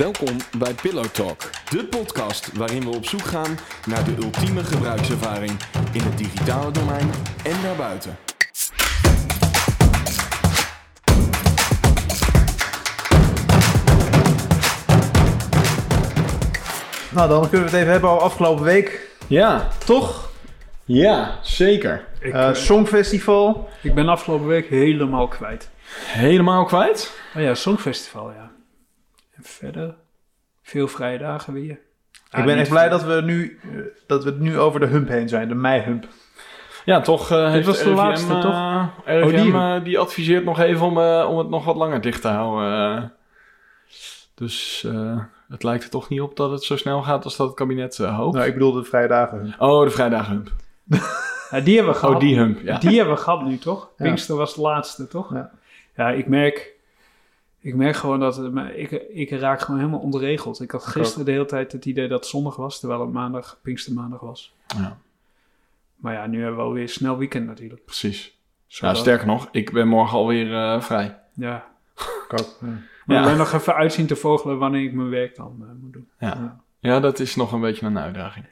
Welkom 0.00 0.36
bij 0.58 0.74
Pillow 0.82 1.04
Talk, 1.04 1.50
de 1.70 1.84
podcast 1.84 2.56
waarin 2.56 2.80
we 2.80 2.96
op 2.96 3.04
zoek 3.04 3.22
gaan 3.22 3.58
naar 3.86 4.04
de 4.04 4.16
ultieme 4.22 4.64
gebruikservaring 4.64 5.50
in 5.92 6.00
het 6.00 6.18
digitale 6.18 6.70
domein 6.70 7.10
en 7.44 7.62
daarbuiten. 7.62 8.16
Nou, 17.14 17.28
dan 17.28 17.48
kunnen 17.48 17.70
we 17.70 17.72
het 17.72 17.80
even 17.80 17.92
hebben 17.92 18.10
over 18.10 18.22
afgelopen 18.22 18.64
week. 18.64 19.08
Ja, 19.26 19.68
Toch? 19.84 20.30
ja, 20.84 21.38
zeker. 21.42 22.04
Ik, 22.20 22.32
Eh 22.32 22.48
eh, 22.48 22.54
Songfestival. 22.54 23.68
ik 23.82 23.94
ben 23.94 24.08
afgelopen 24.08 24.46
week 24.46 24.68
helemaal 24.68 25.28
kwijt. 25.28 25.70
Helemaal 26.06 26.64
kwijt? 26.64 27.12
Oh 27.36 27.42
ja, 27.42 27.54
Songfestival, 27.54 28.30
ja. 28.30 28.50
En 29.40 29.46
verder, 29.50 29.94
veel 30.62 30.88
vrije 30.88 31.18
dagen 31.18 31.52
weer. 31.52 31.78
ik 32.36 32.44
ben 32.44 32.58
echt 32.58 32.68
blij 32.70 32.88
dat 32.88 33.02
we, 33.04 33.20
nu, 33.24 33.58
eh, 33.62 33.68
dat 34.06 34.24
we 34.24 34.30
het 34.30 34.40
nu 34.40 34.58
over 34.58 34.80
de 34.80 34.86
hump 34.86 35.08
heen 35.08 35.28
zijn, 35.28 35.48
de 35.48 35.54
mei-hump. 35.54 36.06
Ja, 36.84 37.00
toch 37.00 37.30
uh, 37.32 37.50
heeft 37.50 37.66
was 37.66 37.82
de 37.82 37.90
laatste, 37.90 38.34
eh, 38.34 38.40
toch? 38.40 38.88
RIVM, 39.04 39.54
Oh, 39.56 39.72
die. 39.74 39.82
die 39.82 39.98
adviseert 39.98 40.44
nog 40.44 40.58
even 40.60 40.86
om, 40.86 40.98
eh, 41.00 41.26
om 41.30 41.38
het 41.38 41.48
nog 41.48 41.64
wat 41.64 41.76
langer 41.76 42.00
dicht 42.00 42.22
te 42.22 42.28
houden. 42.28 42.96
eh. 42.96 43.02
dus 44.34 44.84
eh, 44.86 45.18
het 45.48 45.62
lijkt 45.62 45.84
er 45.84 45.90
toch 45.90 46.08
niet 46.08 46.20
op 46.20 46.36
dat 46.36 46.50
het 46.50 46.62
zo 46.62 46.76
snel 46.76 47.02
gaat 47.02 47.24
als 47.24 47.36
dat 47.36 47.46
het 47.46 47.56
kabinet 47.56 47.98
eh, 47.98 48.16
hoopt. 48.16 48.34
Nou, 48.34 48.46
ik 48.46 48.52
bedoel 48.52 48.72
de 48.72 48.84
vrije 48.84 49.08
dagen 49.08 49.38
hump. 49.38 49.54
Oh, 49.60 49.84
de 49.84 49.90
vrijdaghump. 49.90 50.50
Ja, 51.50 51.60
die 51.60 51.74
hebben 51.76 51.92
we 51.92 51.98
gehad. 51.98 52.14
Oh, 52.14 52.20
die 52.20 52.36
hump, 52.36 52.60
ja. 52.60 52.78
Die 52.78 52.96
hebben 52.96 53.14
we 53.14 53.20
gehad 53.20 53.44
nu, 53.44 53.58
toch? 53.58 53.88
Ja. 53.96 54.04
Pinkster 54.04 54.36
was 54.36 54.54
de 54.54 54.60
laatste, 54.60 55.08
toch? 55.08 55.32
Ja. 55.34 55.50
Ja, 55.96 56.10
ik 56.10 56.26
merk... 56.28 56.72
Ik 57.60 57.74
merk 57.74 57.96
gewoon 57.96 58.20
dat... 58.20 58.40
Ik, 58.74 58.90
ik 58.90 59.30
raak 59.30 59.60
gewoon 59.60 59.80
helemaal 59.80 60.00
ontregeld. 60.00 60.60
Ik 60.60 60.70
had 60.70 60.86
gisteren 60.86 61.24
de 61.24 61.30
hele 61.32 61.44
tijd 61.44 61.72
het 61.72 61.84
idee 61.84 62.08
dat 62.08 62.18
het 62.20 62.28
zondag 62.28 62.56
was... 62.56 62.78
terwijl 62.80 63.00
het 63.00 63.12
maandag, 63.12 63.58
Pinkstermaandag 63.62 64.20
was. 64.20 64.54
Ja, 64.76 64.98
Maar 65.96 66.12
ja, 66.12 66.26
nu 66.26 66.38
hebben 66.38 66.56
we 66.56 66.62
alweer 66.66 66.88
snel 66.88 67.18
weekend 67.18 67.46
natuurlijk. 67.46 67.84
precies. 67.84 68.38
Ja, 68.66 68.94
sterker 68.94 69.26
nog, 69.26 69.48
ik 69.52 69.72
ben 69.72 69.88
morgen 69.88 70.18
alweer 70.18 70.54
eh, 70.54 70.80
vrij. 70.80 71.18
Ja. 71.34 71.64
Ik 71.96 72.32
ook, 72.40 72.56
ja. 72.60 72.66
Maar 73.06 73.16
Ja. 73.16 73.22
ik 73.22 73.28
ben 73.28 73.36
nog 73.36 73.52
even 73.52 73.74
uitzien 73.74 74.06
te 74.06 74.16
vogelen 74.16 74.58
wanneer 74.58 74.82
ik 74.82 74.92
mijn 74.92 75.10
werk 75.10 75.36
dan 75.36 75.56
eh, 75.60 75.66
moet 75.82 75.92
doen. 75.92 76.08
Ja. 76.18 76.26
Ja. 76.28 76.60
ja, 76.78 77.00
dat 77.00 77.18
is 77.18 77.36
nog 77.36 77.52
een 77.52 77.60
beetje 77.60 77.86
een 77.86 77.98
uitdaging. 77.98 78.46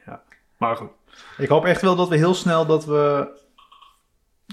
Maar 0.57 0.75
goed. 0.75 0.89
Ik 1.37 1.49
hoop 1.49 1.65
echt 1.65 1.81
wel 1.81 1.95
dat 1.95 2.09
we 2.09 2.15
heel 2.15 2.33
snel 2.33 2.65
dat 2.65 2.85
we... 2.85 3.27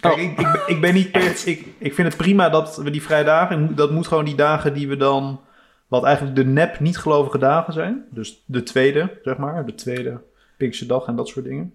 Kijk, 0.01 0.15
Oh. 0.15 0.21
ik, 0.21 0.31
ik, 0.31 0.37
ben- 0.53 0.63
ik 0.67 0.81
ben 0.81 0.95
niet 0.95 1.11
per... 1.13 1.23
Ik, 1.45 1.67
ik 1.79 1.95
vind 1.95 2.09
het 2.09 2.17
prima 2.17 2.49
dat 2.49 2.77
we 2.77 2.91
die 2.91 3.03
vrije 3.03 3.25
dagen... 3.25 3.75
Dat 3.77 3.91
moet 3.91 4.07
gewoon 4.07 4.25
die 4.25 4.35
dagen 4.35 4.75
die 4.75 4.89
we 4.89 4.97
dan... 4.97 5.41
Wat 5.89 6.05
eigenlijk 6.05 6.37
de 6.37 6.45
nep 6.45 6.81
niet 6.81 6.99
gelovige 6.99 7.39
dagen 7.39 7.73
zijn. 7.73 8.05
Dus 8.11 8.43
de 8.47 8.63
tweede, 8.63 9.19
zeg 9.23 9.37
maar. 9.37 9.67
De 9.67 9.75
tweede 9.75 10.21
Pinksterdag 10.57 11.07
en 11.07 11.17
dat 11.17 11.29
soort 11.29 11.45
dingen. 11.45 11.75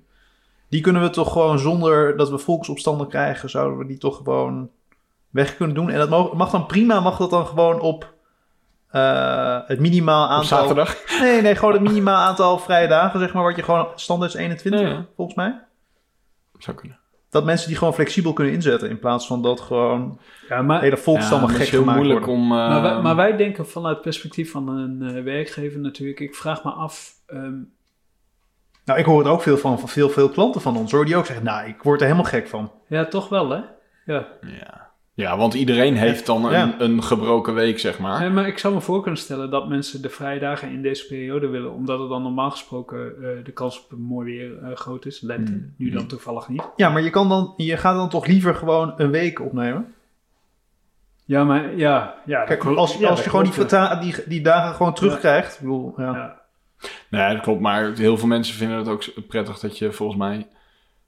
Die 0.70 0.82
kunnen 0.82 1.02
we 1.02 1.10
toch 1.10 1.32
gewoon 1.32 1.60
zonder 1.60 2.18
dat 2.18 2.30
we 2.30 2.38
volksopstanden 2.38 3.08
krijgen... 3.08 3.50
Zouden 3.50 3.78
we 3.78 3.86
die 3.86 3.98
toch 3.98 4.16
gewoon 4.18 4.70
weg 5.30 5.56
kunnen 5.58 5.76
doen. 5.76 5.90
En 5.90 5.98
dat 5.98 6.10
mag, 6.10 6.34
mag 6.34 6.52
dan 6.52 6.66
prima, 6.66 7.00
mag 7.00 7.18
dat 7.18 7.30
dan 7.30 7.46
gewoon 7.46 7.80
op... 7.80 8.14
eh, 8.90 9.60
het 9.66 9.80
minimaal 9.80 10.26
Op 10.26 10.30
aantal... 10.32 10.58
zaterdag? 10.60 10.96
Nee, 11.20 11.42
nee, 11.42 11.56
gewoon 11.56 11.74
het 11.74 11.82
minimaal 11.82 12.28
aantal 12.28 12.60
vrije 12.60 12.88
dagen, 12.88 13.20
zeg 13.20 13.34
maar, 13.34 13.44
wat 13.44 13.56
je 13.56 13.64
gewoon 13.64 13.88
standaard 13.96 14.34
is 14.34 14.40
21, 14.40 14.82
Ja, 14.82 14.88
ja. 14.88 15.06
volgens 15.16 15.38
mij. 15.38 15.60
Zou 16.58 16.78
kunnen. 16.78 17.00
Dat 17.32 17.46
mensen 17.46 17.68
die 17.68 17.78
gewoon 17.78 17.94
flexibel 17.94 18.34
kunnen 18.34 18.54
inzetten, 18.54 18.90
in 18.90 19.00
plaats 19.00 19.28
van 19.28 19.42
dat 19.42 19.60
gewoon 19.62 20.20
Ja, 20.50 20.62
maar, 20.62 20.82
hele 20.82 20.98
volkstammen 20.98 21.48
ja, 21.48 21.48
gek 21.48 21.58
het 21.58 21.66
is 21.66 21.72
heel 21.72 21.80
gemaakt 21.80 21.98
moeilijk 22.00 22.26
worden. 22.26 22.44
om... 22.44 22.52
eh, 22.52 22.58
maar, 22.58 22.82
wij, 22.82 23.02
maar 23.02 23.16
wij 23.16 23.38
denken 23.38 23.68
vanuit 23.68 23.94
het 23.94 24.04
perspectief 24.04 24.52
van 24.52 24.68
een 24.68 25.02
eh, 25.16 25.24
werkgever 25.24 25.80
natuurlijk. 25.80 26.20
Ik 26.20 26.36
vraag 26.36 26.64
me 26.64 26.72
af. 26.72 27.12
ehm, 27.28 27.58
Nou, 28.86 29.00
ik 29.00 29.06
hoor 29.06 29.20
het 29.20 29.28
ook 29.28 29.42
veel 29.42 29.58
van, 29.58 29.80
van 29.80 29.90
veel, 29.90 30.10
veel 30.10 30.30
klanten 30.30 30.62
van 30.62 30.78
ons, 30.78 30.92
hoor, 30.92 31.06
die 31.06 31.16
ook 31.16 31.26
zeggen, 31.26 31.46
nou, 31.46 31.68
ik 31.68 31.84
word 31.84 32.00
er 32.00 32.06
helemaal 32.06 32.30
gek 32.30 32.48
van. 32.48 32.72
ja, 32.88 33.06
toch 33.06 33.30
wel, 33.30 33.50
hè? 33.50 33.62
Ja. 34.06 34.28
Ja. 34.42 34.91
Ja, 35.22 35.38
want 35.38 35.54
iedereen 35.54 35.96
heeft 35.96 36.26
dan 36.26 36.46
een, 36.46 36.52
Ja. 36.52 36.76
een 36.78 37.04
gebroken 37.04 37.54
week, 37.54 37.80
zeg 37.80 38.00
maar. 38.00 38.20
Nee, 38.20 38.30
maar 38.30 38.48
ik 38.48 38.58
zou 38.58 38.74
me 38.74 38.82
voor 38.82 39.02
kunnen 39.02 39.20
stellen 39.20 39.50
dat 39.50 39.68
mensen 39.68 40.02
de 40.02 40.10
vrije 40.10 40.40
dagen 40.40 40.72
in 40.72 40.82
deze 40.82 41.08
periode 41.08 41.48
willen. 41.48 41.74
Omdat 41.74 42.00
het 42.00 42.10
dan 42.10 42.22
normaal 42.22 42.52
gesproken 42.52 43.00
eh, 43.00 43.46
de 43.46 43.52
kans 43.52 43.80
op 43.80 43.98
mooi 43.98 44.38
weer 44.38 44.64
eh, 44.64 44.76
groot 44.76 45.06
is. 45.06 45.22
Lente. 45.22 45.52
Mm. 45.52 45.74
Nu 45.78 45.90
dan 45.90 46.08
toevallig 46.08 46.48
niet. 46.48 46.64
Ja, 46.76 46.90
maar 46.90 47.02
je, 47.02 47.10
kan 47.10 47.30
dan, 47.30 47.54
je 47.58 47.78
gaat 47.78 47.96
dan 47.96 48.10
toch 48.10 48.26
liever 48.26 48.56
gewoon 48.56 48.94
een 48.98 49.12
week 49.12 49.42
opnemen? 49.42 49.94
Ja, 51.26 51.44
maar 51.44 51.76
ja. 51.78 52.16
ja 52.26 52.44
Kijk, 52.44 52.60
klopt. 52.60 52.78
als, 52.78 52.98
Ja, 52.98 53.10
als 53.10 53.24
je 53.24 53.30
gewoon 53.30 53.46
die, 53.46 54.00
die, 54.00 54.24
die 54.28 54.42
dagen 54.42 54.76
gewoon 54.76 54.94
terugkrijgt, 54.94 55.54
ik 55.54 55.60
bedoel, 55.60 55.94
ja. 55.98 56.16
Ja. 56.16 56.40
Nee, 57.10 57.34
dat 57.34 57.44
klopt. 57.44 57.62
Maar 57.62 57.94
heel 57.94 58.18
veel 58.18 58.28
mensen 58.28 58.56
vinden 58.56 58.78
het 58.78 58.88
ook 58.88 59.04
prettig 59.28 59.60
dat 59.60 59.78
je 59.78 59.92
volgens 59.92 60.20
mij 60.20 60.48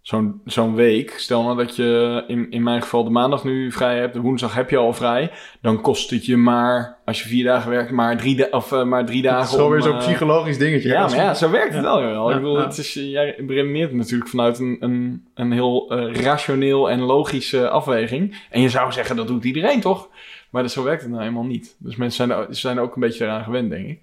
zo'n 0.03 0.41
zo'n 0.45 0.75
week... 0.75 1.13
Stel 1.17 1.43
nou 1.43 1.57
dat 1.57 1.75
je 1.75 2.23
in, 2.27 2.51
in 2.51 2.63
mijn 2.63 2.81
geval 2.81 3.03
de 3.03 3.09
maandag 3.09 3.43
nu 3.43 3.71
vrij 3.71 3.99
hebt, 3.99 4.13
de 4.13 4.19
woensdag 4.19 4.53
heb 4.53 4.69
je 4.69 4.77
al 4.77 4.93
vrij. 4.93 5.31
Dan 5.61 5.81
kost 5.81 6.09
het 6.09 6.25
je 6.25 6.37
maar, 6.37 6.97
als 7.05 7.23
je 7.23 7.29
vier 7.29 7.43
dagen 7.43 7.69
werkt, 7.69 7.91
maar 7.91 8.17
drie, 8.17 8.53
of, 8.53 8.71
eh, 8.71 8.83
maar 8.83 9.05
drie 9.05 9.21
dagen 9.21 9.39
Het 9.39 9.47
is 9.47 9.53
gewoon 9.53 9.67
om, 9.67 9.73
weer 9.73 9.81
zo'n 9.81 9.93
eh, 9.93 9.99
psychologisch 9.99 10.57
dingetje. 10.57 10.89
Ja, 10.89 11.07
maar 11.07 11.15
ja, 11.15 11.33
zo 11.33 11.49
werkt 11.49 11.73
het 11.73 11.83
wel. 11.83 12.01
Ja, 12.01 12.29
ik 12.29 12.35
bedoel, 12.35 12.57
ja. 12.57 12.65
het 12.65 12.77
is, 12.77 12.93
jij 12.93 13.35
redeneert 13.47 13.93
natuurlijk 13.93 14.29
vanuit 14.29 14.59
een, 14.59 14.77
een, 14.79 15.25
een 15.33 15.51
heel 15.51 15.89
eh, 15.89 16.21
rationeel 16.21 16.89
en 16.89 17.01
logische 17.01 17.69
afweging. 17.69 18.47
En 18.49 18.61
je 18.61 18.69
zou 18.69 18.91
zeggen, 18.91 19.15
dat 19.15 19.27
doet 19.27 19.43
iedereen 19.43 19.81
toch? 19.81 20.09
Maar 20.49 20.61
dat, 20.61 20.71
zo 20.71 20.83
werkt 20.83 21.01
het 21.01 21.11
nou 21.11 21.23
helemaal 21.23 21.45
niet. 21.45 21.75
Dus 21.77 21.95
mensen 21.95 22.29
zijn, 22.29 22.47
zijn 22.49 22.79
ook 22.79 22.95
een 22.95 23.01
beetje 23.01 23.23
eraan 23.23 23.43
gewend, 23.43 23.69
denk 23.69 23.87
ik. 23.87 23.99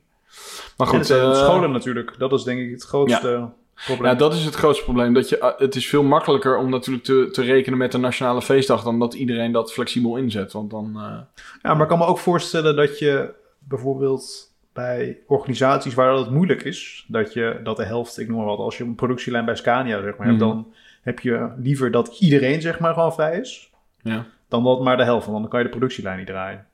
Maar 0.77 0.87
En 0.87 0.93
goed, 0.93 1.09
het, 1.09 1.19
eh, 1.19 1.35
scholen 1.35 1.71
natuurlijk, 1.71 2.15
dat 2.19 2.33
is 2.33 2.43
denk 2.43 2.61
ik 2.61 2.71
het 2.71 2.83
grootste 2.83 3.49
probleem. 3.85 4.11
ja, 4.13 4.19
dat 4.19 4.35
is 4.35 4.45
het 4.45 4.55
grootste 4.55 4.85
probleem. 4.85 5.15
Dat 5.15 5.29
je, 5.29 5.39
eh, 5.39 5.59
het 5.59 5.75
is 5.75 5.89
veel 5.89 6.03
makkelijker 6.03 6.57
om 6.59 6.71
natuurlijk 6.71 7.05
te, 7.05 7.29
te 7.33 7.43
rekenen 7.43 7.79
met 7.79 7.95
een 7.95 8.01
nationale 8.01 8.43
feestdag... 8.43 8.83
dan 8.83 8.99
dat 8.99 9.15
iedereen 9.15 9.53
dat 9.53 9.73
flexibel 9.73 10.17
inzet. 10.17 10.53
Want 10.53 10.71
dan... 10.71 10.93
eh, 10.97 11.19
Ja, 11.63 11.73
maar 11.75 11.83
ik 11.83 11.89
kan 11.89 11.99
me 11.99 12.05
ook 12.05 12.19
voorstellen 12.19 12.77
dat 12.77 12.99
je 12.99 13.35
bijvoorbeeld 13.59 14.49
bij 14.73 15.19
organisaties 15.27 15.95
waar 15.95 16.15
dat 16.15 16.31
moeilijk 16.31 16.63
is, 16.63 17.05
dat 17.09 17.33
je 17.33 17.61
dat 17.63 17.77
de 17.77 17.85
helft, 17.85 18.19
ik 18.19 18.29
noem 18.29 18.37
maar 18.37 18.47
wat, 18.47 18.59
als 18.59 18.79
je 18.79 18.85
een 18.85 18.95
productielijn 18.95 19.45
bij 19.45 19.55
Scania 19.57 20.03
zeg 20.03 20.17
maar 20.17 20.27
hebt, 20.27 20.39
Mhm. 20.41 20.49
dan 20.49 20.73
heb 21.03 21.21
je 21.21 21.53
liever 21.57 21.91
dat 21.91 22.17
iedereen 22.21 22.61
zeg 22.61 22.79
maar 22.79 22.95
gewoon 22.95 23.13
vrij 23.15 23.39
is, 23.39 23.71
ja, 24.03 24.27
dan 24.49 24.65
dat 24.65 24.83
maar 24.83 24.97
de 24.97 25.05
helft, 25.05 25.27
want 25.27 25.41
dan 25.41 25.49
kan 25.51 25.59
je 25.59 25.65
de 25.65 25.71
productielijn 25.71 26.19
niet 26.19 26.27
draaien. 26.27 26.67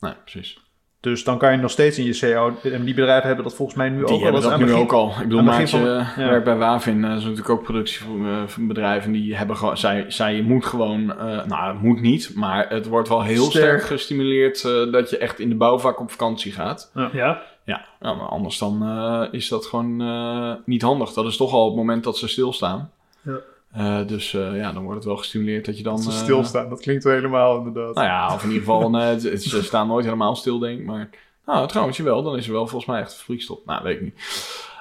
nee, 0.00 0.12
precies. 0.24 0.60
Dus 1.00 1.24
dan 1.24 1.38
kan 1.38 1.52
je 1.52 1.58
nog 1.58 1.70
steeds 1.70 1.98
in 1.98 2.04
je 2.04 2.18
CO, 2.20 2.68
en 2.70 2.84
die 2.84 2.94
bedrijven 2.94 3.26
hebben 3.26 3.44
dat 3.44 3.54
volgens 3.54 3.76
mij 3.78 3.88
nu 3.88 4.00
ook 4.02 4.06
Die 4.08 4.16
wel. 4.16 4.24
hebben 4.24 4.34
eens 4.34 4.44
dat 4.44 4.52
aan 4.52 4.58
nu 4.60 4.64
begin- 4.66 4.82
ook 4.82 4.92
al. 4.92 5.08
Ik 5.10 5.16
bedoel, 5.18 5.42
Maartje 5.42 5.78
van- 5.78 5.88
ja. 5.88 6.06
werkt 6.16 6.44
bij 6.44 6.56
Wavin. 6.56 7.02
Dat 7.02 7.10
is 7.18 7.22
natuurlijk 7.22 7.48
ook 7.50 7.62
productiebedrijven. 7.62 9.12
Die 9.12 9.36
hebben 9.36 9.56
gewoon... 9.56 9.76
Zij, 9.76 10.04
zij 10.08 10.42
moet 10.42 10.64
gewoon... 10.66 11.10
eh, 11.18 11.44
nou, 11.46 11.72
het 11.72 11.82
moet 11.82 12.00
niet. 12.00 12.32
Maar 12.34 12.68
het 12.68 12.86
wordt 12.88 13.08
wel 13.08 13.22
heel 13.22 13.44
Sterk. 13.44 13.64
sterk, 13.64 13.82
gestimuleerd... 13.82 14.64
eh, 14.64 14.92
dat 14.92 15.10
je 15.10 15.18
echt 15.18 15.38
in 15.38 15.48
de 15.48 15.54
bouwvak 15.54 16.00
op 16.00 16.10
vakantie 16.10 16.52
gaat. 16.52 16.90
Ja. 17.12 17.42
Ja, 17.64 17.84
nou, 18.00 18.16
maar 18.16 18.28
anders 18.28 18.58
dan 18.58 18.82
eh, 18.82 19.22
is 19.30 19.48
dat 19.48 19.66
gewoon 19.66 20.00
eh, 20.00 20.52
niet 20.64 20.82
handig. 20.82 21.12
Dat 21.12 21.26
is 21.26 21.36
toch 21.36 21.52
al 21.52 21.66
het 21.66 21.76
moment 21.76 22.04
dat 22.04 22.18
ze 22.18 22.28
stilstaan. 22.28 22.90
Ja. 23.22 23.38
Eh, 23.72 24.06
dus 24.06 24.34
eh, 24.34 24.56
ja, 24.56 24.72
dan 24.72 24.82
wordt 24.82 24.96
het 24.96 25.06
wel 25.06 25.16
gestimuleerd 25.16 25.64
dat 25.64 25.76
je 25.76 25.82
dan... 25.82 25.94
Dat 25.94 26.04
ze 26.04 26.10
eh, 26.10 26.16
stilstaan, 26.16 26.68
dat 26.68 26.80
klinkt 26.80 27.04
wel 27.04 27.12
helemaal 27.14 27.56
inderdaad. 27.58 27.94
nou 27.94 28.06
ja, 28.06 28.34
of 28.34 28.42
in 28.42 28.48
ieder 28.50 28.64
geval, 28.64 28.92
het- 28.94 29.22
het- 29.22 29.42
ze 29.42 29.62
staan 29.62 29.86
nooit 29.86 30.04
helemaal 30.04 30.36
stil, 30.36 30.58
denk 30.58 30.80
ik. 30.80 30.86
Maar 30.86 31.10
nou, 31.46 31.68
trouwens, 31.68 31.98
wel, 31.98 32.22
dan 32.22 32.36
is 32.36 32.46
er 32.46 32.52
wel 32.52 32.66
volgens 32.66 32.90
mij 32.90 33.00
echt 33.00 33.14
fabriekstop. 33.14 33.64
Nou, 33.66 33.82
weet 33.82 33.96
ik 33.96 34.02
niet. 34.02 34.20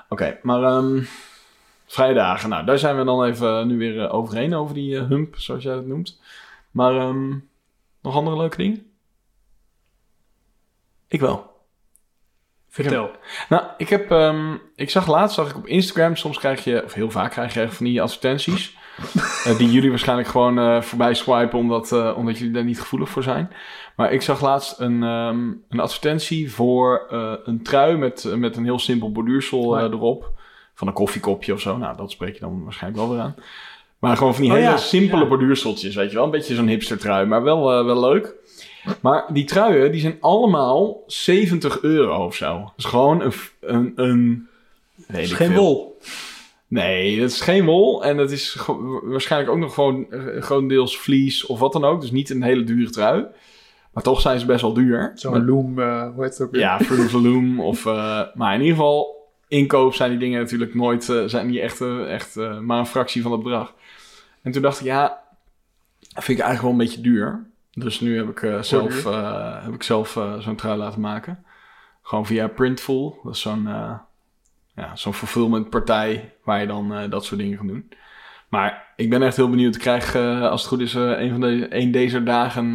Oké, 0.10 0.40
maar 0.42 0.64
ehm 0.64 1.02
vrijdagen, 1.86 2.50
nou, 2.50 2.66
daar 2.66 2.80
zijn 2.80 2.98
we 2.98 3.04
dan 3.04 3.24
even 3.24 3.68
nu 3.68 3.78
weer 3.78 4.10
overheen, 4.12 4.54
over 4.56 4.74
die 4.76 4.96
hump, 4.98 5.36
zoals 5.38 5.64
jij 5.64 5.74
het 5.76 5.88
noemt. 5.88 6.22
Maar 6.72 6.96
ehm, 6.96 7.30
nog 8.02 8.16
andere 8.16 8.38
leuke 8.38 8.58
dingen? 8.58 8.92
Ik 11.08 11.20
wel. 11.20 11.58
Vertel. 12.70 13.12
Nou, 13.50 13.64
ik 13.78 13.90
heb, 13.90 14.12
ehm, 14.12 14.54
ik 14.76 14.90
zag 14.90 15.08
laatst, 15.08 15.36
zag 15.36 15.50
ik 15.50 15.56
op 15.56 15.68
Instagram, 15.68 16.16
soms 16.16 16.38
krijg 16.40 16.64
je, 16.64 16.84
of 16.86 16.94
heel 16.94 17.12
vaak 17.12 17.32
krijg 17.32 17.54
je 17.54 17.70
van 17.72 17.86
die 17.86 18.02
advertenties. 18.02 18.78
eh, 19.46 19.58
die 19.58 19.72
jullie 19.72 19.90
waarschijnlijk 19.90 20.28
gewoon 20.28 20.60
eh, 20.60 20.82
voorbij 20.82 21.14
swipen, 21.14 21.60
omdat, 21.60 21.92
eh, 21.92 22.14
omdat 22.18 22.38
jullie 22.38 22.54
daar 22.54 22.64
niet 22.64 22.80
gevoelig 22.80 23.10
voor 23.10 23.24
zijn. 23.24 23.52
Maar 23.96 24.14
ik 24.14 24.22
zag 24.22 24.42
laatst 24.42 24.80
een, 24.80 25.04
ehm, 25.04 25.52
een 25.70 25.80
advertentie 25.80 26.52
voor 26.52 27.06
een 27.44 27.64
trui 27.64 27.98
met, 27.98 28.34
met 28.36 28.58
een 28.58 28.64
heel 28.64 28.80
simpel 28.80 29.12
borduursel 29.12 29.78
Ja. 29.78 29.84
erop. 29.84 30.32
Van 30.74 30.88
een 30.88 30.94
koffiekopje 30.94 31.54
of 31.54 31.60
zo. 31.60 31.78
Nou, 31.78 31.98
dat 31.98 32.12
spreek 32.12 32.34
je 32.34 32.40
dan 32.40 32.64
waarschijnlijk 32.64 33.04
wel 33.04 33.12
weer 33.14 33.24
aan. 33.24 33.36
Maar 34.00 34.18
gewoon 34.18 34.34
van 34.34 34.44
die 34.44 34.52
Oh 34.52 34.58
hele 34.58 34.70
ja, 34.70 34.78
simpele 34.78 35.28
borduurseltjes, 35.28 35.96
weet 35.96 36.10
je 36.10 36.16
wel. 36.16 36.26
Een 36.26 36.32
beetje 36.32 36.56
zo'n 36.56 36.68
hipster 36.68 36.98
trui, 36.98 37.26
maar 37.26 37.44
wel, 37.44 37.86
wel 37.86 38.00
leuk. 38.00 38.36
Maar 39.02 39.26
die 39.34 39.46
truien, 39.46 39.92
die 39.92 40.02
zijn 40.02 40.18
allemaal 40.20 41.04
70 41.08 41.82
euro 41.82 42.26
of 42.26 42.36
zo. 42.36 42.60
Dat 42.60 42.74
is 42.78 42.86
gewoon 42.86 43.22
een... 43.22 43.34
een, 43.60 43.92
een 43.96 44.48
weet 45.08 45.32
geen 45.32 45.54
wol. 45.54 45.89
Nee, 46.70 47.22
het 47.22 47.32
is 47.32 47.42
geen 47.42 47.66
wol. 47.66 48.04
En 48.04 48.18
het 48.18 48.32
is 48.32 48.58
waarschijnlijk 49.04 49.52
ook 49.52 49.58
nog 49.58 49.74
gewoon 49.74 50.12
eh, 50.12 50.42
grotendeels 50.42 50.98
vlies 50.98 51.46
of 51.46 51.60
wat 51.60 51.74
dan 51.74 51.86
ook. 51.86 52.02
Dus 52.02 52.12
niet 52.12 52.30
een 52.30 52.44
hele 52.44 52.64
dure 52.64 52.90
trui. 52.90 53.26
Maar 53.94 54.04
toch 54.04 54.22
zijn 54.22 54.40
ze 54.40 54.46
best 54.46 54.62
wel 54.62 54.74
duur. 54.74 55.12
Zo'n 55.16 55.46
loom, 55.46 55.80
eh, 55.80 56.14
hoe 56.14 56.24
heet 56.24 56.32
het 56.32 56.42
ook 56.42 56.52
weer? 56.52 56.62
Ja, 56.62 56.80
Fruit 56.80 57.06
of 57.06 57.12
Loom. 57.12 57.60
Of, 57.60 57.86
eh, 57.86 58.22
maar 58.34 58.54
in 58.54 58.62
ieder 58.62 58.76
geval, 58.76 59.28
inkoop 59.48 59.94
zijn 59.94 60.10
die 60.10 60.20
dingen 60.20 60.40
natuurlijk 60.40 60.76
nooit, 60.76 61.04
zijn 61.26 61.48
niet 61.48 61.60
echt, 61.60 61.82
echt 62.08 62.36
maar 62.36 62.80
een 62.80 62.86
fractie 62.86 63.22
van 63.22 63.32
het 63.32 63.44
bedrag. 63.44 63.74
En 64.42 64.52
toen 64.52 64.62
dacht 64.62 64.80
ik, 64.80 64.86
ja, 64.86 65.22
dat 66.00 66.24
vind 66.24 66.38
ik 66.38 66.44
eigenlijk 66.44 66.62
wel 66.62 66.72
een 66.72 66.88
beetje 66.88 67.02
duur. 67.02 67.48
Dus 67.72 68.00
nu 68.00 68.18
heb 68.18 68.30
ik 68.30 68.64
zelf, 68.64 69.04
heb 69.64 69.74
ik 69.74 69.84
zelf 69.84 70.20
zo'n 70.40 70.56
trui 70.56 70.78
laten 70.78 71.02
maken. 71.02 71.44
Gewoon 72.02 72.26
via 72.26 72.48
Printful. 72.48 73.20
Dat 73.24 73.34
is 73.34 73.42
zo'n 73.42 73.68
ja, 74.80 74.96
zo'n 74.96 75.14
fulfillment 75.14 75.70
partij 75.70 76.34
waar 76.44 76.62
je 76.62 76.68
dan 76.68 76.94
eh, 76.94 77.10
dat 77.10 77.26
soort 77.26 77.40
dingen 77.40 77.58
kan 77.58 77.68
doen. 77.68 77.92
Maar 78.50 78.94
ik 78.96 79.10
ben 79.10 79.22
echt 79.22 79.36
heel 79.36 79.50
benieuwd. 79.50 79.76
Ik 79.76 79.82
krijg, 79.82 80.16
eh, 80.16 80.42
als 80.42 80.62
het 80.62 80.70
goed 80.70 80.80
is, 80.80 80.96
eh, 80.96 81.20
een 81.20 81.30
van 81.30 81.42
de, 81.42 81.68
een 81.70 81.92
deze 81.92 82.24
dagen 82.24 82.72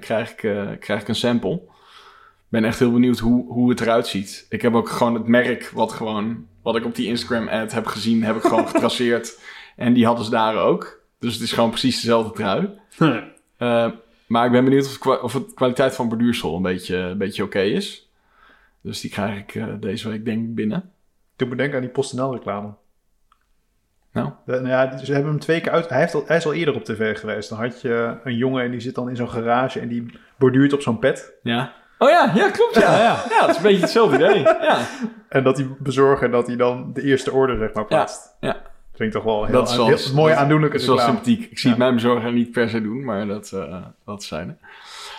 krijg, 0.00 0.30
ik, 0.30 0.36
krijg 0.80 1.00
ik 1.00 1.08
een 1.08 1.14
sample. 1.14 1.54
Ik 1.54 2.54
ben 2.54 2.64
echt 2.64 2.78
heel 2.78 2.92
benieuwd 2.92 3.18
hoe, 3.18 3.52
hoe 3.52 3.70
het 3.70 3.80
eruit 3.80 4.06
ziet. 4.06 4.46
Ik 4.48 4.62
heb 4.62 4.74
ook 4.74 4.88
gewoon 4.88 5.14
het 5.14 5.26
merk 5.26 5.70
wat 5.74 5.92
gewoon, 5.92 6.46
wat 6.62 6.76
ik 6.76 6.84
op 6.84 6.94
die 6.94 7.06
Instagram 7.06 7.48
ad 7.48 7.72
heb 7.72 7.86
gezien, 7.86 8.22
heb 8.24 8.36
ik 8.36 8.42
gewoon 8.42 8.68
getraceerd. 8.72 9.40
En 9.76 9.92
die 9.92 10.06
hadden 10.06 10.24
ze 10.24 10.30
daar 10.30 10.56
ook. 10.56 11.00
Dus 11.20 11.32
het 11.32 11.42
is 11.42 11.52
gewoon 11.52 11.70
precies 11.70 12.00
dezelfde 12.00 12.32
trui. 12.32 12.68
Maar 14.28 14.46
ik 14.46 14.52
ben 14.52 14.64
benieuwd 14.64 14.84
of, 14.84 15.04
het 15.04 15.20
of 15.22 15.32
het 15.32 15.54
kwaliteit 15.54 15.94
van 15.94 16.08
borduursel 16.08 16.56
een 16.56 16.62
beetje, 16.62 16.96
een 16.96 17.18
beetje 17.18 17.42
oké 17.42 17.60
is. 17.60 18.10
Dus 18.80 19.00
die 19.00 19.10
krijg 19.10 19.38
ik 19.38 19.80
deze 19.80 20.08
week 20.08 20.24
denk 20.24 20.44
ik 20.44 20.54
binnen. 20.54 20.92
Ik 21.38 21.46
moet 21.48 21.56
denken 21.58 21.74
aan 21.76 21.82
die 21.82 21.90
PostNL 21.90 22.32
reclame. 22.32 22.68
Nou, 24.12 24.30
nou 24.46 24.68
ja, 24.68 24.98
ze 24.98 25.12
hebben 25.12 25.30
hem 25.30 25.40
twee 25.40 25.60
keer 25.60 25.72
uit. 25.72 25.88
Hij, 25.88 25.98
heeft 25.98 26.14
al, 26.14 26.22
hij 26.26 26.36
is 26.36 26.46
al 26.46 26.52
eerder 26.52 26.74
op 26.74 26.84
tv 26.84 27.18
geweest. 27.18 27.48
Dan 27.48 27.58
had 27.58 27.80
je 27.80 28.16
een 28.24 28.36
jongen 28.36 28.64
en 28.64 28.70
die 28.70 28.80
zit 28.80 28.94
dan 28.94 29.08
in 29.08 29.16
zo'n 29.16 29.30
garage 29.30 29.80
en 29.80 29.88
die 29.88 30.18
borduurt 30.38 30.72
op 30.72 30.80
zo'n 30.80 30.98
pet. 30.98 31.32
ja. 31.42 31.72
Oh 32.00 32.08
ja, 32.10 32.32
ja, 32.34 32.50
klopt 32.50 32.74
ja. 32.74 32.92
ja. 33.06 33.24
Ja, 33.28 33.40
het 33.40 33.50
is 33.50 33.56
een 33.56 33.62
beetje 33.62 33.80
hetzelfde 33.80 34.16
idee. 34.16 34.42
Ja, 34.42 34.78
En 35.28 35.44
dat 35.44 35.56
die 35.56 35.76
bezorger 35.78 36.30
dat 36.30 36.46
hij 36.46 36.56
dan 36.56 36.90
de 36.94 37.02
eerste 37.02 37.32
order 37.32 37.58
zeg 37.58 37.72
maar 37.72 37.84
plaatst. 37.84 38.36
ja. 38.40 38.56
Ik 38.96 39.10
toch 39.10 39.24
wel 39.24 39.44
heel, 39.44 39.52
Dat 39.54 39.70
is 39.70 39.76
wel- 39.76 39.86
heel 39.86 40.14
mooie 40.14 40.32
dat- 40.32 40.42
aandoenlijke 40.42 40.76
Dat 40.76 40.82
is 40.82 40.88
wel 40.88 40.98
sympathiek. 40.98 41.50
Ik 41.50 41.58
zie 41.58 41.70
het 41.70 41.78
mijn 41.78 41.94
bezorger 41.94 42.32
niet 42.32 42.50
per 42.50 42.68
se 42.68 42.82
doen, 42.82 43.04
maar 43.04 43.26
dat, 43.26 43.52
eh 43.52 43.76
dat 44.04 44.22
zijn 44.22 44.58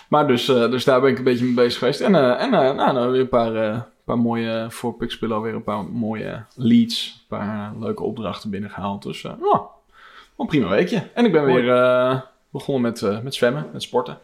Maar 0.10 0.28
dus, 0.28 0.48
eh, 0.48 0.72
dus 0.72 0.84
daar 0.84 1.02
ben 1.02 1.10
ik 1.10 1.18
een 1.18 1.24
beetje 1.24 1.46
mee 1.46 1.54
bezig 1.54 1.80
geweest. 1.80 2.02
En, 2.02 2.16
eh, 2.16 2.42
en 2.44 2.50
nou, 2.50 2.94
dan 2.94 3.12
weer 3.12 3.22
een 3.22 3.30
paar, 3.30 3.86
paar 4.16 4.20
mooie, 4.20 4.66
voor 4.70 4.94
Pixpillow 4.94 5.44
weer 5.44 5.54
een 5.54 5.64
paar 5.64 5.84
mooie 5.84 6.44
leads. 6.56 7.14
Een 7.20 7.38
paar 7.38 7.72
eh, 7.72 7.80
leuke 7.82 8.04
opdrachten 8.04 8.50
binnengehaald. 8.50 9.04
Dus 9.04 9.24
eh 9.24 9.32
ja, 9.32 9.48
wel 9.48 9.82
een 10.38 10.48
prima 10.48 10.68
weekje. 10.68 11.10
En 11.14 11.26
ik 11.26 11.32
ben 11.32 11.46
Mooi. 11.46 11.64
weer 11.64 11.76
eh, 11.76 12.22
begonnen 12.50 12.82
met, 12.82 13.02
eh, 13.02 13.20
met 13.22 13.36
zwemmen, 13.36 13.70
met 13.74 13.82
sporten. 13.82 14.18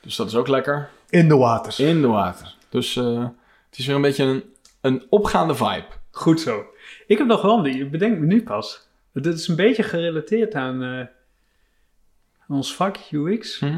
Dus 0.00 0.16
dat 0.16 0.26
is 0.26 0.34
ook 0.34 0.48
lekker. 0.48 0.88
In 1.08 1.28
de 1.28 1.36
waters. 1.36 1.80
In 1.80 2.00
de 2.00 2.06
water. 2.06 2.54
Dus 2.68 2.96
eh, 2.96 3.24
het 3.70 3.78
is 3.78 3.86
weer 3.86 3.96
een 3.96 4.02
beetje 4.02 4.24
een, 4.24 4.44
een 4.80 5.06
opgaande 5.08 5.54
vibe. 5.54 5.86
Goed 6.10 6.40
zo. 6.40 6.64
Ik 7.06 7.18
heb 7.18 7.26
nog 7.26 7.42
wel 7.42 7.56
een 7.56 7.62
ding, 7.62 7.90
bedenk 7.90 8.18
me 8.18 8.26
nu 8.26 8.42
pas. 8.42 8.88
Dit 9.12 9.34
is 9.34 9.48
een 9.48 9.56
beetje 9.56 9.82
gerelateerd 9.82 10.54
aan, 10.54 10.82
eh, 10.82 10.98
aan 12.48 12.56
ons 12.56 12.74
vak 12.74 12.96
UX. 13.10 13.60
Eh, 13.60 13.76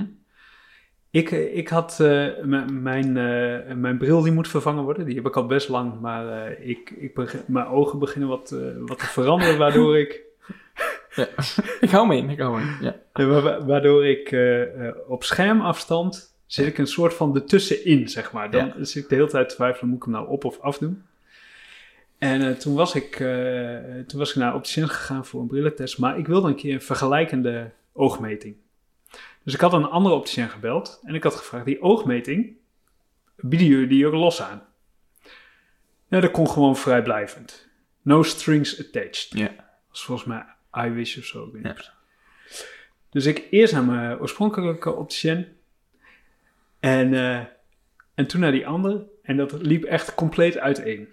ik 1.21 1.69
had 1.69 2.01
eh, 2.01 2.27
mijn, 2.71 3.17
eh, 3.17 3.75
mijn 3.75 3.99
bril 3.99 4.23
die 4.23 4.33
moet 4.33 4.49
vervangen 4.49 4.85
worden. 4.85 5.07
Die 5.07 5.15
heb 5.15 5.27
ik 5.27 5.37
al 5.37 5.47
best 5.47 5.69
lang. 5.69 6.01
Maar 6.01 6.47
eh, 6.47 6.69
ik, 6.69 6.91
ik 6.91 7.15
begin, 7.15 7.41
mijn 7.47 7.67
ogen 7.67 7.99
beginnen 7.99 8.29
wat, 8.29 8.51
eh, 8.53 8.59
wat 8.87 8.99
te 8.99 9.05
veranderen. 9.07 9.59
Waardoor 9.59 9.99
ik, 9.99 10.21
Ik 11.81 11.91
hou 11.91 12.07
me 12.07 12.17
in, 12.17 12.31
ik 12.31 12.39
hou 12.39 12.57
me 12.57 12.61
in. 12.63 12.77
Ja. 12.81 12.97
eh, 13.13 13.27
wa- 13.29 13.41
wa- 13.43 13.65
waardoor 13.65 14.07
ik 14.07 14.33
eh, 14.33 14.87
eh, 14.89 14.95
op 15.09 15.25
schermafstand 15.25 16.35
zit 16.47 16.67
ik 16.67 16.79
een 16.79 16.87
soort 16.87 17.15
van 17.15 17.35
ertussenin, 17.35 18.09
zeg 18.09 18.33
maar. 18.33 18.51
Dan 18.51 18.67
Ja. 18.67 18.85
zit 18.85 19.03
ik 19.03 19.09
de 19.09 19.15
hele 19.15 19.29
tijd 19.29 19.49
te 19.49 19.55
twijfelen, 19.55 19.89
moet 19.89 19.97
ik 19.99 20.03
hem 20.05 20.13
nou 20.13 20.29
op 20.29 20.45
of 20.45 20.61
af 20.61 20.79
doen? 20.79 21.03
En 22.19 22.43
eh, 22.43 22.51
toen, 22.57 22.75
was 22.75 22.95
ik, 22.95 23.21
eh, 23.21 23.77
toen 24.07 24.19
was 24.19 24.31
ik 24.31 24.37
naar 24.37 24.55
opticien 24.55 24.89
gegaan 24.89 25.27
voor 25.27 25.41
een 25.41 25.47
brillentest. 25.47 25.99
Maar 25.99 26.19
ik 26.19 26.27
wilde 26.27 26.49
een 26.49 26.55
keer 26.57 26.75
een 26.75 26.81
vergelijkende 26.81 27.71
oogmeting. 27.93 28.55
Dus 29.45 29.55
ik 29.55 29.61
had 29.61 29.73
een 29.73 29.85
andere 29.89 30.15
opticien 30.15 30.49
gebeld. 30.49 31.01
En 31.05 31.15
ik 31.15 31.23
had 31.23 31.35
gevraagd, 31.35 31.65
die 31.65 31.83
oogmeting, 31.83 32.57
bieden 33.37 33.67
jullie 33.69 33.87
die 33.87 34.07
ook 34.07 34.13
los 34.13 34.43
aan? 34.43 34.63
Ja, 36.09 36.21
dat 36.21 36.31
kon 36.31 36.49
gewoon 36.49 36.77
vrijblijvend. 36.77 37.69
No 38.03 38.23
strings 38.23 38.79
attached. 38.81 39.27
Ja. 39.29 39.47
Dat 39.89 40.01
volgens 40.01 40.29
mij 40.29 40.45
iWish 40.87 41.19
of 41.19 41.25
zo. 41.25 41.47
precies. 41.47 41.91
Dus 43.11 43.27
ik 43.27 43.47
eerst 43.51 43.73
naar 43.73 43.85
mijn 43.85 44.21
oorspronkelijke 44.21 44.95
opticien. 44.95 45.47
En, 46.81 47.15
eh, 47.15 47.39
en 48.15 48.27
toen 48.27 48.41
naar 48.41 48.53
die 48.53 48.67
andere. 48.67 49.07
En 49.23 49.37
dat 49.37 49.53
liep 49.53 49.85
echt 49.85 50.15
compleet 50.15 50.59
uiteen. 50.59 51.09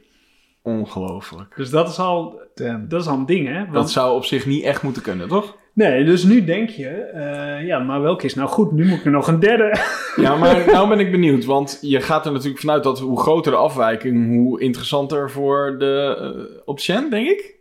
Ongelooflijk. 0.62 1.56
Dus 1.56 1.70
dat 1.70 1.90
is 1.90 2.00
al, 2.00 2.42
Damn. 2.56 2.88
dat 2.88 3.02
is 3.02 3.08
al 3.08 3.18
een 3.18 3.26
ding, 3.26 3.48
hè? 3.48 3.60
Want, 3.60 3.74
Dat 3.74 3.92
zou 3.92 4.16
op 4.16 4.26
zich 4.26 4.46
niet 4.46 4.64
echt 4.64 4.82
moeten 4.84 5.02
kunnen, 5.02 5.28
toch? 5.28 5.58
Nee, 5.88 6.04
dus 6.06 6.24
nu 6.24 6.44
denk 6.44 6.70
je, 6.70 6.88
eh, 6.90 7.66
ja, 7.66 7.80
maar 7.80 8.02
welke 8.02 8.26
is 8.26 8.36
nou 8.36 8.50
goed? 8.50 8.72
Nu 8.72 8.86
moet 8.86 8.98
ik 9.00 9.06
er 9.06 9.12
nog 9.12 9.28
een 9.28 9.40
derde. 9.40 9.74
Ja, 10.16 10.36
maar 10.36 10.66
nou 10.66 10.90
ben 10.90 11.00
ik 11.00 11.12
benieuwd. 11.12 11.46
Want 11.46 11.78
je 11.82 12.02
gaat 12.02 12.26
er 12.26 12.32
natuurlijk 12.32 12.60
vanuit 12.60 12.84
dat 12.84 13.00
hoe 13.00 13.20
groter 13.20 13.52
de 13.52 13.58
afwijking, 13.58 14.36
hoe 14.36 14.62
interessanter 14.62 15.32
voor 15.32 15.76
de 15.80 16.18
uh, 16.90 17.10
denk 17.10 17.28
ik. 17.28 17.56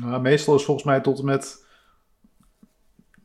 Nou, 0.00 0.20
meestal 0.20 0.54
is 0.54 0.64
volgens 0.64 0.86
mij 0.86 1.00
tot 1.00 1.18
en 1.18 1.24
met 1.24 1.66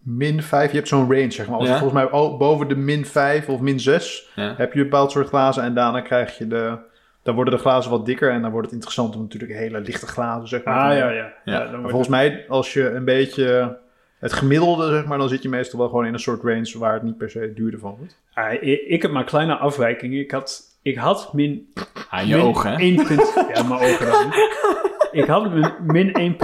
min 0.04 0.44
5. 0.44 0.70
Je 0.72 0.76
hebt 0.78 0.88
zo'n 0.88 1.12
range, 1.12 1.32
zeg 1.32 1.48
maar. 1.48 1.58
Als 1.58 1.68
Ja. 1.68 1.74
je 1.74 1.80
volgens 1.80 2.02
mij 2.02 2.10
boven 2.38 2.68
de 2.68 2.76
min 2.76 3.06
5 3.06 3.50
of 3.50 3.60
min 3.60 3.80
6 3.80 4.30
Ja. 4.36 4.54
heb 4.58 4.74
je 4.74 4.80
een 4.80 4.90
bepaald 4.90 5.12
soort 5.12 5.28
glazen. 5.28 5.64
En 5.64 5.74
daarna 5.74 6.02
krijg 6.02 6.38
je 6.38 6.48
de... 6.48 6.78
Dan 7.24 7.36
worden 7.36 7.54
de 7.54 7.60
glazen 7.60 7.92
wat 7.92 8.06
dikker 8.06 8.32
en 8.32 8.42
dan 8.42 8.52
wordt 8.52 8.66
het 8.66 8.76
interessant 8.76 9.16
om 9.16 9.22
natuurlijk 9.22 9.54
hele 9.54 9.80
lichte 9.80 10.08
glazen, 10.08 10.48
zeg 10.48 10.64
maar. 10.64 10.90
Ah, 10.92 10.98
ja, 10.98 11.10
ja. 11.10 11.34
Ja, 11.46 11.60
dan 11.60 11.64
Maar 11.64 11.70
wordt 11.72 11.90
volgens 11.90 12.10
mij, 12.10 12.46
als 12.48 12.74
je 12.74 12.90
een 12.90 13.06
beetje 13.06 13.78
het 14.20 14.34
gemiddelde, 14.34 14.90
zeg 14.90 15.06
maar, 15.06 15.18
dan 15.18 15.30
zit 15.30 15.44
je 15.44 15.50
meestal 15.50 15.80
wel 15.80 15.88
gewoon 15.88 16.06
in 16.06 16.14
een 16.14 16.20
soort 16.20 16.44
range 16.44 16.78
waar 16.78 16.94
het 16.94 17.04
niet 17.04 17.18
per 17.18 17.30
se 17.30 17.54
duurder 17.56 17.80
van 17.80 17.96
wordt. 17.98 18.20
Ah, 18.34 18.54
ik, 18.54 18.82
ik 18.88 19.02
heb 19.02 19.12
maar 19.12 19.24
kleine 19.24 19.56
afwijkingen. 19.56 20.20
Ik 20.20 20.32
had, 20.32 20.78
ik 20.82 20.98
had 20.98 21.34
min... 21.34 21.74
Ah, 22.10 22.28
je 22.28 22.36
min 22.36 22.46
ogen, 22.46 22.72
hè? 22.72 22.78
1 22.78 22.96
punt, 22.96 23.34
ja, 23.54 23.64
mijn 23.64 23.82
ogen 23.82 24.06
dan. 24.06 24.34
ik 25.12 25.26
had 25.26 25.54
min, 25.54 26.14
min 26.14 26.36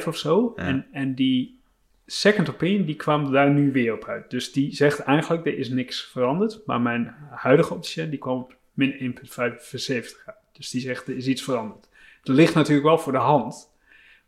1.25 0.00 0.06
of 0.06 0.16
zo. 0.16 0.52
Ja. 0.56 0.62
En, 0.62 0.86
en 0.92 1.14
die 1.14 1.60
second 2.06 2.50
opinion, 2.50 2.84
die 2.84 2.96
kwam 2.96 3.32
daar 3.32 3.50
nu 3.50 3.72
weer 3.72 3.92
op 3.92 4.04
uit. 4.04 4.30
Dus 4.30 4.52
die 4.52 4.74
zegt 4.74 4.98
eigenlijk, 4.98 5.46
er 5.46 5.58
is 5.58 5.68
niks 5.68 6.08
veranderd. 6.12 6.60
Maar 6.66 6.80
mijn 6.80 7.14
huidige 7.30 7.74
opticien, 7.74 8.10
die 8.10 8.18
kwam 8.18 8.38
op 8.38 8.56
min 8.72 9.16
1.75 9.18 9.36
uit. 9.38 10.36
Dus 10.52 10.70
die 10.70 10.80
zegt, 10.80 11.08
er 11.08 11.16
is 11.16 11.26
iets 11.26 11.42
veranderd. 11.42 11.88
Dat 12.22 12.36
ligt 12.36 12.54
natuurlijk 12.54 12.86
wel 12.86 12.98
voor 12.98 13.12
de 13.12 13.18
hand. 13.18 13.70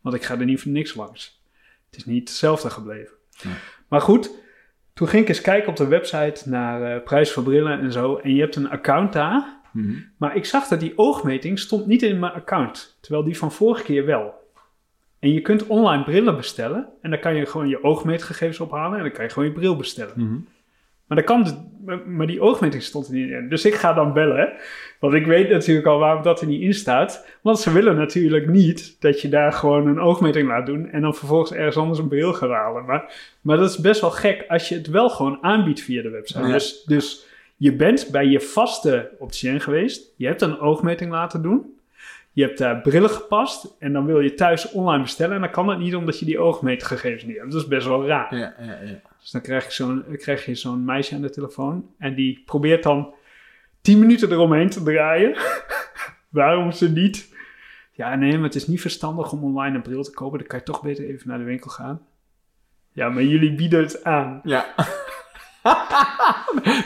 Want 0.01 0.15
ik 0.15 0.23
ga 0.23 0.39
er 0.39 0.45
niet 0.45 0.61
voor 0.61 0.71
niks 0.71 0.95
langs. 0.95 1.34
Het 1.95 2.05
is 2.05 2.13
niet 2.13 2.29
hetzelfde 2.29 2.69
gebleven. 2.69 3.13
Ja. 3.29 3.49
Maar 3.87 4.01
goed, 4.01 4.31
toen 4.93 5.07
ging 5.07 5.21
ik 5.21 5.29
eens 5.29 5.41
kijken 5.41 5.69
op 5.69 5.75
de 5.75 5.87
website 5.87 6.49
naar 6.49 6.95
eh, 6.95 7.03
prijs 7.03 7.31
voor 7.31 7.43
brillen 7.43 7.79
en 7.79 7.91
zo. 7.91 8.15
En 8.15 8.33
je 8.35 8.41
hebt 8.41 8.55
een 8.55 8.69
account 8.69 9.13
daar. 9.13 9.59
Mhm. 9.71 9.93
Maar 10.17 10.35
ik 10.35 10.45
zag 10.45 10.67
dat 10.67 10.79
die 10.79 10.93
oogmeting 10.95 11.59
stond 11.59 11.85
niet 11.85 12.01
in 12.01 12.19
mijn 12.19 12.33
account. 12.33 12.97
Terwijl 13.01 13.23
die 13.23 13.37
van 13.37 13.51
vorige 13.51 13.83
keer 13.83 14.05
wel. 14.05 14.33
En 15.19 15.33
je 15.33 15.41
kunt 15.41 15.67
online 15.67 16.03
brillen 16.03 16.35
bestellen. 16.35 16.87
En 17.01 17.09
dan 17.09 17.19
kan 17.19 17.35
je 17.35 17.45
gewoon 17.45 17.67
je 17.67 17.83
oogmeetgegevens 17.83 18.59
ophalen. 18.59 18.97
En 18.97 19.03
dan 19.03 19.13
kan 19.13 19.23
je 19.23 19.31
gewoon 19.31 19.47
je 19.47 19.53
bril 19.53 19.75
bestellen. 19.75 20.13
Mhm. 20.15 20.37
Maar, 21.07 21.17
dat 21.17 21.25
kan 21.25 21.43
dus, 21.43 21.53
maar- 21.85 22.07
maar 22.07 22.27
die 22.27 22.41
oogmeting 22.41 22.83
stond 22.83 23.07
er 23.07 23.13
niet 23.13 23.29
in. 23.29 23.49
Dus 23.49 23.65
ik 23.65 23.73
ga 23.75 23.93
dan 23.93 24.13
bellen. 24.13 24.53
Want 24.99 25.13
ik 25.13 25.25
weet 25.25 25.49
natuurlijk 25.49 25.87
al 25.87 25.99
waarom 25.99 26.23
dat 26.23 26.41
er 26.41 26.47
niet 26.47 26.61
in 26.61 26.73
staat. 26.73 27.27
Want 27.41 27.59
ze 27.59 27.71
willen 27.71 27.95
natuurlijk 27.95 28.47
niet 28.47 28.95
dat 29.01 29.21
je 29.21 29.29
daar 29.29 29.51
gewoon 29.53 29.87
een 29.87 29.99
oogmeting 29.99 30.47
laat 30.47 30.65
doen. 30.65 30.89
En 30.89 31.01
dan 31.01 31.15
vervolgens 31.15 31.51
ergens 31.53 31.77
anders 31.77 31.99
een 31.99 32.07
bril 32.07 32.33
gaat 32.33 32.49
halen. 32.49 32.85
Maar, 32.85 33.13
maar 33.41 33.57
dat 33.57 33.69
is 33.69 33.77
best 33.77 34.01
wel 34.01 34.11
gek 34.11 34.45
als 34.47 34.69
je 34.69 34.75
het 34.75 34.87
wel 34.87 35.09
gewoon 35.09 35.37
aanbiedt 35.41 35.81
via 35.81 36.01
de 36.01 36.09
website. 36.09 36.39
Ja. 36.47 36.51
Dus, 36.53 36.83
dus 36.83 37.25
je 37.57 37.73
bent 37.75 38.07
bij 38.11 38.25
je 38.25 38.39
vaste 38.41 39.09
opticien 39.19 39.61
geweest. 39.61 40.13
Je 40.17 40.25
hebt 40.27 40.41
een 40.41 40.59
oogmeting 40.59 41.11
laten 41.11 41.41
doen. 41.41 41.73
Je 42.31 42.43
hebt 42.43 42.57
daar 42.57 42.81
brillen 42.81 43.09
gepast. 43.09 43.75
En 43.79 43.93
dan 43.93 44.05
wil 44.05 44.19
je 44.19 44.33
thuis 44.33 44.71
online 44.71 45.01
bestellen. 45.03 45.35
En 45.35 45.41
dan 45.41 45.51
kan 45.51 45.67
dat 45.67 45.79
niet 45.79 45.95
omdat 45.95 46.19
je 46.19 46.25
die 46.25 46.39
oogmeetgegevens 46.39 47.23
niet 47.23 47.37
hebt. 47.37 47.51
Dat 47.51 47.61
is 47.61 47.67
best 47.67 47.87
wel 47.87 48.07
raar. 48.07 48.35
Ja, 48.37 48.53
ja, 48.59 48.65
ja. 48.83 48.99
Dus 49.25 49.33
dan 49.33 49.41
krijg 49.43 49.65
je 49.65 49.71
zo'n 49.71 50.05
krijg 50.17 50.45
je 50.45 50.55
zo'n 50.55 50.85
meisje 50.85 51.15
aan 51.15 51.21
de 51.21 51.29
telefoon. 51.29 51.89
En 51.97 52.15
die 52.15 52.41
probeert 52.45 52.83
dan 52.83 53.13
10 53.81 53.99
minuten 53.99 54.31
eromheen 54.31 54.69
te 54.69 54.83
draaien. 54.83 55.37
Waarom 56.29 56.71
ze 56.71 56.91
niet. 56.91 57.33
Ja, 57.91 58.15
nee, 58.15 58.33
maar 58.33 58.43
het 58.43 58.55
is 58.55 58.67
niet 58.67 58.81
verstandig 58.81 59.31
om 59.31 59.43
online 59.43 59.75
een 59.75 59.81
bril 59.81 60.03
te 60.03 60.11
kopen. 60.11 60.37
Dan 60.39 60.47
kan 60.47 60.59
je 60.59 60.65
toch 60.65 60.81
beter 60.81 61.05
even 61.05 61.27
naar 61.27 61.37
de 61.37 61.43
winkel 61.43 61.69
gaan. 61.69 62.01
Ja, 62.91 63.09
maar 63.09 63.23
jullie 63.23 63.55
bieden 63.55 63.79
het 63.81 64.03
aan. 64.03 64.41
Ja. 64.53 64.73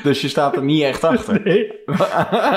dus 0.03 0.22
je 0.22 0.27
staat 0.27 0.55
er 0.55 0.63
niet 0.63 0.84
echt 0.84 1.03
achter. 1.03 1.41
Nee. 1.43 1.86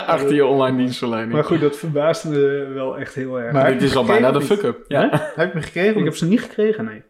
achter 0.07 0.35
je 0.35 0.45
online 0.45 0.77
dienstverlening. 0.77 1.33
Maar 1.33 1.45
goed, 1.45 1.61
dat 1.61 1.77
verbaasde 1.77 2.29
me 2.29 2.71
wel 2.75 2.99
echt 2.99 3.15
heel 3.15 3.41
erg. 3.41 3.53
Maar- 3.53 3.73
Dit 3.73 3.83
is 3.83 3.97
al 3.97 4.05
bijna 4.05 4.31
de 4.33 4.41
fuck-up. 4.41 4.85
Ja. 4.89 5.09
Heb 5.35 5.53
je 5.53 5.59
me 5.59 5.63
gekregen? 5.65 5.99
ik 5.99 6.05
heb 6.05 6.17
ze 6.17 6.27
niet 6.27 6.41
gekregen, 6.41 6.85
nee. 6.85 7.03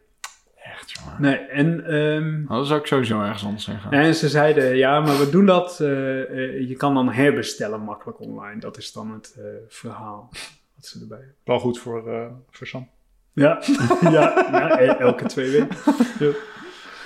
Nee, 1.18 1.36
en, 1.36 1.84
ehm, 1.86 2.46
Dat 2.46 2.66
zou 2.66 2.80
ik 2.80 2.86
sowieso 2.86 3.20
ergens 3.22 3.44
anders 3.44 3.64
zeggen. 3.64 3.90
en 3.90 4.14
ze 4.14 4.28
zeiden, 4.28 4.76
ja, 4.76 5.00
maar 5.00 5.18
we 5.18 5.30
doen 5.30 5.46
dat, 5.46 5.80
eh, 5.80 6.20
eh, 6.22 6.68
je 6.68 6.76
kan 6.76 6.94
dan 6.94 7.08
herbestellen 7.10 7.80
makkelijk 7.80 8.20
online. 8.20 8.60
Dat 8.60 8.76
is 8.76 8.92
dan 8.92 9.12
het 9.12 9.36
eh, 9.38 9.44
verhaal 9.68 10.28
wat 10.74 10.86
ze 10.86 11.00
erbij 11.00 11.18
hebben. 11.18 11.36
Wel 11.44 11.58
goed 11.58 11.78
voor, 11.78 12.12
eh 12.12 12.26
voor 12.50 12.66
Sam. 12.66 12.88
Ja, 13.32 13.62
ja, 14.00 14.10
ja 14.50 14.80
e- 14.80 14.86
elke 14.86 15.24
twee 15.26 15.50
weken. 15.50 15.76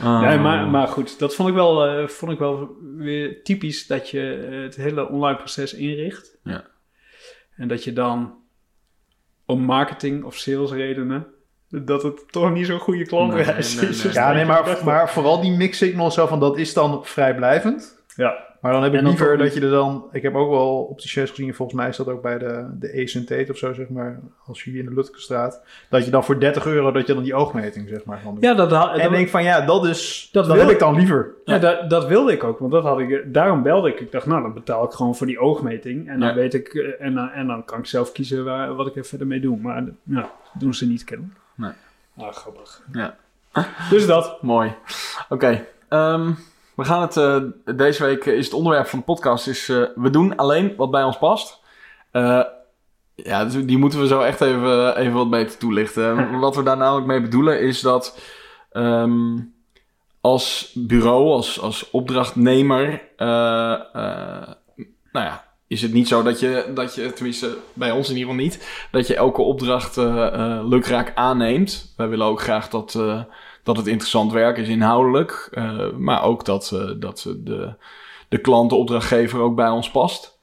Ah. 0.02 0.20
Nee, 0.20 0.38
maar, 0.38 0.66
maar 0.66 0.88
goed, 0.88 1.18
dat 1.18 1.34
vond 1.34 1.48
ik, 1.48 1.54
wel, 1.54 1.86
eh, 1.86 2.08
vond 2.08 2.32
ik 2.32 2.38
wel 2.38 2.76
weer 2.96 3.42
typisch 3.42 3.86
dat 3.86 4.10
je 4.10 4.20
het 4.62 4.76
hele 4.76 5.08
online 5.08 5.36
proces 5.36 5.74
inricht. 5.74 6.36
Ja. 6.42 6.64
En 7.56 7.68
dat 7.68 7.84
je 7.84 7.92
dan 7.92 8.34
om 9.44 9.60
marketing 9.60 10.24
of 10.24 10.36
sales 10.36 10.70
redenen, 10.70 11.26
dat 11.68 12.02
het 12.02 12.32
toch 12.32 12.52
niet 12.52 12.66
zo'n 12.66 12.78
goede 12.78 13.06
klantreis 13.06 13.74
Nee, 13.74 13.82
nee, 13.84 13.90
is. 13.90 14.02
nee. 14.04 14.12
Ja, 14.12 14.32
nee, 14.32 14.44
maar, 14.44 14.78
maar 14.84 15.10
vooral 15.10 15.40
die 15.40 15.52
mix 15.56 15.78
signal 15.78 16.10
zo 16.10 16.26
van 16.26 16.40
dat 16.40 16.58
is 16.58 16.74
dan 16.74 17.04
vrijblijvend. 17.04 17.94
Ja, 18.16 18.34
Maar 18.60 18.72
dan 18.72 18.82
heb 18.82 18.94
ik 18.94 19.00
liever 19.00 19.38
dat 19.38 19.54
je 19.54 19.60
er 19.60 19.70
dan... 19.70 20.04
Ik 20.12 20.22
heb 20.22 20.34
ook 20.34 20.50
wel 20.50 20.82
opticiens 20.82 21.30
gezien, 21.30 21.54
volgens 21.54 21.78
mij 21.78 21.88
is 21.88 21.96
dat 21.96 22.08
ook 22.08 22.22
bij 22.22 22.38
de, 22.38 22.66
de 22.78 23.02
Ace 23.02 23.46
of 23.50 23.56
zo, 23.56 23.72
zeg 23.72 23.88
maar. 23.88 24.20
Als 24.46 24.62
je 24.64 24.70
hier 24.70 24.80
in 24.80 24.86
de 24.86 24.94
Lutkestraat. 24.94 25.62
Dat 25.90 26.04
je 26.04 26.10
dan 26.10 26.24
voor 26.24 26.40
30 26.40 26.66
euro, 26.66 26.92
dat 26.92 27.06
je 27.06 27.14
dan 27.14 27.22
die 27.22 27.34
oogmeting, 27.34 27.88
zeg 27.88 28.04
maar, 28.04 28.20
van 28.22 28.34
doet. 28.34 28.42
ja 28.44 28.54
dat, 28.54 28.72
en 28.72 28.98
dat, 29.02 29.10
denk 29.10 29.28
van, 29.28 29.42
ja, 29.42 29.60
dat 29.60 29.86
is... 29.86 30.28
Dat 30.32 30.46
Dat, 30.46 30.56
wil 30.56 30.68
ik. 30.70 30.78
dan 30.78 30.94
liever. 30.96 31.34
ja, 31.44 31.58
dat, 31.58 31.90
dat 31.90 32.06
wilde 32.06 32.32
ik 32.32 32.44
ook, 32.44 32.58
want 32.58 32.72
dat 32.72 32.82
had 32.84 32.98
ik, 32.98 33.34
daarom 33.34 33.62
belde 33.62 33.88
ik. 33.88 34.00
Ik 34.00 34.12
dacht, 34.12 34.26
nou, 34.26 34.42
dan 34.42 34.54
betaal 34.54 34.84
ik 34.84 34.90
gewoon 34.92 35.16
voor 35.16 35.26
die 35.26 35.38
oogmeting. 35.38 36.08
En 36.08 36.20
dan 36.20 36.28
Ja. 36.28 36.34
weet 36.34 36.54
ik, 36.54 36.68
eh, 36.74 37.06
en, 37.06 37.14
dan- 37.14 37.30
en 37.30 37.46
dan 37.46 37.64
kan 37.64 37.78
ik 37.78 37.86
zelf 37.86 38.12
kiezen 38.12 38.44
waar, 38.44 38.74
wat 38.74 38.86
ik 38.86 38.96
er 38.96 39.04
verder 39.04 39.26
mee 39.26 39.40
doe. 39.40 39.58
Maar 39.58 39.84
ja, 40.02 40.20
dat 40.20 40.30
doen 40.58 40.74
ze 40.74 40.86
niet 40.86 41.04
kennelijk. 41.04 41.34
Nee. 41.56 41.72
Ah, 42.16 42.32
grappig. 42.32 42.82
Ja. 42.92 43.16
Dus 43.90 44.06
dat. 44.06 44.42
Mooi. 44.42 44.74
Oké. 45.28 45.66
ehm, 45.88 46.32
we 46.74 46.84
gaan 46.84 47.00
het... 47.02 47.16
eh, 47.16 47.40
deze 47.76 48.04
week 48.04 48.24
is 48.24 48.44
het 48.44 48.54
onderwerp 48.54 48.86
van 48.86 48.98
de 48.98 49.04
podcast 49.04 49.46
is... 49.46 49.68
eh, 49.68 49.82
we 49.94 50.10
doen 50.10 50.36
alleen 50.36 50.76
wat 50.76 50.90
bij 50.90 51.02
ons 51.02 51.18
past. 51.18 51.60
Eh, 52.10 52.42
ja, 53.14 53.44
dus 53.44 53.64
die 53.64 53.78
moeten 53.78 54.00
we 54.00 54.06
zo 54.06 54.20
echt 54.20 54.40
even, 54.40 54.96
even 54.96 55.12
wat 55.12 55.30
beter 55.30 55.58
toelichten. 55.58 56.30
wat 56.40 56.56
we 56.56 56.62
daar 56.62 56.76
namelijk 56.76 57.06
mee 57.06 57.20
bedoelen 57.20 57.60
is 57.60 57.80
dat... 57.80 58.18
ehm, 58.72 59.38
als 60.20 60.72
bureau, 60.74 61.30
als, 61.30 61.60
als 61.60 61.90
opdrachtnemer... 61.90 63.02
nou 63.16 64.56
ja, 65.12 65.44
is 65.68 65.82
het 65.82 65.92
niet 65.92 66.08
zo 66.08 66.22
dat 66.22 66.40
je, 66.40 66.70
dat 66.74 66.94
je, 66.94 67.12
tenminste 67.12 67.56
bij 67.72 67.90
ons 67.90 68.10
in 68.10 68.16
ieder 68.16 68.30
geval 68.30 68.44
niet, 68.44 68.86
dat 68.90 69.06
je 69.06 69.16
elke 69.16 69.42
opdracht 69.42 69.96
eh, 69.96 70.60
lukraak 70.64 71.12
aanneemt. 71.14 71.94
Wij 71.96 72.08
willen 72.08 72.26
ook 72.26 72.40
graag 72.40 72.68
dat, 72.68 72.94
eh, 72.94 73.22
dat 73.62 73.76
het 73.76 73.86
interessant 73.86 74.32
werk 74.32 74.56
is 74.56 74.68
inhoudelijk, 74.68 75.50
maar 75.98 76.22
ook 76.22 76.44
dat, 76.44 76.68
dat 76.98 77.34
de, 77.38 77.74
de 78.28 78.38
klant, 78.38 78.70
de 78.70 78.76
opdrachtgever 78.76 79.40
ook 79.40 79.56
bij 79.56 79.68
ons 79.68 79.90
past. 79.90 80.38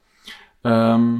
Ehm, 0.62 1.16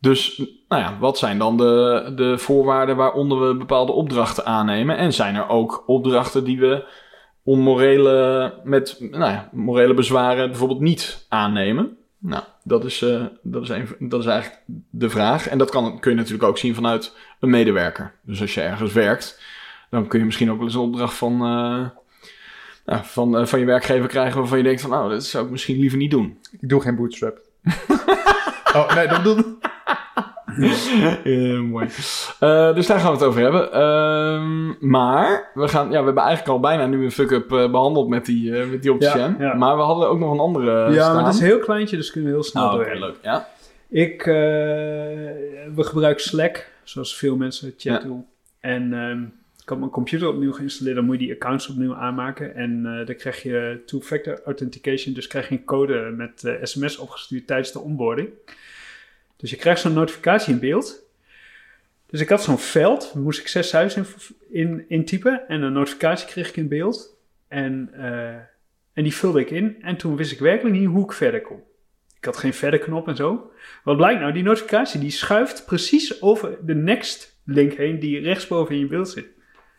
dus, 0.00 0.42
nou 0.68 0.82
ja, 0.82 0.96
wat 0.98 1.18
zijn 1.18 1.38
dan 1.38 1.56
de, 1.56 2.12
de 2.16 2.38
voorwaarden 2.38 2.96
waaronder 2.96 3.48
we 3.48 3.54
bepaalde 3.54 3.92
opdrachten 3.92 4.46
aannemen? 4.46 4.96
En 4.96 5.12
zijn 5.12 5.34
er 5.34 5.48
ook 5.48 5.82
opdrachten 5.86 6.44
die 6.44 6.60
we 6.60 6.84
om 7.42 7.60
morele, 7.60 8.54
met 8.64 8.96
nou 9.00 9.32
ja, 9.32 9.48
morele 9.52 9.94
bezwaren 9.94 10.48
bijvoorbeeld 10.48 10.80
niet 10.80 11.26
aannemen? 11.28 11.96
Nou, 12.18 12.42
dat 12.62 12.84
is, 12.84 13.02
eh, 13.02 13.24
dat, 13.42 13.62
is 13.62 13.68
een, 13.68 13.88
dat 13.98 14.20
is 14.20 14.26
eigenlijk 14.26 14.62
de 14.90 15.10
vraag. 15.10 15.48
En 15.48 15.58
dat 15.58 15.70
kan, 15.70 16.00
kun 16.00 16.10
je 16.10 16.16
natuurlijk 16.16 16.48
ook 16.48 16.58
zien 16.58 16.74
vanuit 16.74 17.16
een 17.40 17.50
medewerker. 17.50 18.14
Dus 18.22 18.40
als 18.40 18.54
je 18.54 18.60
ergens 18.60 18.92
werkt, 18.92 19.42
dan 19.90 20.06
kun 20.06 20.18
je 20.18 20.24
misschien 20.24 20.50
ook 20.50 20.56
wel 20.56 20.66
eens 20.66 20.74
een 20.74 20.80
opdracht 20.80 21.14
van, 21.14 21.32
eh, 21.32 21.88
nou, 22.86 23.04
van, 23.04 23.36
eh, 23.36 23.46
van 23.46 23.58
je 23.58 23.64
werkgever 23.64 24.08
krijgen 24.08 24.38
waarvan 24.38 24.58
je 24.58 24.64
denkt 24.64 24.80
van, 24.80 24.90
nou, 24.90 25.10
dat 25.10 25.24
zou 25.24 25.44
ik 25.44 25.50
misschien 25.50 25.78
liever 25.78 25.98
niet 25.98 26.10
doen. 26.10 26.38
Ik 26.60 26.68
doe 26.68 26.80
geen 26.80 26.96
bootstrap. 26.96 27.40
oh, 28.76 28.94
nee, 28.94 29.08
dat 29.08 29.24
doe 29.24 29.58
Eh, 31.24 31.60
mooi. 31.60 31.86
Eh, 32.40 32.74
dus 32.74 32.86
daar 32.86 32.98
gaan 33.00 33.12
we 33.12 33.18
het 33.18 33.26
over 33.26 33.40
hebben. 33.40 33.72
Ehm, 33.72 34.88
maar 34.90 35.50
we, 35.54 35.68
gaan, 35.68 35.84
ja, 35.90 35.98
we 35.98 36.04
hebben 36.04 36.22
eigenlijk 36.22 36.52
al 36.52 36.60
bijna 36.60 36.86
nu 36.86 37.04
een 37.04 37.10
fuck-up 37.12 37.52
eh, 37.52 37.70
behandeld 37.70 38.08
met 38.08 38.24
die, 38.26 38.58
eh 38.60 38.70
met 38.70 38.82
die 38.82 38.92
opticien. 38.92 39.20
Ja, 39.20 39.34
ja. 39.38 39.54
Maar 39.54 39.76
we 39.76 39.82
hadden 39.82 40.08
ook 40.08 40.18
nog 40.18 40.32
een 40.32 40.38
andere 40.38 40.92
ja, 40.92 40.92
staan. 41.02 41.14
maar 41.14 41.24
het 41.24 41.34
is 41.34 41.40
heel 41.40 41.58
kleintje, 41.58 41.96
dus 41.96 42.10
kunnen 42.10 42.30
we 42.30 42.36
heel 42.36 42.44
snel 42.46 42.64
Oh, 42.64 42.68
oké, 42.74 42.78
doorheen. 42.82 43.00
leuk. 43.00 43.16
Ja. 43.22 43.48
Ik, 43.88 44.22
we 45.74 45.82
gebruiken 45.84 46.24
Slack, 46.24 46.70
zoals 46.84 47.16
veel 47.16 47.36
mensen 47.36 47.68
chat 47.68 47.82
Ja. 47.82 47.98
doen. 47.98 48.26
En 48.60 48.92
ehm, 48.92 49.22
ik 49.62 49.68
had 49.68 49.78
mijn 49.78 49.90
computer 49.90 50.28
opnieuw 50.28 50.52
geïnstalleerd, 50.52 50.96
dan 50.96 51.04
moet 51.04 51.20
je 51.20 51.26
die 51.26 51.34
accounts 51.34 51.68
opnieuw 51.68 51.94
aanmaken. 51.94 52.54
En 52.54 52.82
dan 53.06 53.16
krijg 53.16 53.42
je 53.42 53.82
two-factor 53.86 54.40
authentication, 54.44 55.14
dus 55.14 55.26
krijg 55.26 55.48
je 55.48 55.54
een 55.54 55.64
code 55.64 56.14
met 56.16 56.58
sms 56.62 56.96
opgestuurd 56.98 57.46
tijdens 57.46 57.72
de 57.72 57.78
onboarding. 57.80 58.28
Dus 59.40 59.50
je 59.50 59.56
krijgt 59.56 59.80
zo'n 59.80 59.92
notificatie 59.92 60.52
in 60.52 60.60
beeld. 60.60 61.08
Dus 62.06 62.20
ik 62.20 62.28
had 62.28 62.42
zo'n 62.42 62.58
veld, 62.58 63.14
moest 63.14 63.40
ik 63.40 63.48
zes 63.48 63.68
cijfers 63.68 63.96
in, 63.96 64.06
in, 64.50 64.84
intypen 64.88 65.48
en 65.48 65.62
een 65.62 65.72
notificatie 65.72 66.26
kreeg 66.26 66.48
ik 66.48 66.56
in 66.56 66.68
beeld. 66.68 67.16
En, 67.48 67.90
eh, 67.92 68.34
en 68.92 69.02
die 69.02 69.14
vulde 69.14 69.40
ik 69.40 69.50
in 69.50 69.76
en 69.82 69.96
toen 69.96 70.16
wist 70.16 70.32
ik 70.32 70.38
werkelijk 70.38 70.76
niet 70.76 70.88
hoe 70.88 71.04
ik 71.04 71.12
verder 71.12 71.40
kon. 71.40 71.62
Ik 72.16 72.24
had 72.24 72.36
geen 72.36 72.54
verder 72.54 72.80
knop 72.80 73.08
en 73.08 73.16
zo. 73.16 73.52
Wat 73.84 73.96
blijkt 73.96 74.20
nou? 74.20 74.32
Die 74.32 74.42
notificatie 74.42 75.00
die 75.00 75.10
schuift 75.10 75.64
precies 75.66 76.22
over 76.22 76.58
de 76.66 76.74
next 76.74 77.40
link 77.44 77.72
heen 77.72 77.98
die 77.98 78.20
rechtsboven 78.20 78.74
in 78.74 78.80
je 78.80 78.86
beeld 78.86 79.08
zit. 79.08 79.26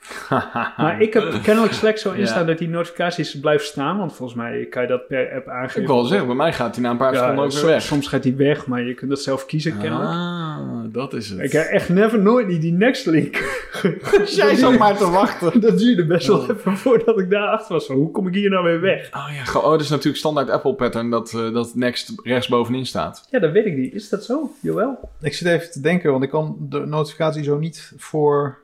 Maar 0.77 1.01
ik 1.01 1.13
heb 1.13 1.23
kennelijk 1.43 1.73
Slack 1.73 1.97
zo 1.97 2.11
Ja. 2.11 2.17
instaan 2.17 2.45
dat 2.45 2.57
die 2.57 2.69
notificaties 2.69 3.39
blijven 3.39 3.65
staan. 3.67 3.97
Want 3.97 4.13
volgens 4.13 4.37
mij 4.37 4.65
kan 4.65 4.81
je 4.81 4.87
dat 4.87 5.07
per 5.07 5.33
app 5.35 5.47
aangeven. 5.47 5.81
Ik 5.81 5.87
wil 5.87 6.03
zeggen, 6.03 6.27
bij 6.27 6.35
mij 6.35 6.53
gaat 6.53 6.75
hij 6.75 6.83
na 6.83 6.89
een 6.89 6.97
paar 6.97 7.13
Ja, 7.13 7.19
seconden 7.19 7.45
ook 7.45 7.51
weer 7.51 7.65
weg. 7.65 7.81
Soms 7.81 8.07
gaat 8.07 8.23
die 8.23 8.35
weg, 8.35 8.67
maar 8.67 8.81
je 8.81 8.93
kunt 8.93 9.09
dat 9.09 9.19
zelf 9.21 9.45
kiezen 9.45 9.77
kennelijk. 9.77 10.09
Ah, 10.09 10.57
dat 10.87 11.13
is 11.13 11.29
het. 11.29 11.39
Ik 11.39 11.51
heb 11.51 11.65
echt 11.65 11.89
never 11.89 12.19
nooit 12.19 12.47
niet 12.47 12.61
die 12.61 12.73
next 12.73 13.05
link. 13.05 13.35
Jij 14.35 14.55
zat 14.55 14.77
maar 14.77 14.97
te 14.97 15.09
wachten. 15.09 15.61
Dat 15.61 15.77
duurde 15.77 16.05
best 16.05 16.27
wel 16.27 16.49
even 16.51 16.77
voordat 16.77 17.19
ik 17.19 17.29
daarachter 17.29 17.73
was. 17.73 17.85
Van, 17.85 17.95
hoe 17.95 18.11
kom 18.11 18.27
ik 18.27 18.33
hier 18.33 18.49
nou 18.49 18.63
weer 18.63 18.81
weg? 18.81 19.09
Oh 19.13 19.27
ja, 19.53 19.59
oh, 19.59 19.69
dat 19.71 19.81
is 19.81 19.89
natuurlijk 19.89 20.17
standaard 20.17 20.49
Apple 20.49 20.73
pattern 20.73 21.09
dat, 21.09 21.33
eh, 21.33 21.53
dat 21.53 21.75
next 21.75 22.13
rechts 22.23 22.47
bovenin 22.47 22.85
staat. 22.85 23.27
Ja, 23.29 23.39
dat 23.39 23.51
weet 23.51 23.65
ik 23.65 23.77
niet. 23.77 23.93
Is 23.93 24.09
dat 24.09 24.23
zo? 24.23 24.51
Jawel. 24.61 25.09
Ik 25.21 25.33
zit 25.33 25.47
even 25.47 25.71
te 25.71 25.81
denken, 25.81 26.11
want 26.11 26.23
ik 26.23 26.29
kan 26.29 26.55
de 26.59 26.79
notificatie 26.85 27.43
zo 27.43 27.57
niet 27.57 27.93
voor, 27.97 28.57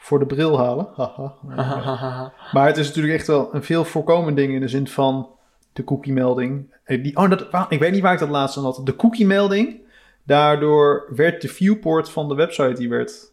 voor 0.00 0.18
de 0.18 0.26
bril 0.26 0.58
halen. 0.58 0.88
Maar 2.52 2.66
het 2.66 2.76
is 2.76 2.86
natuurlijk 2.86 3.14
echt 3.14 3.26
wel 3.26 3.54
een 3.54 3.62
veel 3.64 3.84
voorkomend 3.84 4.36
ding 4.36 4.52
in 4.54 4.60
de 4.60 4.68
zin 4.68 4.88
van 4.88 5.28
de 5.72 5.84
cookie-melding. 5.84 6.74
Eh, 6.84 7.02
Die, 7.02 7.16
oh, 7.16 7.30
dat, 7.30 7.46
ik 7.68 7.78
weet 7.78 7.92
niet 7.92 8.02
waar 8.02 8.12
ik 8.12 8.18
dat 8.18 8.28
laatst 8.28 8.56
aan 8.56 8.64
had. 8.64 8.80
De 8.84 8.96
cookie-melding, 8.96 9.80
daardoor 10.24 11.06
werd 11.14 11.40
de 11.42 11.48
viewport 11.48 12.10
van 12.10 12.28
de 12.28 12.34
website 12.34 12.72
die 12.74 12.88
werd 12.88 13.32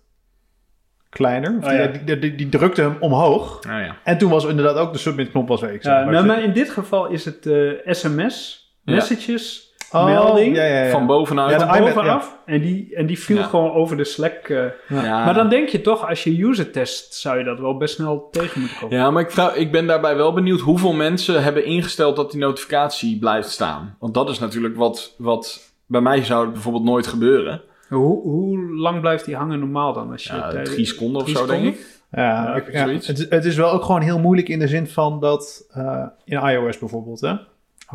kleiner. 1.10 1.58
Of 1.58 1.64
Oh, 1.64 1.70
die, 1.70 1.80
ja. 1.80 1.88
Die, 1.88 2.20
die, 2.20 2.36
die 2.36 2.50
drukte 2.50 2.82
hem 2.82 2.96
omhoog. 3.00 3.56
Oh 3.58 3.62
ja. 3.72 3.96
En 4.04 4.18
toen 4.18 4.30
was 4.30 4.46
inderdaad 4.46 4.76
ook 4.76 4.94
de 4.94 5.00
submit-knop 5.00 5.48
was 5.48 5.60
zeg 5.60 5.84
Ja, 5.84 6.04
maar. 6.04 6.14
nou, 6.14 6.26
maar 6.26 6.44
in 6.44 6.54
dit 6.54 6.70
geval 6.70 7.08
is 7.08 7.26
het 7.26 7.46
eh, 7.46 7.72
sms, 7.86 8.64
messages, 8.84 9.74
melding 10.04 10.56
ja, 10.56 10.64
ja, 10.66 10.84
ja. 10.84 10.90
Van 10.92 11.06
bovenuit. 11.06 11.60
Ja, 11.60 11.68
van 11.68 11.80
bovenaf. 11.86 12.38
En, 12.46 12.62
die, 12.62 12.96
en 12.96 13.06
die 13.06 13.20
viel 13.20 13.38
Ja. 13.38 13.44
gewoon 13.44 13.72
over 13.72 13.98
de 13.98 14.04
Slack. 14.04 14.34
eh. 14.48 14.64
Ja. 14.90 15.26
Maar 15.26 15.34
dan 15.34 15.50
denk 15.50 15.70
je 15.70 15.82
toch, 15.82 16.10
als 16.10 16.24
je 16.24 16.44
user 16.44 16.72
test, 16.72 17.14
zou 17.14 17.38
je 17.38 17.44
dat 17.44 17.60
wel 17.60 17.78
best 17.78 17.96
snel 17.96 18.28
tegen 18.32 18.60
moeten 18.60 18.78
komen. 18.80 18.98
Ja, 18.98 19.12
maar 19.12 19.22
ik, 19.24 19.32
vraag, 19.32 19.56
ik 19.56 19.72
ben 19.72 19.88
daarbij 19.88 20.16
wel 20.16 20.34
benieuwd 20.34 20.60
hoeveel 20.60 20.94
mensen 20.94 21.44
hebben 21.44 21.66
ingesteld 21.66 22.16
dat 22.16 22.32
die 22.32 22.40
notificatie 22.40 23.20
blijft 23.20 23.50
staan. 23.50 23.96
Want 24.00 24.14
dat 24.14 24.30
is 24.30 24.40
natuurlijk 24.40 24.76
wat, 24.76 25.16
wat 25.18 25.74
bij 25.86 26.02
mij 26.02 26.24
zou 26.24 26.44
het 26.44 26.54
bijvoorbeeld 26.54 26.84
nooit 26.84 27.08
gebeuren. 27.08 27.62
Hoe, 27.90 28.22
hoe 28.22 28.74
lang 28.76 29.02
blijft 29.02 29.26
die 29.26 29.36
hangen 29.36 29.60
normaal 29.60 29.94
dan? 29.94 30.12
Als 30.12 30.24
je 30.24 30.34
Ja, 30.34 30.50
tijdens- 30.50 30.70
drie 30.74 30.86
seconden 30.86 31.18
of 31.18 31.24
drie 31.24 31.38
zo, 31.38 31.46
denk 31.46 31.66
ik. 31.66 31.94
Ja, 32.12 32.22
Ja, 32.22 32.56
ik- 32.56 32.72
ja, 32.72 32.84
zoiets. 32.86 33.08
het, 33.08 33.26
het 33.30 33.46
is 33.46 33.56
wel 33.56 33.72
ook 33.72 33.84
gewoon 33.84 34.02
heel 34.02 34.20
moeilijk 34.20 34.50
in 34.50 34.60
de 34.60 34.68
zin 34.68 34.88
van 34.88 35.20
dat 35.20 35.68
eh, 35.72 36.06
in 36.26 36.38
iOS 36.40 36.78
bijvoorbeeld, 36.80 37.22
hè, 37.22 37.34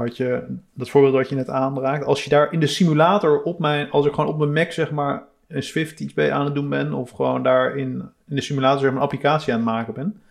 had 0.01 0.17
je 0.17 0.57
dat 0.75 0.91
voorbeeld 0.91 1.15
wat 1.15 1.29
je 1.29 1.35
net 1.35 1.49
aanraakt. 1.49 2.05
Als 2.05 2.25
je 2.25 2.31
daar 2.31 2.53
in 2.53 2.61
de 2.61 2.67
simulator 2.67 3.43
op 3.43 3.59
mijn, 3.59 3.91
als 3.91 4.07
ik 4.07 4.15
gewoon 4.15 4.31
op 4.31 4.39
mijn 4.39 4.53
Mac 4.53 4.73
zeg 4.73 4.91
maar 4.91 5.23
een 5.49 5.63
Swift 5.63 6.01
iets 6.01 6.15
bij 6.15 6.33
aan 6.33 6.45
het 6.45 6.55
doen 6.55 6.69
ben, 6.69 6.93
of 6.93 7.11
gewoon 7.11 7.43
daar 7.43 7.77
in, 7.77 7.89
in 8.29 8.37
de 8.37 8.41
simulator 8.41 8.81
zeg 8.81 8.89
maar 8.89 8.97
een 8.97 9.05
applicatie 9.05 9.53
aan 9.53 9.59
het 9.59 9.69
maken 9.69 9.95
ben, 9.95 10.23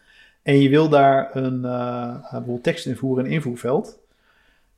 en 0.41 0.59
je 0.59 0.69
wil 0.69 0.89
daar 0.89 1.35
een 1.35 1.65
eh, 1.65 2.21
bijvoorbeeld 2.21 2.63
tekst 2.63 2.85
invoeren 2.85 3.23
in 3.23 3.29
een 3.29 3.35
invoerveld, 3.35 3.99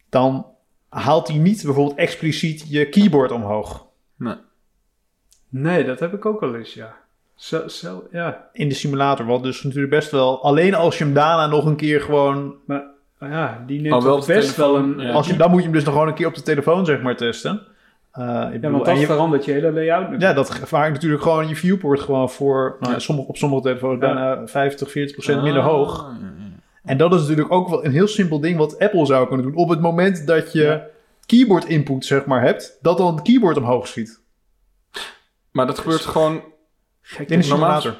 dan 0.10 0.46
haalt 0.90 1.28
hij 1.28 1.38
niet 1.38 1.64
bijvoorbeeld 1.64 1.98
expliciet 1.98 2.66
je 2.70 2.90
keyboard 2.90 3.32
omhoog. 3.32 3.86
Nee. 4.16 4.36
Nee, 5.50 5.84
dat 5.84 6.00
heb 6.00 6.14
ik 6.14 6.26
ook 6.26 6.40
wel 6.40 6.56
eens, 6.56 6.74
ja. 6.74 6.96
Zo, 7.36 7.68
zo, 7.68 8.08
ja. 8.12 8.50
In 8.54 8.70
de 8.70 8.76
simulator, 8.76 9.26
wat 9.26 9.44
dus 9.44 9.64
natuurlijk 9.64 9.94
best 9.94 10.12
wel, 10.12 10.44
alleen 10.44 10.76
als 10.76 10.98
je 10.98 11.04
hem 11.04 11.14
daarna 11.14 11.48
nog 11.48 11.66
een 11.66 11.76
keer 11.76 12.02
gewoon 12.02 12.56
Maar 12.66 12.91
ja, 13.30 13.64
die 13.68 13.82
neemt 13.82 13.96
Oh, 13.96 14.04
wel 14.04 14.16
best 14.26 14.56
wel 14.56 14.74
telefoon, 14.74 15.00
een... 15.00 15.06
ja. 15.08 15.12
Als 15.14 15.28
je, 15.28 15.36
dan 15.36 15.50
moet 15.50 15.58
je 15.60 15.64
hem 15.66 15.74
dus 15.74 15.84
nog 15.84 15.94
gewoon 15.94 16.08
een 16.08 16.14
keer 16.14 16.28
op 16.28 16.36
de 16.36 16.42
telefoon 16.42 16.86
zeg 16.86 17.02
maar 17.02 17.16
testen. 17.16 17.62
Eh, 18.12 18.24
ik 18.24 18.28
Ja, 18.30 18.50
bedoel, 18.50 18.72
want 18.72 18.86
dat 18.86 19.00
je- 19.00 19.06
verandert 19.06 19.46
je 19.46 19.52
hele 19.52 19.72
layout 19.72 20.22
ja, 20.22 20.34
dat 20.34 20.56
vaak 20.64 20.92
natuurlijk 20.92 21.22
gewoon 21.22 21.48
je 21.48 21.56
viewport 21.56 22.00
gewoon 22.00 22.30
voor 22.30 22.78
nou, 22.80 22.94
Ja. 22.94 23.00
sommige, 23.00 23.28
op 23.28 23.38
sommige 23.38 23.62
telefoons 23.62 24.02
Ja. 24.02 24.14
bijna 24.14 24.48
50, 24.48 24.92
40 24.92 25.14
procent 25.14 25.44
minder 25.44 25.62
Ah, 25.62 25.68
hoog. 25.68 26.12
ja, 26.22 26.28
ja. 26.38 26.50
En 26.84 26.98
dat 26.98 27.14
is 27.14 27.22
natuurlijk 27.22 27.52
ook 27.52 27.70
wel 27.70 27.86
een 27.86 27.92
heel 27.92 28.08
simpel 28.08 28.40
ding 28.40 28.58
wat 28.58 28.80
Apple 28.80 29.06
zou 29.06 29.28
kunnen 29.28 29.46
doen. 29.46 29.56
Op 29.56 29.70
het 29.70 29.82
moment 29.82 30.28
dat 30.28 30.52
je 30.54 30.62
Ja. 30.64 30.86
keyboard 31.26 31.66
input 31.66 32.06
zeg 32.06 32.26
maar 32.26 32.42
hebt, 32.42 32.78
dat 32.82 32.98
dan 32.98 33.14
het 33.16 33.22
keyboard 33.22 33.58
omhoog 33.58 33.88
schiet. 33.88 34.22
Maar 35.52 35.68
dat 35.68 35.80
gebeurt 35.80 36.02
gewoon... 36.06 36.42
Gek 37.02 37.30
In 37.30 37.38
de 37.40 37.46
simulator. 37.46 37.96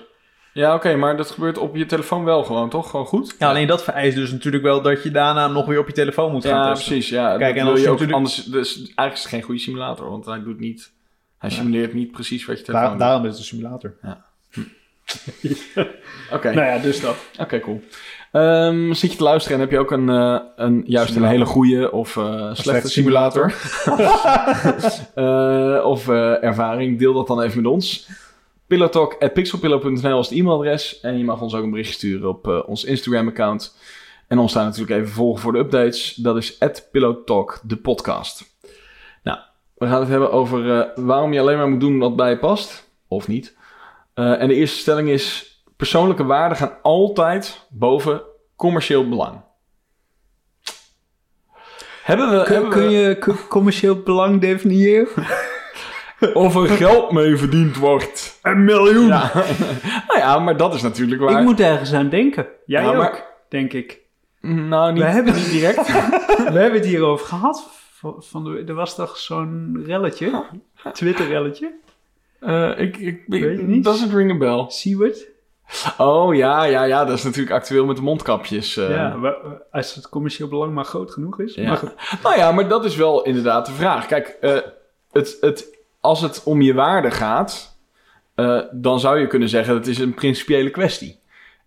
Ja, 0.54 0.76
oké, 0.76 0.96
maar 0.96 1.18
dat 1.18 1.32
gebeurt 1.32 1.58
op 1.58 1.76
je 1.76 1.86
telefoon 1.86 2.24
wel 2.24 2.44
gewoon, 2.44 2.70
toch? 2.70 2.90
Gewoon 2.90 3.06
goed? 3.06 3.36
Ja, 3.40 3.50
alleen 3.50 3.68
dat 3.68 3.84
vereist 3.84 4.16
dus 4.16 4.32
natuurlijk 4.32 4.64
wel 4.64 4.82
dat 4.82 5.04
je 5.04 5.12
daarna 5.12 5.48
nog 5.48 5.66
weer 5.66 5.80
op 5.80 5.88
je 5.88 5.94
telefoon 5.94 6.32
moet 6.32 6.46
gaan 6.46 6.58
Ja, 6.58 6.70
testen. 6.74 6.92
precies. 6.92 7.10
Ja, 7.10 7.38
Kijk, 7.38 7.56
en 7.56 7.66
als 7.68 7.76
je 7.80 7.82
je 7.86 7.90
ook 7.92 8.00
natuurlijk- 8.00 8.18
anders... 8.18 8.36
Dus 8.44 8.76
eigenlijk 8.78 9.14
is 9.14 9.20
het 9.22 9.30
geen 9.30 9.42
goede 9.42 9.60
simulator, 9.62 10.10
want 10.10 10.26
hij 10.26 10.44
doet 10.44 10.60
niet... 10.60 10.92
Hij 11.38 11.50
simuleert 11.50 11.94
niet 11.94 12.12
precies 12.12 12.46
wat 12.46 12.58
je 12.58 12.64
telefoon 12.64 12.84
Daar, 12.88 12.98
doet. 12.98 13.08
daarom 13.08 13.26
is 13.26 13.30
het 13.32 13.40
een 13.40 13.46
simulator. 13.46 13.96
Oké, 16.32 16.54
Nou 16.54 16.68
ja, 16.68 16.78
dus 16.78 17.02
dat. 17.02 17.16
oké, 17.40 17.60
cool. 17.60 17.82
Ehm, 18.32 18.94
zit 18.94 19.12
je 19.12 19.18
te 19.18 19.24
luisteren 19.24 19.58
en 19.58 19.64
heb 19.64 19.72
je 19.72 19.80
ook 19.80 19.92
een, 19.92 20.10
eh, 20.10 20.40
een 20.56 20.84
juist 20.86 21.16
een 21.16 21.24
hele 21.24 21.46
goede 21.46 21.92
of 21.92 22.18
eh, 22.18 22.24
slechte, 22.34 22.62
slechte 22.62 22.88
simulator, 22.90 23.54
Eh, 25.16 25.86
of 25.86 26.08
ervaring, 26.42 27.00
deel 27.00 27.14
dat 27.14 27.28
dan 27.28 27.42
even 27.42 27.62
met 27.62 27.72
ons. 27.72 28.08
Pillowtalk.pixelpillow.nl 28.72 30.20
is 30.20 30.30
het 30.30 30.38
e-mailadres 30.38 31.00
en 31.00 31.18
je 31.18 31.24
mag 31.24 31.42
ons 31.42 31.56
ook 31.56 31.64
een 31.64 31.70
berichtje 31.70 31.94
sturen 31.94 32.30
op 32.30 32.48
eh, 32.48 32.60
ons 32.70 32.84
Instagram-account. 32.84 33.78
En 34.28 34.38
ons 34.40 34.54
daar 34.54 34.64
natuurlijk 34.64 35.00
even 35.02 35.14
volgen 35.14 35.42
voor 35.42 35.52
de 35.52 35.58
updates. 35.60 36.14
Dat 36.14 36.38
is 36.38 36.58
@pillowtalk 36.92 37.60
de 37.64 37.78
podcast. 37.78 38.56
Nou, 39.24 39.40
we 39.78 39.88
gaan 39.88 40.00
het 40.00 40.10
hebben 40.10 40.32
over 40.32 40.80
eh, 40.80 40.88
waarom 40.96 41.34
je 41.34 41.40
alleen 41.40 41.58
maar 41.58 41.70
moet 41.70 41.80
doen 41.80 42.00
wat 42.00 42.16
bij 42.16 42.30
je 42.30 42.38
past, 42.38 42.90
of 43.08 43.28
niet. 43.28 43.58
Eh, 44.14 44.42
en 44.42 44.48
de 44.48 44.56
eerste 44.56 44.78
stelling 44.78 45.10
is: 45.10 45.56
persoonlijke 45.78 46.24
waarden 46.24 46.58
gaan 46.58 46.78
altijd 46.82 47.66
boven 47.70 48.22
commercieel 48.56 49.10
belang. 49.10 49.42
Hebben 52.04 52.30
we, 52.38 52.44
Kun, 52.44 52.54
hebben 52.54 52.72
kun 52.72 52.88
we 52.88 52.90
je 52.90 53.18
co- 53.18 53.48
commercieel 53.50 54.02
belang 54.02 54.42
definiëren? 54.42 55.08
of 56.34 56.56
er 56.56 56.68
geld 56.68 57.12
mee 57.12 57.38
verdiend 57.38 57.78
wordt? 57.78 58.40
Een 58.42 58.64
miljoen! 58.64 59.08
Ja. 59.08 59.32
nou 60.08 60.20
ja, 60.20 60.40
maar 60.40 60.58
dat 60.58 60.74
is 60.74 60.82
natuurlijk 60.82 61.22
waar. 61.22 61.40
Ik 61.40 61.46
moet 61.46 61.60
ergens 61.60 61.94
aan 61.94 62.10
denken. 62.10 62.48
Jij 62.66 62.82
Ja, 62.84 62.90
ook, 62.90 62.96
maar- 62.96 63.26
denk 63.50 63.74
ik. 63.74 64.00
Nou, 64.42 64.94
niet, 64.94 65.02
We 65.04 65.08
hebben- 65.10 65.34
niet 65.36 65.52
direct. 65.52 65.88
We 66.54 66.60
hebben 66.60 66.74
het 66.80 66.86
hierover 66.86 67.26
gehad. 67.28 67.70
Van 68.20 68.44
de, 68.44 68.64
er 68.68 68.74
was 68.74 68.96
toch 68.96 69.18
zo'n 69.18 69.84
relletje? 69.86 70.44
Twitter-relletje? 70.94 71.74
Eh, 72.40 72.80
ik, 72.80 72.98
ik, 72.98 73.24
Weet 73.28 73.60
je 73.60 73.64
niet? 73.66 73.84
Doesn't 73.84 74.14
ring 74.14 74.32
a 74.32 74.38
bell. 74.38 74.66
Seward? 74.68 75.28
Oh 75.98 76.36
ja, 76.36 76.64
ja, 76.64 76.84
ja, 76.84 77.06
dat 77.06 77.18
is 77.18 77.24
natuurlijk 77.24 77.56
actueel 77.56 77.86
met 77.86 77.96
de 77.96 78.02
mondkapjes. 78.02 78.78
eh. 78.78 78.90
ja, 78.90 79.36
als 79.72 79.96
het 79.96 80.10
commercieel 80.10 80.48
belang 80.48 80.74
maar 80.74 80.86
groot 80.86 81.12
genoeg 81.12 81.40
is. 81.40 81.56
Ja. 81.56 81.68
Maar 81.68 81.78
goed. 81.78 81.94
Nou 82.24 82.38
ja, 82.38 82.52
maar 82.52 82.68
dat 82.68 82.86
is 82.86 82.96
wel 82.96 83.24
inderdaad 83.24 83.66
de 83.66 83.72
vraag. 83.72 84.06
Kijk, 84.06 84.28
eh, 84.42 84.58
het, 85.12 85.38
het, 85.42 85.80
als 86.02 86.22
het 86.22 86.44
om 86.44 86.62
je 86.62 86.74
waarde 86.74 87.12
gaat, 87.12 87.80
eh, 88.36 88.60
dan 88.72 89.00
zou 89.00 89.20
je 89.20 89.28
kunnen 89.28 89.50
zeggen 89.50 89.74
dat 89.74 89.86
het 89.86 89.96
is 89.96 90.02
een 90.02 90.14
principiële 90.14 90.70
kwestie. 90.70 91.20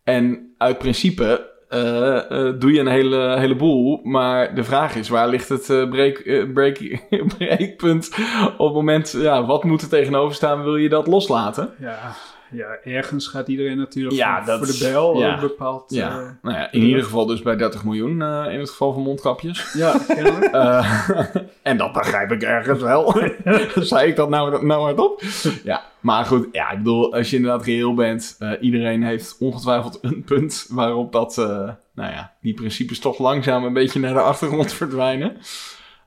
En 0.04 0.54
uit 0.58 0.78
principe 0.78 1.52
eh, 1.68 2.16
eh, 2.16 2.54
doe 2.58 2.72
je 2.72 2.80
een 2.80 2.86
hele, 2.86 3.38
heleboel, 3.38 4.00
maar 4.02 4.54
de 4.54 4.64
vraag 4.64 4.94
is, 4.94 5.08
waar 5.08 5.28
ligt 5.28 5.48
het 5.48 5.90
breek, 5.90 6.48
breek, 6.52 7.06
breekpunt 7.38 8.10
op 8.58 8.66
het 8.66 8.74
moment, 8.74 9.10
ja, 9.10 9.44
wat 9.44 9.64
moet 9.64 9.82
er 9.82 9.88
tegenover 9.88 10.34
staan, 10.34 10.62
wil 10.62 10.76
je 10.76 10.88
dat 10.88 11.06
loslaten? 11.06 11.74
Ja, 11.78 12.14
ja, 12.54 12.76
ergens 12.84 13.26
gaat 13.26 13.48
iedereen 13.48 13.76
natuurlijk 13.76 14.16
Ja, 14.16 14.36
voor, 14.36 14.46
dat- 14.46 14.58
voor 14.58 14.66
de 14.66 14.92
bel 14.92 15.18
ja. 15.18 15.34
een 15.34 15.40
bepaald... 15.40 15.84
Ja, 15.88 16.08
eh, 16.08 16.26
nou 16.42 16.56
ja, 16.56 16.72
in 16.72 16.82
ieder 16.82 17.02
geval 17.04 17.26
dus 17.26 17.42
bij 17.42 17.56
30 17.56 17.84
miljoen 17.84 18.22
eh, 18.22 18.44
in 18.52 18.58
het 18.58 18.70
geval 18.70 18.92
van 18.92 19.02
mondkapjes. 19.02 19.72
ja. 19.82 19.94
Eh, 20.52 21.08
en 21.62 21.76
dat 21.76 21.92
begrijp 21.92 22.30
ik 22.32 22.42
ergens 22.42 22.80
wel. 22.82 23.16
Zei 23.74 24.08
ik 24.08 24.16
dat 24.16 24.28
nou, 24.28 24.66
nou 24.66 24.82
hardop? 24.82 25.22
Ja, 25.64 25.82
maar 26.00 26.24
goed. 26.24 26.48
Ja, 26.52 26.70
ik 26.70 26.78
bedoel, 26.78 27.14
als 27.14 27.30
je 27.30 27.36
inderdaad 27.36 27.64
reëel 27.64 27.94
bent... 27.94 28.36
eh, 28.38 28.50
iedereen 28.60 29.02
heeft 29.02 29.36
ongetwijfeld 29.40 29.98
een 30.02 30.22
punt 30.24 30.66
waarop 30.68 31.12
dat... 31.12 31.38
eh, 31.38 31.68
nou 31.94 32.12
ja, 32.12 32.32
die 32.40 32.54
principes 32.54 32.98
toch 32.98 33.18
langzaam 33.18 33.64
een 33.64 33.72
beetje 33.72 34.00
naar 34.00 34.14
de 34.14 34.20
achtergrond 34.20 34.72
verdwijnen. 34.72 35.36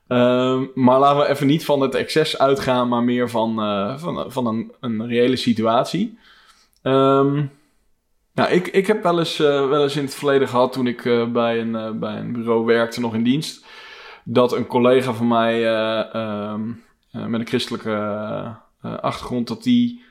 Ehm, 0.08 0.62
maar 0.74 0.98
laten 0.98 1.18
we 1.18 1.28
even 1.28 1.46
niet 1.46 1.64
van 1.64 1.80
het 1.80 1.94
excess 1.94 2.38
uitgaan... 2.38 2.88
maar 2.88 3.02
meer 3.02 3.30
van, 3.30 3.60
eh, 3.60 3.98
van, 3.98 4.24
van 4.32 4.46
een, 4.46 4.72
een 4.80 5.06
reële 5.06 5.36
situatie. 5.36 6.18
Ehm, 6.88 7.44
nou, 8.32 8.50
ik, 8.50 8.66
ik 8.66 8.86
heb 8.86 9.02
wel 9.02 9.18
eens, 9.18 9.38
eh, 9.38 9.68
wel 9.68 9.82
eens 9.82 9.96
in 9.96 10.04
het 10.04 10.14
verleden 10.14 10.48
gehad... 10.48 10.72
toen 10.72 10.86
ik 10.86 11.04
eh, 11.04 11.26
bij, 11.26 11.60
een, 11.60 11.76
eh, 11.76 11.90
bij 11.90 12.16
een 12.16 12.32
bureau 12.32 12.64
werkte, 12.64 13.00
nog 13.00 13.14
in 13.14 13.22
dienst 13.22 13.66
dat 14.24 14.52
een 14.52 14.66
collega 14.66 15.12
van 15.12 15.28
mij 15.28 15.66
eh, 15.66 16.14
ehm, 16.14 16.70
eh, 17.10 17.24
met 17.24 17.40
een 17.40 17.46
christelijke 17.46 18.56
achtergrond, 18.80 19.48
dat 19.48 19.62
die 19.62 20.02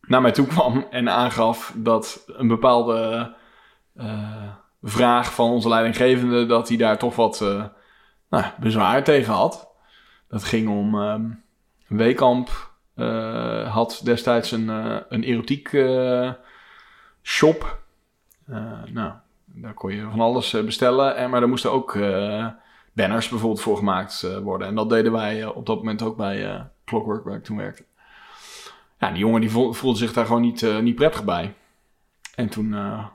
naar 0.00 0.22
mij 0.22 0.32
toe 0.32 0.46
kwam 0.46 0.86
en 0.90 1.08
aangaf 1.08 1.72
dat 1.76 2.24
een 2.26 2.48
bepaalde 2.48 3.34
vraag 4.82 5.34
van 5.34 5.50
onze 5.50 5.68
leidinggevende, 5.68 6.46
dat 6.46 6.68
hij 6.68 6.76
daar 6.76 6.98
toch 6.98 7.16
wat 7.16 7.40
nou, 8.30 8.44
bezwaar 8.60 9.04
tegen 9.04 9.32
had. 9.32 9.68
Dat 10.28 10.44
ging 10.44 10.68
om 10.68 11.00
ehm 11.00 11.30
Weekamp 11.90 12.48
eh, 12.48 12.54
had 13.68 14.00
destijds 14.04 14.50
een, 14.52 14.70
eh, 14.70 14.96
een 15.08 15.22
erotiek 15.22 15.72
eh, 15.72 16.32
shop. 17.22 17.78
Eh, 18.46 18.82
nou, 18.92 19.12
daar 19.44 19.74
kon 19.74 19.94
je 19.94 20.02
van 20.10 20.20
alles 20.20 20.54
eh, 20.54 20.64
bestellen. 20.64 21.16
En, 21.16 21.30
maar 21.30 21.42
er 21.42 21.48
moesten 21.48 21.72
ook 21.72 21.94
eh, 21.94 22.46
banners 22.92 23.28
bijvoorbeeld 23.28 23.60
voor 23.62 23.76
gemaakt 23.76 24.22
eh, 24.22 24.38
worden. 24.38 24.68
En 24.68 24.74
dat 24.74 24.88
deden 24.90 25.12
wij 25.12 25.42
eh, 25.42 25.56
op 25.56 25.66
dat 25.66 25.76
moment 25.76 26.02
ook 26.02 26.16
bij 26.16 26.50
eh, 26.50 26.60
Clockwork, 26.84 27.24
waar 27.24 27.36
ik 27.36 27.44
toen 27.44 27.56
werkte. 27.56 27.84
Ja, 28.98 29.08
die 29.10 29.18
jongen 29.18 29.40
die 29.40 29.50
vo- 29.50 29.72
voelde 29.72 29.98
zich 29.98 30.12
daar 30.12 30.26
gewoon 30.26 30.42
niet, 30.42 30.62
eh, 30.62 30.78
niet 30.78 30.94
prettig 30.94 31.24
bij. 31.24 31.54
En 32.34 32.48
toen, 32.48 32.74
eh, 32.74 33.06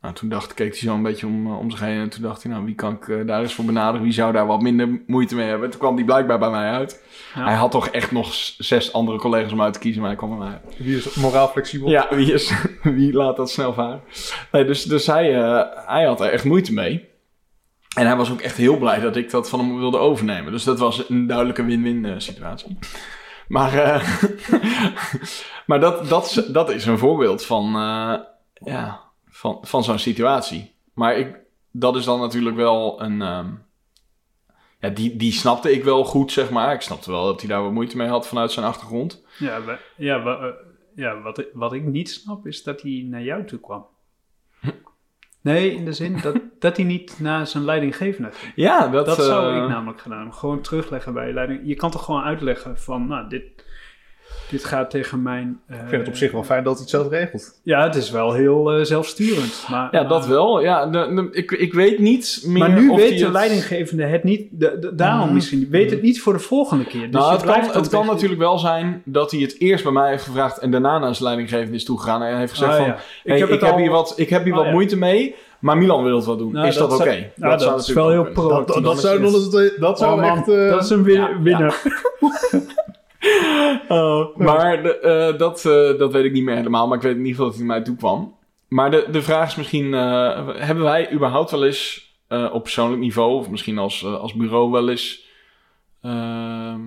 nou, 0.00 0.14
toen 0.14 0.28
dacht, 0.28 0.54
keek 0.54 0.70
hij 0.70 0.78
zo 0.78 0.94
een 0.94 1.02
beetje 1.02 1.26
om, 1.26 1.46
eh, 1.46 1.58
om 1.58 1.70
zich 1.70 1.80
heen. 1.80 2.00
En 2.00 2.08
toen 2.08 2.22
dacht 2.22 2.42
hij, 2.42 2.52
nou, 2.52 2.64
wie 2.64 2.74
kan 2.74 2.92
ik 2.92 3.08
eh, 3.08 3.26
daar 3.26 3.40
eens 3.42 3.54
voor 3.54 3.64
benaderen? 3.64 4.02
Wie 4.02 4.12
zou 4.12 4.32
daar 4.32 4.46
wat 4.46 4.62
minder 4.62 5.02
moeite 5.06 5.34
mee 5.34 5.48
hebben? 5.48 5.70
Toen 5.70 5.80
kwam 5.80 5.96
die 5.96 6.04
blijkbaar 6.04 6.38
bij 6.38 6.50
mij 6.50 6.70
uit. 6.70 7.02
Ja. 7.34 7.44
Hij 7.44 7.54
had 7.54 7.70
toch 7.70 7.88
echt 7.88 8.12
nog 8.12 8.34
zes 8.58 8.92
andere 8.92 9.18
collega's 9.18 9.52
om 9.52 9.62
uit 9.62 9.72
te 9.72 9.78
kiezen, 9.78 10.00
maar 10.00 10.10
hij 10.10 10.18
kwam 10.18 10.38
bij 10.38 10.38
mij 10.48 10.60
uit. 10.64 10.76
Wie 10.78 10.96
is 10.96 11.14
moraal 11.14 11.48
flexibel? 11.48 11.88
Ja, 11.90 12.06
wie, 12.10 12.32
is, 12.32 12.52
wie 12.82 13.12
laat 13.12 13.36
dat 13.36 13.50
snel 13.50 13.72
varen? 13.72 14.00
Nee, 14.52 14.64
dus 14.64 14.82
dus 14.84 15.06
hij, 15.06 15.42
eh, 15.42 15.62
hij 15.86 16.04
had 16.04 16.20
er 16.20 16.30
echt 16.30 16.44
moeite 16.44 16.72
mee. 16.72 17.08
En 17.96 18.06
hij 18.06 18.16
was 18.16 18.30
ook 18.32 18.40
echt 18.40 18.56
heel 18.56 18.78
blij 18.78 19.00
dat 19.00 19.16
ik 19.16 19.30
dat 19.30 19.48
van 19.48 19.58
hem 19.58 19.78
wilde 19.78 19.98
overnemen. 19.98 20.52
Dus 20.52 20.64
dat 20.64 20.78
was 20.78 21.08
een 21.08 21.26
duidelijke 21.26 21.64
win-win 21.64 22.04
eh, 22.04 22.12
situatie. 22.16 22.78
Maar, 23.48 23.74
eh, 23.78 24.02
maar 25.66 25.80
dat, 25.80 26.08
dat, 26.08 26.24
is- 26.24 26.46
dat 26.46 26.70
is 26.70 26.86
een 26.86 26.98
voorbeeld 26.98 27.44
van, 27.44 27.66
eh, 27.66 28.14
ja, 28.72 29.00
van, 29.46 29.58
van 29.62 29.84
zo'n 29.84 29.98
situatie. 29.98 30.74
Maar 30.94 31.16
ik, 31.16 31.36
dat 31.70 31.96
is 31.96 32.04
dan 32.04 32.20
natuurlijk 32.20 32.56
wel 32.56 33.02
een... 33.02 33.22
ehm, 33.22 33.50
ja, 34.80 34.88
die, 34.88 35.16
die 35.16 35.32
snapte 35.32 35.72
ik 35.72 35.84
wel 35.84 36.04
goed, 36.04 36.32
zeg 36.32 36.50
maar. 36.50 36.74
Ik 36.74 36.80
snapte 36.80 37.10
wel 37.10 37.24
dat 37.24 37.40
hij 37.40 37.48
daar 37.48 37.62
wat 37.62 37.72
moeite 37.72 37.96
mee 37.96 38.08
had 38.08 38.26
vanuit 38.28 38.52
zijn 38.52 38.66
achtergrond. 38.66 39.24
Ja, 39.38 39.62
we- 39.64 39.78
ja, 39.96 40.24
eh, 40.24 40.44
ja 40.94 41.20
wat, 41.20 41.38
ik- 41.38 41.50
wat 41.52 41.72
ik 41.72 41.84
niet 41.84 42.10
snap 42.10 42.46
is 42.46 42.62
dat 42.62 42.82
hij 42.82 43.06
naar 43.10 43.22
jou 43.22 43.44
toe 43.44 43.60
kwam. 43.60 43.86
Nee, 45.40 45.74
in 45.74 45.84
de 45.84 45.92
zin 45.92 46.20
dat, 46.22 46.36
dat 46.58 46.76
hij 46.76 46.86
niet 46.86 47.20
naar 47.20 47.46
zijn 47.46 47.64
leidinggevende 47.64 48.30
ging. 48.32 48.52
Ja, 48.56 48.88
dat, 48.88 49.06
Dat 49.06 49.22
zou 49.22 49.56
eh, 49.56 49.62
ik 49.62 49.68
namelijk 49.68 50.00
gedaan. 50.00 50.34
Gewoon 50.34 50.60
terugleggen 50.60 51.12
bij 51.12 51.26
je 51.26 51.32
leiding. 51.32 51.60
Je 51.64 51.74
kan 51.74 51.90
toch 51.90 52.04
gewoon 52.04 52.22
uitleggen 52.22 52.78
van, 52.78 53.06
nou, 53.06 53.28
dit, 53.28 53.42
dit 54.50 54.64
gaat 54.64 54.90
tegen 54.90 55.22
mijn... 55.22 55.60
eh, 55.66 55.76
Ik 55.76 55.82
vind 55.88 56.00
het 56.00 56.08
op 56.10 56.16
zich 56.16 56.32
wel 56.32 56.44
fijn 56.44 56.64
dat 56.64 56.72
hij 56.72 56.82
het 56.82 56.90
zelf 56.90 57.08
regelt. 57.08 57.60
Ja, 57.62 57.82
het 57.82 57.94
is 57.94 58.10
wel 58.10 58.32
heel 58.32 58.72
eh, 58.72 58.84
zelfsturend. 58.84 59.64
Maar, 59.70 59.88
Ja, 59.90 60.04
dat 60.04 60.20
maar- 60.20 60.28
wel. 60.28 60.60
Ja, 60.62 60.86
de- 60.86 61.14
de- 61.14 61.28
ik, 61.38 61.50
ik 61.50 61.72
weet 61.74 61.98
niet 61.98 62.42
meer 62.46 62.58
Maar 62.58 62.80
nu 62.80 62.88
of 62.88 62.96
weet 62.96 63.18
de 63.18 63.24
het- 63.24 63.32
leidinggevende 63.32 64.04
het 64.04 64.24
niet, 64.24 64.48
de, 64.50 64.76
de- 64.80 64.94
daarom 64.94 65.28
Mm. 65.28 65.34
misschien, 65.34 65.66
weet 65.70 65.90
het 65.90 66.02
niet 66.02 66.20
voor 66.20 66.32
de 66.32 66.38
volgende 66.38 66.84
keer. 66.84 67.02
Dus 67.10 67.10
Nou, 67.20 67.32
het 67.32 67.42
kan, 67.44 67.60
het 67.72 67.88
kan 67.88 68.06
natuurlijk 68.06 68.40
wel 68.40 68.58
zijn 68.58 69.02
dat 69.04 69.30
hij 69.30 69.40
het 69.40 69.60
eerst 69.60 69.84
bij 69.84 69.92
mij 69.92 70.10
heeft 70.10 70.24
gevraagd 70.24 70.58
en 70.58 70.70
daarna 70.70 70.98
naar 70.98 71.14
zijn 71.14 71.24
leidinggevende 71.28 71.74
is 71.76 71.84
toegegaan 71.84 72.22
en 72.22 72.38
heeft 72.38 72.52
gezegd 72.52 72.70
Ah, 72.70 72.76
van, 72.76 72.86
ja. 72.86 72.96
hey, 73.24 73.34
ik, 73.34 73.40
heb, 73.40 73.50
het 73.50 73.62
al- 73.62 73.78
hier 73.78 73.90
wat, 73.90 74.12
ik 74.16 74.28
heb 74.28 74.42
hier 74.44 74.52
Oh, 74.52 74.58
wat 74.58 74.66
ja. 74.66 74.72
moeite 74.72 74.96
mee, 74.96 75.34
maar 75.60 75.76
Milan 75.78 76.04
wil 76.04 76.16
het 76.16 76.24
wel 76.26 76.36
doen. 76.36 76.52
Nou, 76.52 76.66
is 76.66 76.74
dat, 76.76 76.90
dat 76.90 77.00
oké? 77.00 77.08
zou- 77.10 77.22
ja, 77.36 77.48
dat 77.56 77.60
is 77.60 77.66
natuurlijk 77.66 77.98
wel 77.98 78.10
heel 78.10 78.32
pro. 78.32 78.48
Dat, 78.48 78.66
dat, 78.68 78.84
dat 78.84 79.00
zou, 79.00 79.22
het- 79.62 79.80
dat 79.80 79.98
zou 79.98 80.12
Oh, 80.14 80.20
man, 80.28 80.36
echt... 80.38 80.48
eh, 80.48 80.68
dat 80.70 80.82
is 80.84 80.90
een 80.90 81.02
win- 81.02 81.14
ja, 81.20 81.28
ja. 81.28 81.40
winnaar. 81.42 81.82
Oh, 83.88 84.36
maar 84.36 84.84
eh, 84.84 85.38
dat, 85.38 85.64
eh, 85.64 85.98
dat 85.98 86.12
weet 86.12 86.24
ik 86.24 86.32
niet 86.32 86.44
meer 86.44 86.56
helemaal, 86.56 86.86
maar 86.86 86.96
ik 86.96 87.02
weet 87.02 87.16
in 87.16 87.18
ieder 87.18 87.34
geval 87.34 87.48
dat 87.48 87.56
hij 87.56 87.66
mij 87.66 87.82
toe 87.82 87.96
kwam. 87.96 88.36
Maar 88.68 88.90
de, 88.90 89.06
de 89.10 89.22
vraag 89.22 89.48
is 89.48 89.56
misschien, 89.56 89.94
eh, 89.94 90.48
hebben 90.56 90.84
wij 90.84 91.12
überhaupt 91.12 91.50
wel 91.50 91.64
eens 91.64 92.04
op 92.52 92.62
persoonlijk 92.62 93.00
niveau, 93.00 93.38
of 93.38 93.50
misschien 93.50 93.78
als, 93.78 94.04
als 94.04 94.34
bureau 94.34 94.70
wel 94.70 94.88
eens, 94.88 95.26
ehm, 96.02 96.80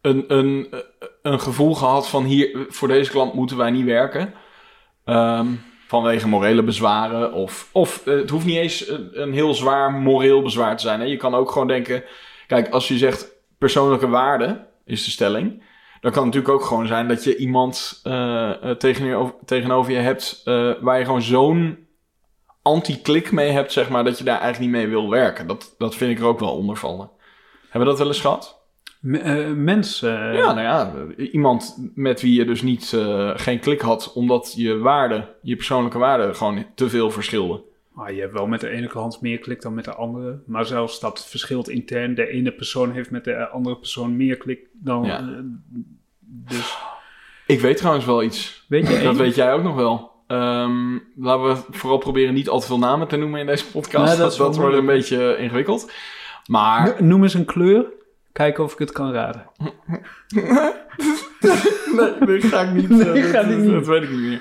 een, 0.00 0.24
een, 0.28 0.68
een 1.22 1.40
gevoel 1.40 1.74
gehad 1.74 2.08
van 2.08 2.24
hier, 2.24 2.66
voor 2.68 2.88
deze 2.88 3.10
klant 3.10 3.34
moeten 3.34 3.56
wij 3.56 3.70
niet 3.70 3.84
werken. 3.84 4.34
Ehm, 5.04 5.46
vanwege 5.86 6.28
morele 6.28 6.62
bezwaren. 6.62 7.32
Of, 7.32 7.68
of 7.72 8.04
het 8.04 8.30
hoeft 8.30 8.46
niet 8.46 8.56
eens 8.56 8.88
een, 9.12 9.32
heel 9.32 9.54
zwaar 9.54 9.92
moreel 9.92 10.42
bezwaar 10.42 10.76
te 10.76 10.82
zijn. 10.82 11.00
Hè? 11.00 11.06
Je 11.06 11.16
kan 11.16 11.34
ook 11.34 11.50
gewoon 11.50 11.68
denken, 11.68 12.04
kijk, 12.46 12.68
als 12.68 12.88
je 12.88 12.98
zegt 12.98 13.32
persoonlijke 13.58 14.08
waarde 14.08 14.66
is 14.84 15.04
de 15.04 15.10
stelling. 15.10 15.62
Dan 16.00 16.12
kan 16.12 16.24
het 16.24 16.34
natuurlijk 16.34 16.62
ook 16.62 16.68
gewoon 16.68 16.86
zijn 16.86 17.08
dat 17.08 17.24
je 17.24 17.36
iemand 17.36 18.00
eh, 18.02 18.50
tegenover, 18.70 19.34
tegenover 19.44 19.92
je 19.92 19.98
hebt 19.98 20.40
eh, 20.44 20.70
waar 20.80 20.98
je 20.98 21.04
gewoon 21.04 21.22
zo'n 21.22 21.78
anti-klik 22.62 23.32
mee 23.32 23.50
hebt, 23.50 23.72
zeg 23.72 23.88
maar, 23.88 24.04
dat 24.04 24.18
je 24.18 24.24
daar 24.24 24.40
eigenlijk 24.40 24.72
niet 24.72 24.82
mee 24.82 24.90
wil 24.90 25.10
werken. 25.10 25.46
Dat, 25.46 25.74
dat 25.78 25.94
vind 25.94 26.10
ik 26.10 26.18
er 26.18 26.24
ook 26.24 26.40
wel 26.40 26.56
onder 26.56 26.76
vallen. 26.76 27.10
Hebben 27.62 27.80
we 27.80 27.86
dat 27.86 27.98
wel 27.98 28.06
eens 28.06 28.20
gehad? 28.20 28.62
M- 29.00 29.64
mensen. 29.64 30.34
ja, 30.34 30.52
nou 30.52 30.60
ja, 30.60 30.92
iemand 31.16 31.90
met 31.94 32.20
wie 32.20 32.34
je 32.34 32.44
dus 32.44 32.62
niet, 32.62 32.96
geen 33.34 33.58
klik 33.60 33.80
had, 33.80 34.12
omdat 34.12 34.52
je 34.56 34.78
waarde, 34.78 35.34
je 35.42 35.56
persoonlijke 35.56 35.98
waarde, 35.98 36.34
gewoon 36.34 36.66
te 36.74 36.88
veel 36.88 37.10
verschilden. 37.10 37.62
Ah, 37.94 38.10
je 38.14 38.20
hebt 38.20 38.32
wel 38.32 38.46
met 38.46 38.60
de 38.60 38.68
ene 38.68 38.86
klant 38.86 39.20
meer 39.20 39.38
klik 39.38 39.62
dan 39.62 39.74
met 39.74 39.84
de 39.84 39.94
andere. 39.94 40.42
Maar 40.46 40.64
zelfs 40.66 41.00
dat 41.00 41.26
verschilt 41.28 41.68
intern. 41.68 42.14
De 42.14 42.26
ene 42.28 42.52
persoon 42.52 42.92
heeft 42.92 43.10
met 43.10 43.24
de 43.24 43.48
andere 43.48 43.76
persoon 43.76 44.16
meer 44.16 44.36
klik 44.36 44.60
dan. 44.72 45.04
Ja. 45.04 45.18
eh, 45.18 45.24
dus 46.20 46.76
Ik 47.46 47.60
weet 47.60 47.76
trouwens 47.76 48.04
wel 48.06 48.22
iets. 48.22 48.64
weet 48.68 48.88
je, 48.88 49.02
Dat 49.02 49.16
weet 49.16 49.34
jij 49.34 49.52
ook 49.52 49.62
nog 49.62 49.74
wel. 49.74 50.12
Ehm, 50.26 50.98
laten 51.16 51.44
we 51.44 51.56
vooral 51.70 51.98
proberen 51.98 52.34
niet 52.34 52.48
al 52.48 52.60
te 52.60 52.66
veel 52.66 52.78
namen 52.78 53.08
te 53.08 53.16
noemen 53.16 53.40
in 53.40 53.46
deze 53.46 53.70
podcast. 53.70 54.08
Nee, 54.08 54.16
dat 54.16 54.36
wordt 54.36 54.56
een 54.56 54.86
beetje 54.86 55.36
ingewikkeld. 55.38 55.92
Maar 56.46 56.86
No- 56.98 57.06
Noem 57.06 57.22
eens 57.22 57.34
een 57.34 57.44
kleur. 57.44 57.84
Kijken 58.32 58.64
of 58.64 58.72
ik 58.72 58.78
het 58.78 58.92
kan 58.92 59.12
raden. 59.12 59.46
nee, 61.96 62.40
dat 62.40 62.44
ga 62.44 62.60
ik 62.60 62.70
niet. 62.72 62.88
Nee, 62.88 63.22
eh, 63.22 63.32
dat, 63.32 63.46
niet. 63.46 63.70
dat 63.70 63.86
weet 63.86 64.02
ik 64.02 64.10
niet 64.10 64.20
meer. 64.20 64.40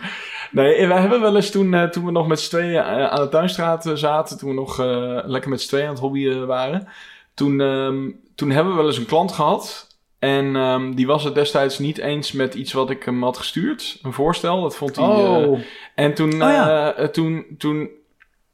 Nee, 0.54 0.88
wij 0.88 1.00
hebben 1.02 1.22
wel 1.22 1.36
eens 1.36 1.50
toen, 1.52 1.74
eh, 1.74 1.84
toen 1.84 2.06
we 2.06 2.12
nog 2.12 2.28
met 2.28 2.40
z'n 2.40 2.50
tweeën 2.50 2.76
eh, 2.76 3.08
aan 3.08 3.22
de 3.22 3.30
tuinstraat 3.30 3.86
eh, 3.86 3.94
zaten, 3.94 4.38
toen 4.38 4.50
we 4.50 4.56
nog 4.56 4.80
eh, 4.80 5.18
lekker 5.26 5.50
met 5.50 5.62
z'n 5.62 5.68
tweeën 5.68 5.86
aan 5.86 5.92
het 5.92 6.00
hobbyen 6.02 6.48
waren, 6.48 6.88
toen, 7.34 7.62
ehm, 7.62 8.10
toen 8.36 8.50
hebben 8.52 8.72
we 8.74 8.78
wel 8.80 8.88
eens 8.88 8.98
een 8.98 9.06
klant 9.06 9.32
gehad. 9.32 9.92
En 10.20 10.56
ehm, 10.56 10.92
die 10.94 11.08
was 11.08 11.24
het 11.24 11.36
destijds 11.36 11.80
niet 11.80 11.98
eens 11.98 12.32
met 12.32 12.54
iets 12.56 12.74
wat 12.74 12.90
ik 12.90 13.04
hem 13.04 13.24
had 13.24 13.38
gestuurd. 13.38 14.00
Een 14.02 14.14
voorstel, 14.14 14.62
dat 14.62 14.76
vond 14.76 14.96
hij... 14.96 15.06
eh, 15.06 15.12
Oh, 15.50 15.60
en 15.96 16.14
toen, 16.14 16.32
ja. 16.32 16.94
eh, 16.94 17.08
toen, 17.08 17.46
toen, 17.58 17.90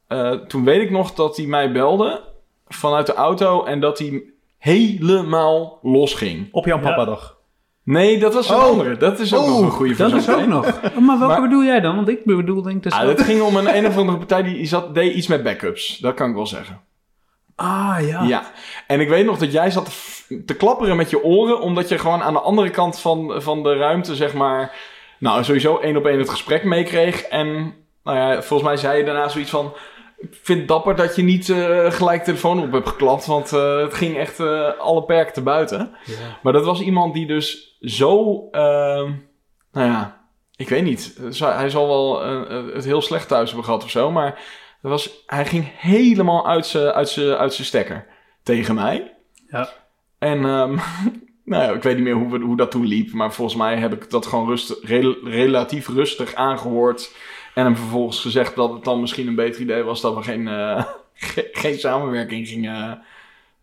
eh, 0.06 0.30
toen 0.32 0.64
weet 0.64 0.80
ik 0.82 0.90
nog 0.90 1.14
dat 1.14 1.36
hij 1.36 1.46
mij 1.46 1.72
belde 1.72 2.22
vanuit 2.68 3.06
de 3.06 3.14
auto 3.14 3.64
en 3.64 3.80
dat 3.80 3.98
hij 3.98 4.22
helemaal 4.58 5.78
losging. 5.82 6.48
op 6.52 6.66
jouw 6.66 6.76
Ja. 6.76 6.82
papa-dag. 6.82 7.36
Nee, 7.90 8.18
dat 8.18 8.34
was 8.34 8.48
een 8.50 8.56
Oh. 8.56 8.62
andere. 8.62 8.96
Dat 8.96 9.18
is 9.18 9.34
ook 9.34 9.42
Oh, 9.42 9.48
nog 9.48 9.60
een 9.60 9.70
goede 9.70 9.96
Dat 9.96 10.12
is 10.12 10.28
ook 10.30 10.46
nog. 10.46 10.66
Oh, 10.96 11.06
maar 11.06 11.18
welke 11.18 11.32
Maar- 11.34 11.42
bedoel 11.48 11.64
jij 11.64 11.80
dan? 11.80 11.96
Want 11.96 12.08
ik 12.08 12.24
bedoel 12.24 12.62
denk 12.62 12.84
ik 12.84 12.92
Ah, 12.92 13.00
dus 13.00 13.08
het 13.10 13.22
ging 13.22 13.40
om 13.42 13.56
een 13.56 13.74
een 13.76 13.86
of 13.86 13.96
andere 13.96 14.18
partij 14.18 14.42
die 14.42 14.66
zat, 14.66 14.94
deed 14.94 15.14
iets 15.14 15.26
met 15.26 15.42
backups. 15.42 15.98
Dat 15.98 16.14
kan 16.14 16.28
ik 16.28 16.34
wel 16.34 16.46
zeggen. 16.46 16.80
Ah, 17.56 17.96
ja. 18.00 18.22
Ja. 18.22 18.42
En 18.86 19.00
ik 19.00 19.08
weet 19.08 19.24
nog 19.24 19.38
dat 19.38 19.52
jij 19.52 19.70
zat 19.70 19.90
te 20.46 20.54
klapperen 20.56 20.96
met 20.96 21.10
je 21.10 21.24
oren, 21.24 21.60
omdat 21.60 21.88
je 21.88 21.98
gewoon 21.98 22.22
aan 22.22 22.32
de 22.32 22.40
andere 22.40 22.70
kant 22.70 23.00
van, 23.00 23.32
van 23.42 23.62
de 23.62 23.76
ruimte, 23.76 24.16
zeg 24.16 24.34
maar, 24.34 24.76
nou, 25.18 25.44
sowieso 25.44 25.78
één 25.78 25.96
op 25.96 26.06
één 26.06 26.18
het 26.18 26.30
gesprek 26.30 26.64
meekreeg. 26.64 27.20
En, 27.22 27.74
nou 28.04 28.16
ja, 28.18 28.42
volgens 28.42 28.68
mij 28.68 28.76
zei 28.76 28.98
je 28.98 29.04
daarna 29.04 29.28
zoiets 29.28 29.50
van, 29.50 29.72
ik 30.20 30.38
vind 30.42 30.58
het 30.58 30.68
dapper 30.68 30.96
dat 30.96 31.16
je 31.16 31.22
niet 31.22 31.48
eh, 31.48 31.90
gelijk 31.90 32.24
telefoon 32.24 32.62
op 32.62 32.72
hebt 32.72 32.88
geklapt, 32.88 33.26
want 33.26 33.52
eh, 33.52 33.78
het 33.78 33.94
ging 33.94 34.16
echt 34.16 34.40
eh, 34.40 34.78
alle 34.78 35.04
perken 35.04 35.32
te 35.32 35.42
buiten. 35.42 35.90
Ja. 36.04 36.38
Maar 36.42 36.52
dat 36.52 36.64
was 36.64 36.80
iemand 36.80 37.14
die 37.14 37.26
dus 37.26 37.76
zo, 37.80 38.48
ehm, 38.50 39.12
nou 39.72 39.86
ja, 39.88 40.20
ik 40.56 40.68
weet 40.68 40.84
niet. 40.84 41.20
Hij 41.38 41.70
zal 41.70 41.86
wel 41.86 42.22
het 42.74 42.84
heel 42.84 43.02
slecht 43.02 43.28
thuis 43.28 43.46
hebben 43.46 43.64
gehad 43.64 43.84
of 43.84 43.90
zo, 43.90 44.10
maar 44.10 44.30
dat 44.82 44.90
was, 44.90 45.22
hij 45.26 45.46
ging 45.46 45.70
helemaal 45.76 46.48
uit 46.48 46.66
zijn 46.66 46.92
uit 46.92 47.18
uit 47.18 47.52
stekker 47.52 48.06
tegen 48.42 48.74
mij. 48.74 49.14
Ja. 49.48 49.68
En 50.18 50.44
ehm, 50.44 50.78
nou 51.50 51.62
ja, 51.62 51.70
ik 51.70 51.82
weet 51.82 51.94
niet 51.94 52.04
meer 52.04 52.14
hoe, 52.14 52.40
hoe 52.40 52.56
dat 52.56 52.70
toen 52.70 52.86
liep, 52.86 53.12
maar 53.12 53.32
volgens 53.32 53.56
mij 53.56 53.76
heb 53.76 53.92
ik 53.92 54.10
dat 54.10 54.26
gewoon 54.26 54.48
rustig, 54.48 54.78
rel- 54.82 55.24
relatief 55.24 55.88
rustig 55.88 56.34
aangehoord. 56.34 57.14
En 57.54 57.64
hem 57.64 57.76
vervolgens 57.76 58.20
gezegd 58.20 58.54
dat 58.56 58.72
het 58.72 58.84
dan 58.84 59.00
misschien 59.00 59.26
een 59.26 59.34
beter 59.34 59.60
idee 59.60 59.82
was 59.82 60.00
dat 60.00 60.14
we 60.14 60.22
geen, 60.22 60.48
eh, 60.48 60.84
ge- 61.14 61.48
geen 61.52 61.78
samenwerking 61.78 62.48
gingen 62.48 63.02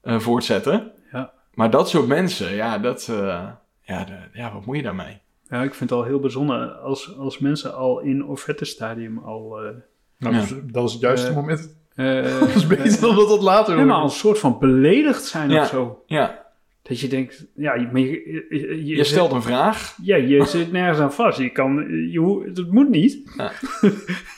eh, 0.02 0.20
voortzetten. 0.20 0.92
Ja. 1.12 1.32
Maar 1.54 1.70
dat 1.70 1.90
soort 1.90 2.08
mensen, 2.08 2.56
ja, 2.56 2.78
dat, 2.78 3.08
eh, 3.10 3.48
ja, 3.82 4.04
de- 4.04 4.30
ja, 4.34 4.54
wat 4.54 4.66
moet 4.66 4.76
je 4.76 4.84
daarmee? 4.84 5.18
Ja, 5.50 5.62
ik 5.64 5.74
vind 5.74 5.90
het 5.90 6.00
al 6.00 6.06
heel 6.06 6.20
bijzonder 6.20 6.68
als, 6.72 7.18
als 7.18 7.40
mensen 7.40 7.76
al 7.76 8.00
in 8.00 8.26
offerte-stadium 8.26 9.18
al... 9.18 9.60
eh 9.62 9.70
Nou, 10.18 10.36
Ja. 10.36 10.46
dat 10.64 10.86
is 10.88 10.92
het 10.94 11.02
juiste 11.02 11.34
moment. 11.34 11.76
eh, 11.96 12.24
Dat 12.40 12.56
is 12.56 12.68
beter 12.68 13.02
dan 13.02 13.16
dat 13.16 13.28
dat 13.28 13.42
later 13.42 13.76
Nee, 13.76 13.86
maar 13.86 13.96
wordt. 14.00 14.00
al 14.00 14.04
een 14.04 14.20
soort 14.22 14.40
van 14.40 14.60
beledigd 14.60 15.24
zijn 15.24 15.50
Ja. 15.50 15.62
of 15.62 15.68
zo. 15.68 16.04
Ja, 16.06 16.46
Dat 16.88 17.00
je 17.00 17.08
denkt, 17.08 17.46
ja, 17.56 17.74
je- 17.76 17.88
maar 17.92 18.02
je, 18.02 18.46
je, 18.50 18.86
je, 18.86 18.96
je 18.96 19.04
stelt 19.04 19.32
een 19.32 19.42
vraag. 19.42 19.96
Ja, 20.04 20.16
je 20.16 20.46
zit 20.56 20.72
nergens 20.72 21.00
aan 21.00 21.14
vast. 21.14 21.40
Je 21.40 21.50
kan, 21.50 21.86
je, 22.12 22.20
hoe- 22.20 22.52
dat 22.52 22.72
moet 22.72 22.90
niet. 22.90 23.22
Ja. 23.38 23.52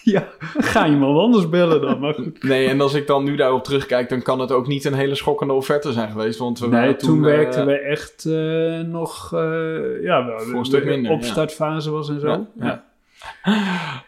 Ja, 0.04 0.28
ga 0.58 0.88
iemand 0.88 1.18
anders 1.20 1.50
bellen 1.50 1.82
dan. 1.82 2.00
Maar 2.00 2.14
goed. 2.14 2.44
Nee, 2.44 2.68
en 2.68 2.82
als 2.82 2.94
ik 2.94 3.08
dan 3.08 3.24
nu 3.24 3.36
daarop 3.36 3.64
terugkijk, 3.64 4.10
dan 4.10 4.22
kan 4.22 4.40
het 4.40 4.52
ook 4.52 4.68
niet 4.68 4.86
een 4.86 4.94
hele 4.94 5.16
schokkende 5.16 5.54
offerte 5.54 5.92
zijn 5.92 6.10
geweest. 6.12 6.40
Want 6.40 6.60
we 6.60 6.68
Nee, 6.68 6.80
waren 6.80 6.98
toen, 6.98 7.18
eh, 7.18 7.24
werkten 7.36 7.66
we 7.66 7.80
echt 7.80 8.26
eh, 8.26 8.80
nog... 8.92 9.34
eh, 9.34 10.04
ja, 10.04 10.26
wel, 10.26 10.40
Voor 10.40 10.60
een 10.60 10.66
stuk 10.66 10.86
minder, 10.86 11.12
ja. 11.12 11.18
Opstartfase 11.18 11.92
was 11.92 12.10
en 12.10 12.20
zo. 12.20 12.28
Ja, 12.28 12.48
Ja. 12.60 12.84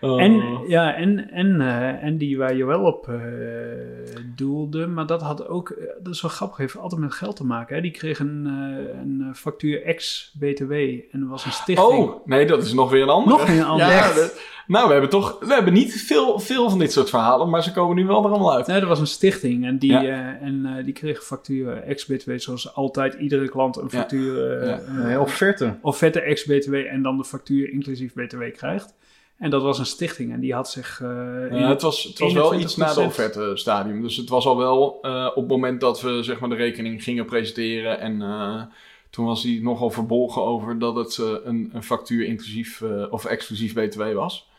Oh. 0.02 0.22
En, 0.22 0.60
ja, 0.68 0.94
en, 0.96 1.32
en, 1.32 1.62
eh, 1.62 2.04
en 2.04 2.18
die 2.18 2.38
waar 2.38 2.56
je 2.56 2.66
wel 2.66 2.82
op 2.82 3.08
eh, 3.08 3.16
doelde, 4.36 4.88
maar 4.88 5.06
dat 5.06 5.22
had 5.22 5.48
ook, 5.48 5.70
eh, 5.70 5.86
dat 6.04 6.14
is 6.14 6.22
wel 6.22 6.32
grappig, 6.32 6.58
heeft 6.58 6.78
altijd 6.78 7.02
met 7.02 7.14
geld 7.14 7.36
te 7.36 7.46
maken. 7.46 7.76
Hè? 7.76 7.82
Die 7.82 7.92
kreeg 7.92 8.20
een, 8.20 8.46
eh, 8.48 9.00
een 9.00 9.36
factuur 9.36 9.84
ex-BTW 9.84 10.72
en 11.12 11.28
was 11.28 11.46
een 11.46 11.52
stichting. 11.52 11.90
Oh, 11.90 12.26
nee, 12.26 12.46
dat 12.46 12.64
is 12.64 12.74
nog 12.74 12.90
weer 12.92 13.02
een 13.02 13.10
andere. 13.10 13.38
Nog 13.38 13.50
een 13.50 13.64
andere. 13.64 13.90
Ja, 13.92 13.98
Echt? 13.98 14.16
dat- 14.16 14.42
nou, 14.68 14.86
we 14.86 14.92
hebben 14.92 15.10
toch, 15.10 15.38
we 15.40 15.54
hebben 15.54 15.74
niet 15.74 15.94
veel, 15.94 16.40
veel 16.40 16.70
van 16.70 16.80
dit 16.80 16.92
soort 16.92 17.10
verhalen, 17.10 17.50
maar 17.50 17.64
ze 17.64 17.72
komen 17.72 17.96
nu 17.96 18.06
wel 18.06 18.24
er 18.24 18.30
allemaal 18.30 18.54
uit. 18.56 18.68
Nee, 18.68 18.80
er 18.82 18.88
was 18.88 19.00
een 19.00 19.08
stichting 19.08 19.66
en 19.66 19.78
die, 19.78 19.92
Ja. 19.92 20.02
eh, 20.04 20.48
en, 20.48 20.66
eh, 20.78 20.84
die 20.84 20.94
kreeg 20.94 21.24
factuur 21.24 21.84
ex-BTW, 21.84 22.32
zoals 22.36 22.76
altijd 22.76 23.14
iedere 23.14 23.50
klant 23.50 23.76
een 23.76 23.88
Ja. 23.92 24.00
factuur, 24.00 24.52
eh 24.62 24.68
Ja. 24.68 24.80
eh, 24.80 25.04
Nee, 25.06 25.20
offerte. 25.20 25.76
offerte 25.82 26.22
ex-BTW 26.22 26.74
en 26.74 27.02
dan 27.02 27.18
de 27.18 27.24
factuur 27.26 27.72
inclusief 27.72 28.14
BTW 28.14 28.42
krijgt. 28.54 28.94
En 29.38 29.50
dat 29.50 29.62
was 29.62 29.80
een 29.80 29.86
stichting 29.86 30.34
en 30.34 30.40
die 30.40 30.54
had 30.54 30.70
zich... 30.70 31.00
eh, 31.02 31.08
Ja, 31.60 31.70
het 31.70 31.82
was, 31.82 32.04
het 32.04 32.20
was 32.20 32.34
wel 32.34 32.54
21%. 32.54 32.62
iets 32.64 32.76
na 32.76 32.94
de 32.94 33.00
offerte 33.02 33.52
stadium. 33.54 34.02
Dus 34.02 34.16
het 34.18 34.30
was 34.30 34.46
al 34.46 34.58
wel 34.58 34.98
eh, 35.02 35.26
op 35.30 35.36
het 35.36 35.48
moment 35.48 35.82
dat 35.82 36.02
we 36.02 36.24
zeg 36.24 36.40
maar, 36.40 36.50
de 36.50 36.56
rekening 36.56 37.04
gingen 37.04 37.26
presenteren. 37.26 38.00
En 38.00 38.22
eh, 38.22 38.62
toen 39.10 39.26
was 39.26 39.44
hij 39.44 39.60
nogal 39.62 39.90
verbolgen 39.90 40.42
over 40.42 40.80
dat 40.80 40.96
het 40.96 41.18
eh, 41.22 41.26
een, 41.44 41.70
een 41.74 41.84
factuur 41.84 42.26
inclusief 42.26 42.82
eh, 42.82 43.06
of 43.10 43.26
exclusief 43.26 43.74
BTW 43.74 44.14
was. 44.14 44.50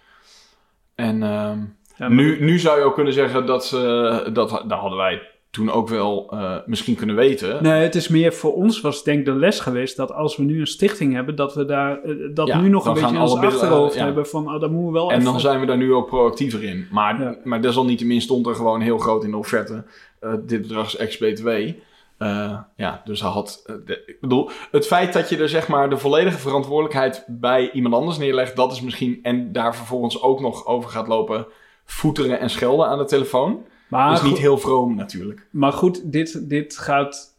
En 1.03 1.23
ehm, 1.23 1.59
Ja, 1.97 2.09
nu, 2.09 2.45
nu 2.45 2.59
zou 2.59 2.79
je 2.79 2.85
ook 2.85 2.95
kunnen 2.95 3.12
zeggen 3.12 3.47
dat, 3.47 3.73
eh, 3.75 4.19
dat, 4.33 4.51
dat 4.67 4.79
hadden 4.79 4.99
wij 4.99 5.23
toen 5.51 5.71
ook 5.71 5.88
wel 5.88 6.27
eh, 6.31 6.57
misschien 6.67 6.95
kunnen 6.95 7.17
weten. 7.17 7.62
Nee, 7.62 7.83
het 7.83 7.95
is 7.95 8.09
meer 8.09 8.33
voor 8.33 8.55
ons 8.55 8.81
was 8.81 9.05
denk 9.05 9.19
ik 9.19 9.25
de 9.25 9.33
les 9.35 9.61
geweest 9.61 9.97
dat 9.97 10.12
als 10.12 10.37
we 10.37 10.43
nu 10.43 10.61
een 10.61 10.67
stichting 10.67 11.15
hebben, 11.15 11.37
dat 11.37 11.55
we 11.55 11.65
daar 11.65 12.03
eh, 12.03 12.15
dat 12.35 12.47
Ja, 12.47 12.61
nu 12.61 12.69
nog 12.69 12.87
een 12.87 12.93
beetje 12.95 13.09
in 13.09 13.21
ons 13.21 13.33
middelen, 13.33 13.55
achterhoofd 13.61 13.95
ja. 13.95 14.05
hebben 14.05 14.27
van, 14.27 14.55
oh, 14.55 14.61
dat 14.61 14.71
moeten 14.71 14.93
we 14.93 14.99
wel 14.99 15.11
En 15.11 15.19
even... 15.21 15.33
dan 15.33 15.41
zijn 15.41 15.61
we 15.61 15.67
daar 15.67 15.77
nu 15.77 15.95
ook 15.95 16.07
proactiever 16.07 16.65
in. 16.65 16.87
Maar, 16.91 17.21
Ja. 17.21 17.37
maar 17.45 17.61
desalniettemin 17.61 18.21
stond 18.21 18.47
er 18.47 18.55
gewoon 18.55 18.81
heel 18.81 18.99
groot 18.99 19.25
in 19.25 19.31
de 19.31 19.37
offerte. 19.37 19.85
eh, 20.21 20.33
dit 20.47 20.62
bedrag 20.62 20.87
is 20.87 20.97
ex-BTW. 20.97 21.49
Eh, 22.23 22.59
ja, 22.77 23.01
dus 23.05 23.21
hij 23.21 23.31
had... 23.31 23.63
eh, 23.67 23.75
de- 23.85 24.03
ik 24.07 24.21
bedoel, 24.21 24.51
het 24.71 24.87
feit 24.87 25.13
dat 25.13 25.29
je 25.29 25.37
er 25.39 25.49
zeg 25.49 25.69
maar 25.69 25.91
de 25.91 25.97
volledige 25.99 26.39
verantwoordelijkheid 26.39 27.25
bij 27.29 27.71
iemand 27.71 27.95
anders 27.95 28.19
neerlegt... 28.19 28.57
dat 28.57 28.73
is 28.73 28.81
misschien... 28.81 29.19
En 29.23 29.53
daar 29.53 29.77
vervolgens 29.77 30.23
ook 30.23 30.41
nog 30.41 30.67
over 30.67 30.91
gaat 30.91 31.07
lopen 31.09 31.47
voeteren 31.85 32.41
en 32.41 32.51
schelden 32.51 32.87
aan 32.87 32.99
de 32.99 33.05
telefoon. 33.05 33.65
maar, 33.89 34.09
Dat 34.15 34.23
is 34.23 34.29
niet 34.31 34.39
heel 34.39 34.59
vroom 34.59 34.95
natuurlijk. 34.95 35.47
maar 35.51 35.73
goed, 35.73 36.13
dit, 36.13 36.49
dit 36.49 36.79
gaat... 36.79 37.31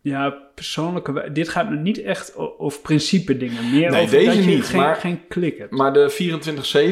Ja, 0.00 0.30
persoonlijke... 0.54 1.30
Dit 1.32 1.48
gaat 1.48 1.70
me 1.70 1.76
niet 1.76 2.02
echt 2.02 2.36
over 2.58 2.80
principe 2.80 3.36
dingen. 3.36 3.70
Meer 3.70 3.90
Nee, 3.90 4.02
over 4.02 4.16
deze 4.18 4.26
dat 4.26 4.44
je 4.44 4.50
niet, 4.50 4.64
geen, 4.64 4.80
maar- 4.80 4.96
geen 4.96 5.26
klik 5.28 5.58
hebt. 5.58 5.70
Maar 5.72 5.92
de 5.92 6.10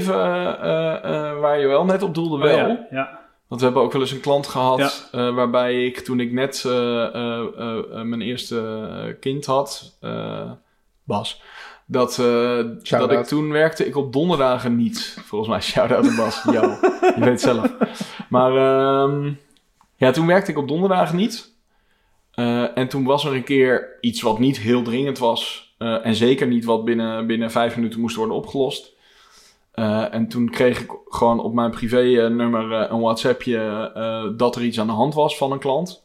24-7 0.04 0.08
eh, 0.08 1.38
waar 1.40 1.60
je 1.60 1.66
wel 1.66 1.84
net 1.84 2.02
op 2.02 2.14
doelde 2.14 2.36
Oh, 2.36 2.42
wel... 2.42 2.56
ja, 2.68 2.86
ja. 2.90 3.24
Want 3.48 3.60
we 3.60 3.66
hebben 3.66 3.84
ook 3.84 3.92
wel 3.92 4.00
eens 4.00 4.10
een 4.10 4.20
klant 4.20 4.46
gehad 4.46 5.08
eh, 5.12 5.34
waarbij 5.34 5.84
ik 5.86 5.98
toen 5.98 6.20
ik 6.20 6.32
net 6.32 6.62
eh, 6.66 7.04
eh, 7.04 8.02
mijn 8.02 8.20
eerste 8.22 9.16
kind 9.20 9.46
had, 9.46 9.96
eh, 10.00 10.50
Bas, 11.04 11.42
dat, 11.86 12.18
eh, 12.18 12.58
dat 13.00 13.10
ik 13.20 13.24
toen 13.24 13.50
werkte 13.52 13.86
ik 13.86 13.96
op 13.96 14.12
donderdagen 14.12 14.76
niet. 14.76 15.18
Volgens 15.24 15.50
mij 15.50 15.60
shout-out 15.72 16.08
aan 16.08 16.16
Bas, 16.16 16.42
jou, 16.52 16.68
je 17.00 17.12
weet 17.16 17.24
het 17.28 17.40
zelf. 17.40 17.72
Maar 18.28 18.50
ehm, 18.56 19.32
ja, 19.96 20.10
toen 20.10 20.26
werkte 20.26 20.50
ik 20.50 20.58
op 20.58 20.68
donderdagen 20.68 21.16
niet. 21.16 21.54
Eh, 22.32 22.78
en 22.78 22.88
toen 22.88 23.04
was 23.04 23.24
er 23.24 23.34
een 23.34 23.44
keer 23.44 23.98
iets 24.00 24.22
wat 24.22 24.38
niet 24.38 24.58
heel 24.58 24.82
dringend 24.82 25.18
was. 25.18 25.74
eh, 25.78 26.06
en 26.06 26.14
zeker 26.14 26.46
niet 26.46 26.64
wat 26.64 26.84
binnen, 26.84 27.26
binnen 27.26 27.50
vijf 27.50 27.76
minuten 27.76 28.00
moest 28.00 28.16
worden 28.16 28.36
opgelost. 28.36 28.94
Eh, 29.76 30.14
en 30.14 30.28
toen 30.28 30.50
kreeg 30.50 30.80
ik 30.80 30.90
gewoon 31.08 31.40
op 31.40 31.54
mijn 31.54 31.70
privé-nummer 31.70 32.72
eh, 32.72 32.90
een 32.90 33.00
WhatsAppje 33.00 33.58
eh, 33.94 34.24
dat 34.36 34.56
er 34.56 34.62
iets 34.62 34.80
aan 34.80 34.86
de 34.86 34.92
hand 34.92 35.14
was 35.14 35.36
van 35.36 35.52
een 35.52 35.58
klant. 35.58 36.04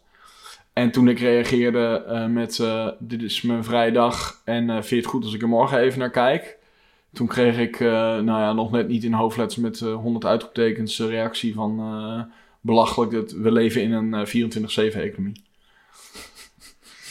En 0.73 0.91
toen 0.91 1.07
ik 1.07 1.19
reageerde 1.19 2.03
eh, 2.07 2.25
met: 2.25 2.59
eh, 2.59 2.87
Dit 2.99 3.21
is 3.21 3.41
mijn 3.41 3.63
vrije 3.63 3.91
dag 3.91 4.41
en 4.45 4.69
eh 4.69 4.75
vind 4.75 4.89
je 4.89 4.95
het 4.95 5.05
goed 5.05 5.23
als 5.23 5.33
ik 5.33 5.41
er 5.41 5.47
morgen 5.47 5.79
even 5.79 5.99
naar 5.99 6.09
kijk? 6.11 6.57
Toen 7.13 7.27
kreeg 7.27 7.57
ik, 7.57 7.79
eh, 7.79 7.89
nou 8.19 8.25
ja, 8.25 8.53
nog 8.53 8.71
net 8.71 8.87
niet 8.87 9.03
in 9.03 9.13
hoofdletters 9.13 9.59
met 9.59 9.81
eh 9.81 9.93
100 9.95 10.25
uitroeptekens 10.25 10.99
eh, 10.99 11.07
reactie 11.07 11.53
van 11.53 11.79
eh, 11.79 12.33
belachelijk 12.61 13.11
dat 13.11 13.31
we 13.31 13.51
leven 13.51 13.81
in 13.81 13.91
een 13.91 14.13
eh 14.13 14.25
24-7 14.95 14.99
economie. 15.01 15.41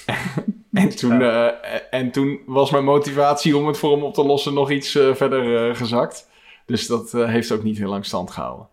en, 0.72 0.96
toen, 0.96 1.22
eh, 1.22 1.48
en 1.90 2.10
toen 2.10 2.40
was 2.46 2.70
mijn 2.70 2.84
motivatie 2.84 3.56
om 3.56 3.66
het 3.66 3.78
voor 3.78 3.92
hem 3.92 4.02
op 4.02 4.14
te 4.14 4.24
lossen 4.24 4.54
nog 4.54 4.70
iets 4.70 4.94
eh, 4.94 5.14
verder 5.14 5.68
eh, 5.70 5.76
gezakt. 5.76 6.28
Dus 6.70 6.87
dat 6.87 7.14
eh, 7.14 7.26
heeft 7.26 7.52
ook 7.52 7.62
niet 7.62 7.78
heel 7.78 7.88
lang 7.88 8.04
stand 8.04 8.30
gehouden. 8.30 8.66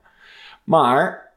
Maar 0.64 1.32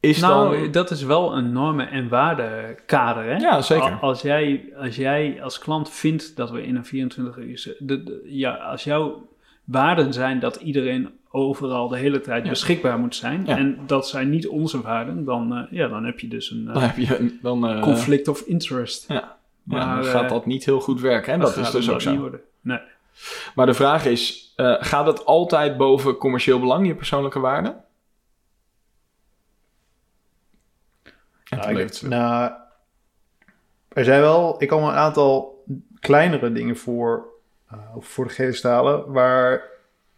is 0.00 0.20
nou, 0.20 0.60
dan... 0.62 0.72
dat 0.72 0.90
is 0.90 1.02
wel 1.02 1.36
een 1.36 1.52
normen- 1.52 1.90
en 1.90 2.08
waardekader, 2.08 3.24
hè? 3.24 3.36
Ja, 3.36 3.60
zeker. 3.60 3.90
Al- 3.90 3.98
Als 4.08 4.22
jij, 4.22 4.72
als 4.76 4.96
jij 4.96 5.42
als 5.42 5.58
klant 5.58 5.90
vindt 5.90 6.36
dat 6.36 6.50
we 6.50 6.62
in 6.62 6.76
een 6.76 6.84
24 6.84 7.36
uur... 7.36 7.76
De, 7.78 8.02
de- 8.02 8.22
ja, 8.24 8.54
als 8.54 8.84
jouw 8.84 9.26
waarden 9.64 10.12
zijn 10.12 10.40
dat 10.40 10.56
iedereen 10.56 11.10
overal 11.30 11.88
de 11.88 11.96
hele 11.96 12.20
tijd 12.20 12.44
Ja. 12.44 12.50
beschikbaar 12.50 12.98
moet 12.98 13.14
zijn... 13.14 13.42
Ja. 13.46 13.56
en 13.56 13.78
dat 13.86 14.08
zijn 14.08 14.30
niet 14.30 14.48
onze 14.48 14.80
waarden, 14.82 15.24
dan, 15.24 15.56
eh, 15.56 15.62
ja, 15.70 15.88
dan 15.88 16.04
heb 16.04 16.18
je 16.20 16.28
dus 16.28 16.50
een 16.50 16.68
eh, 16.68 16.74
Dan 16.74 16.82
heb 16.82 16.96
je 16.96 17.18
een- 17.18 17.38
dan, 17.42 17.80
conflict 17.80 18.28
of 18.28 18.40
interest. 18.40 19.04
Ja, 19.08 19.36
Maar, 19.62 19.94
dan 19.96 20.04
gaat 20.04 20.28
dat 20.28 20.46
niet 20.46 20.64
heel 20.64 20.80
goed 20.80 21.00
werken. 21.00 21.32
En 21.32 21.40
dat, 21.40 21.56
is 21.56 21.70
dus 21.70 21.90
ook 21.90 22.00
zo. 22.00 22.16
worden. 22.16 22.40
Nee. 22.60 22.78
Maar 23.54 23.66
de 23.66 23.74
vraag 23.74 24.04
is, 24.06 24.52
eh, 24.56 24.74
gaat 24.78 25.06
het 25.06 25.24
altijd 25.24 25.76
boven 25.76 26.16
commercieel 26.16 26.60
belang, 26.60 26.86
je 26.86 26.94
persoonlijke 26.94 27.40
waarde? 27.40 27.76
Nou, 31.50 31.72
ik- 31.80 32.08
nou, 32.08 32.52
er 33.88 34.04
zijn 34.04 34.20
wel, 34.20 34.62
ik 34.62 34.68
kan 34.68 34.80
wel 34.80 34.88
een 34.88 34.94
aantal 34.94 35.64
kleinere 36.00 36.52
dingen 36.52 36.76
voor, 36.76 37.26
eh, 37.70 37.78
voor 37.98 38.24
de 38.26 38.30
geest 38.32 38.58
stalen, 38.58 39.12
waar 39.12 39.62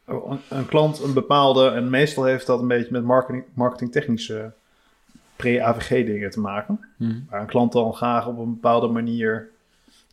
een, 0.04 0.40
een 0.48 0.66
klant 0.66 0.98
een 1.02 1.12
bepaalde, 1.12 1.68
en 1.70 1.90
meestal 1.90 2.24
heeft 2.24 2.46
dat 2.46 2.61
een 2.61 2.68
beetje 2.68 2.92
met 2.92 3.04
marketing, 3.04 3.44
marketingtechnische 3.54 4.52
pre-AVG 5.37 5.88
dingen 6.07 6.30
te 6.30 6.40
maken, 6.40 6.88
Mhm. 6.96 7.18
waar 7.30 7.40
een 7.40 7.46
klant 7.46 7.72
dan 7.72 7.94
graag 7.94 8.26
op 8.26 8.38
een 8.38 8.54
bepaalde 8.54 8.88
manier 8.88 9.48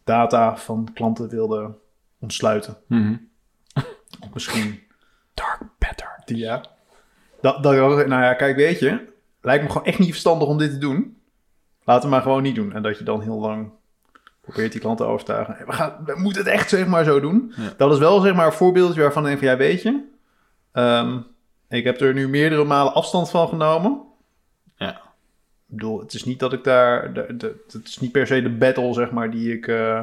data 0.04 0.58
van 0.58 0.88
klanten 0.94 1.30
wilde 1.30 1.72
ontsluiten. 2.22 2.78
Mhm. 2.88 3.16
Of 4.24 4.34
misschien 4.34 4.80
Dark 5.34 5.62
pattern. 5.78 6.22
die, 6.26 6.38
ja. 6.38 6.66
Dat, 7.42 7.64
dat, 7.64 7.76
nou 8.08 8.24
ja, 8.24 8.34
kijk, 8.34 8.56
weet 8.56 8.80
je, 8.80 9.08
lijkt 9.42 9.64
me 9.64 9.70
gewoon 9.70 9.86
echt 9.86 10.00
niet 10.00 10.10
verstandig 10.10 10.48
om 10.48 10.58
dit 10.58 10.72
te 10.72 10.78
doen. 10.78 11.22
Laat 11.84 12.02
het 12.02 12.12
maar 12.12 12.22
gewoon 12.22 12.44
niet 12.44 12.56
doen. 12.56 12.74
En 12.74 12.82
dat 12.82 12.98
je 12.98 13.04
dan 13.04 13.22
heel 13.22 13.40
lang 13.40 13.72
probeert 14.42 14.72
die 14.72 14.82
klant 14.82 14.98
te 14.98 15.04
overtuigen. 15.04 15.66
We, 15.66 15.72
gaan, 15.72 16.04
we 16.06 16.14
moeten 16.20 16.44
het 16.44 16.52
echt 16.52 16.70
zeg 16.70 16.88
maar 16.88 17.04
zo 17.04 17.20
doen. 17.20 17.54
Ja. 17.56 17.74
Dat 17.78 17.94
is 17.94 18.00
wel 18.00 18.20
zeg 18.20 18.36
maar 18.36 18.46
een 18.46 18.52
voorbeeldje 18.52 19.02
waarvan 19.02 19.24
denk 19.24 19.40
van, 19.40 19.48
ja, 19.48 19.58
weet 19.58 19.82
je, 19.82 20.04
ehm, 20.72 21.20
ik 21.70 21.84
heb 21.84 22.02
er 22.02 22.14
nu 22.14 22.28
meerdere 22.28 22.64
malen 22.64 22.94
afstand 22.94 23.30
van 23.30 23.48
genomen. 23.48 24.02
Ja. 24.76 24.92
Ik 24.92 25.78
bedoel, 25.78 26.00
het 26.00 26.14
is 26.14 26.24
niet 26.24 26.40
dat 26.40 26.54
ik 26.54 26.64
daar, 26.64 27.12
het 27.14 27.82
is 27.84 28.00
niet 28.00 28.12
per 28.12 28.28
se 28.28 28.42
de 28.42 28.50
battle 28.50 28.94
zeg 28.94 29.12
maar 29.12 29.32
die 29.32 29.54
ik 29.54 29.68
eh, 29.68 30.02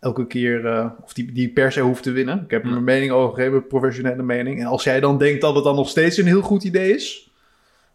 elke 0.00 0.26
keer, 0.26 0.66
eh, 0.66 0.90
of 1.02 1.12
die, 1.12 1.32
die 1.32 1.48
per 1.52 1.72
se 1.72 1.80
hoef 1.80 2.00
te 2.00 2.10
winnen. 2.10 2.42
Ik 2.44 2.50
heb 2.50 2.64
Ja. 2.64 2.70
mijn 2.70 2.84
mening 2.84 3.10
over 3.12 3.34
gegeven, 3.34 3.56
een 3.58 3.66
professionele 3.66 4.22
mening. 4.22 4.60
En 4.60 4.66
als 4.66 4.84
jij 4.84 5.00
dan 5.00 5.18
denkt 5.18 5.40
dat 5.40 5.54
het 5.54 5.64
dan 5.64 5.76
nog 5.76 5.88
steeds 5.88 6.16
een 6.16 6.26
heel 6.26 6.42
goed 6.42 6.64
idee 6.64 6.94
is, 6.94 7.30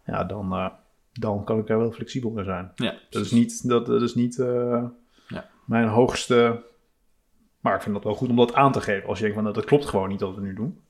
ja, 0.06 0.24
dan, 0.24 0.52
eh, 0.52 0.66
dan 1.12 1.44
kan 1.44 1.58
ik 1.58 1.66
daar 1.66 1.78
wel 1.78 1.92
flexibel 1.92 2.38
in 2.38 2.44
zijn. 2.44 2.72
Ja, 2.74 2.94
Dat 3.10 3.24
is 3.24 3.30
niet, 3.30 3.68
dat, 3.68 3.86
dat 3.86 4.02
is 4.02 4.14
niet 4.14 4.38
eh, 4.38 4.84
Ja. 5.28 5.48
mijn 5.64 5.88
hoogste. 5.88 6.62
Maar 7.60 7.74
ik 7.74 7.82
vind 7.82 7.94
dat 7.94 8.04
wel 8.04 8.14
goed 8.14 8.28
om 8.28 8.36
dat 8.36 8.54
aan 8.54 8.72
te 8.72 8.80
geven. 8.80 9.08
Als 9.08 9.16
je 9.18 9.22
denkt 9.24 9.34
van 9.36 9.44
nou, 9.44 9.56
dat 9.60 9.64
klopt 9.68 9.86
gewoon 9.86 10.08
niet 10.08 10.20
wat 10.20 10.34
we 10.34 10.40
nu 10.40 10.54
doen. 10.54 10.80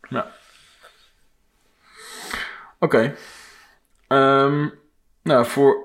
Oké. 2.78 3.14
Ehm, 4.08 4.68
nou, 5.22 5.46
voor, 5.46 5.76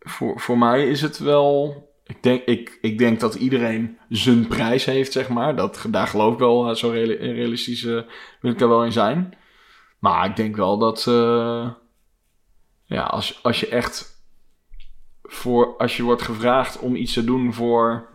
voor, 0.00 0.40
voor 0.40 0.58
mij 0.58 0.88
is 0.88 1.00
het 1.00 1.18
wel... 1.18 1.86
Ik 2.08 2.22
denk, 2.22 2.44
ik, 2.44 2.78
ik 2.80 2.98
denk 2.98 3.20
dat 3.20 3.34
iedereen 3.34 3.98
zijn 4.08 4.46
prijs 4.46 4.84
heeft, 4.84 5.12
zeg 5.12 5.28
maar. 5.28 5.56
Dat, 5.56 5.86
daar 5.88 6.06
geloof 6.06 6.32
ik 6.32 6.38
wel, 6.38 6.68
eh, 6.68 6.74
zo 6.74 6.90
reali- 6.90 7.32
realistisch 7.32 7.84
eh, 7.84 8.00
wil 8.40 8.50
ik 8.52 8.58
daar 8.58 8.68
wel 8.68 8.84
in 8.84 8.92
zijn. 8.92 9.36
Maar 9.98 10.26
ik 10.26 10.36
denk 10.36 10.56
wel 10.56 10.78
dat... 10.78 11.06
eh, 11.06 11.70
ja, 12.84 13.02
als, 13.02 13.42
als 13.42 13.60
je 13.60 13.68
echt... 13.68 14.22
Voor, 15.22 15.76
als 15.76 15.96
je 15.96 16.02
wordt 16.02 16.22
gevraagd 16.22 16.78
om 16.78 16.94
iets 16.94 17.12
te 17.12 17.24
doen 17.24 17.54
voor, 17.54 18.08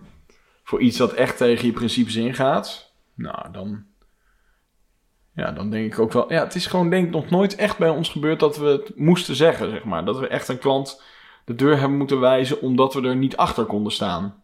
voor 0.63 0.81
iets 0.81 0.97
dat 0.97 1.13
echt 1.13 1.37
tegen 1.37 1.65
je 1.65 1.73
principes 1.73 2.15
ingaat... 2.15 2.93
Nou, 3.15 3.51
dan... 3.51 3.85
Ja, 5.35 5.51
dan 5.51 5.69
denk 5.69 5.93
ik 5.93 5.99
ook 5.99 6.11
wel. 6.11 6.33
Ja, 6.33 6.43
het 6.43 6.55
is 6.55 6.65
gewoon 6.65 6.89
denk 6.89 7.09
nog 7.09 7.29
nooit 7.29 7.55
echt 7.55 7.77
bij 7.77 7.89
ons 7.89 8.09
gebeurd 8.09 8.39
dat 8.39 8.57
we 8.57 8.65
het 8.65 8.97
moesten 8.97 9.35
zeggen, 9.35 9.69
zeg 9.69 9.83
maar. 9.83 10.05
Dat 10.05 10.19
we 10.19 10.27
echt 10.27 10.47
een 10.47 10.57
klant 10.57 11.03
de 11.45 11.55
deur 11.55 11.79
hebben 11.79 11.97
moeten 11.97 12.19
wijzen 12.19 12.61
omdat 12.61 12.93
we 12.93 13.01
er 13.01 13.15
niet 13.15 13.37
achter 13.37 13.65
konden 13.65 13.91
staan. 13.91 14.43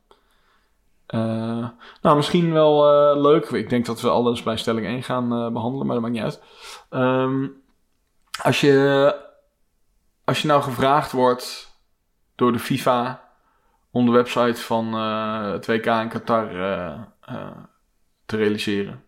Eh, 1.09 1.67
nou, 2.01 2.15
misschien 2.15 2.53
wel 2.53 2.87
eh, 2.87 3.21
leuk. 3.21 3.49
Ik 3.49 3.69
denk 3.69 3.85
dat 3.85 4.01
we 4.01 4.09
alles 4.09 4.43
bij 4.43 4.57
stelling 4.57 4.85
1 4.85 5.03
gaan 5.03 5.33
eh, 5.33 5.51
behandelen, 5.51 5.85
maar 5.85 5.95
dat 5.95 6.03
maakt 6.03 6.13
niet 6.13 6.23
uit. 6.23 6.41
Ehm, 6.89 7.47
als, 8.41 8.61
je, 8.61 9.15
als 10.23 10.41
je 10.41 10.47
nou 10.47 10.61
gevraagd 10.61 11.11
wordt 11.11 11.77
door 12.35 12.51
de 12.51 12.59
FIFA 12.59 13.29
om 13.91 14.05
de 14.05 14.11
website 14.11 14.61
van 14.61 14.93
het 14.93 15.65
WK 15.65 15.85
in 15.85 16.09
Qatar 16.09 16.47
te 18.25 18.35
realiseren. 18.35 19.03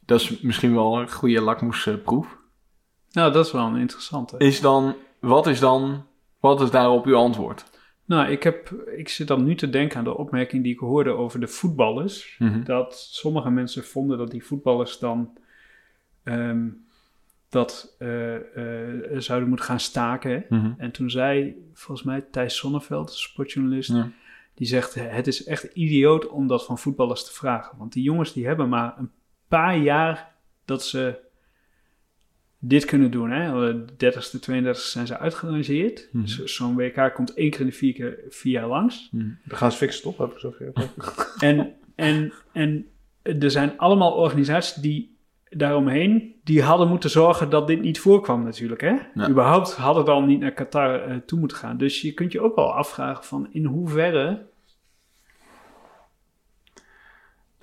Dat 0.00 0.20
is 0.20 0.40
misschien 0.40 0.74
wel 0.74 1.00
een 1.00 1.10
goede 1.10 1.40
lakmoesproef. 1.40 2.36
Nou, 3.10 3.32
dat 3.32 3.46
is 3.46 3.52
wel 3.52 3.66
een 3.66 3.76
interessante. 3.76 4.38
Is 4.38 4.60
dan, 4.60 4.96
wat 5.20 5.46
is 5.46 5.60
dan, 5.60 6.06
wat 6.42 6.60
is 6.60 6.70
daarop 6.70 7.04
uw 7.06 7.16
antwoord? 7.16 7.64
Nou, 8.04 8.30
ik, 8.30 8.42
heb, 8.42 8.70
ik 8.96 9.08
zit 9.08 9.26
dan 9.26 9.44
nu 9.44 9.54
te 9.54 9.70
denken 9.70 9.98
aan 9.98 10.04
de 10.04 10.16
opmerking 10.16 10.62
die 10.62 10.72
ik 10.72 10.78
hoorde 10.78 11.10
over 11.10 11.40
de 11.40 11.46
voetballers. 11.48 12.38
Dat 12.64 13.08
sommige 13.10 13.50
mensen 13.50 13.84
vonden 13.84 14.18
dat 14.18 14.30
die 14.30 14.44
voetballers 14.44 14.98
dan 14.98 15.38
ehm, 16.22 16.68
dat 17.48 17.94
eh, 17.98 18.34
eh, 18.36 19.20
zouden 19.20 19.48
moeten 19.48 19.66
gaan 19.66 19.80
staken. 19.80 20.44
Mhm. 20.48 20.72
En 20.76 20.90
toen 20.90 21.10
zei 21.10 21.54
volgens 21.72 22.06
mij 22.06 22.20
Thijs 22.30 22.56
Sonneveld, 22.56 23.12
sportjournalist, 23.12 23.90
Ja. 23.92 24.10
die 24.54 24.66
zegt: 24.66 24.94
Het 24.94 25.26
is 25.26 25.44
echt 25.44 25.64
idioot 25.64 26.28
om 26.28 26.46
dat 26.46 26.64
van 26.64 26.78
voetballers 26.78 27.24
te 27.24 27.32
vragen. 27.32 27.78
Want 27.78 27.92
die 27.92 28.02
jongens 28.02 28.32
die 28.32 28.46
hebben 28.46 28.68
maar 28.68 28.94
een 28.98 29.10
paar 29.48 29.76
jaar 29.76 30.34
dat 30.64 30.84
ze 30.84 31.18
dit 32.64 32.84
kunnen 32.84 33.10
doen. 33.10 33.30
Hè? 33.30 33.72
De 33.96 34.12
30ste, 34.12 34.38
32ste 34.50 34.72
zijn 34.90 35.06
ze 35.06 35.18
uitgerangeerd. 35.18 36.08
Mhm. 36.12 36.26
Zo- 36.26 36.46
Zo'n 36.46 36.74
WK 36.76 37.10
komt 37.14 37.34
één 37.34 37.50
keer 37.50 37.60
in 37.60 37.66
de 37.66 37.72
vier, 37.72 37.92
keer, 37.92 38.18
vier 38.28 38.52
jaar 38.52 38.66
langs. 38.68 39.08
Dan 39.44 39.58
gaan 39.58 39.72
ze 39.72 39.78
fixen, 39.78 40.02
toch? 40.02 40.18
Heb 40.18 40.32
ik 40.32 40.38
zo. 40.38 40.54
En, 41.48 41.72
en, 41.94 42.32
en 42.52 42.86
er 43.22 43.50
zijn 43.50 43.78
allemaal 43.78 44.12
organisaties 44.12 44.74
die 44.74 45.16
daaromheen, 45.50 46.34
die 46.44 46.62
hadden 46.62 46.88
moeten 46.88 47.10
zorgen 47.10 47.50
dat 47.50 47.66
dit 47.66 47.80
niet 47.80 48.00
voorkwam 48.00 48.42
natuurlijk. 48.44 48.80
Hè? 48.80 48.94
Ja. 49.14 49.28
Überhaupt 49.28 49.72
had 49.72 49.96
het 49.96 50.08
al 50.08 50.22
niet 50.22 50.40
naar 50.40 50.52
Qatar 50.52 51.02
eh, 51.02 51.16
toe 51.26 51.38
moeten 51.38 51.56
gaan. 51.56 51.76
Dus 51.78 52.00
je 52.00 52.12
kunt 52.12 52.32
je 52.32 52.40
ook 52.40 52.56
wel 52.56 52.74
afvragen 52.74 53.24
van 53.24 53.48
in 53.52 53.64
hoeverre... 53.64 54.50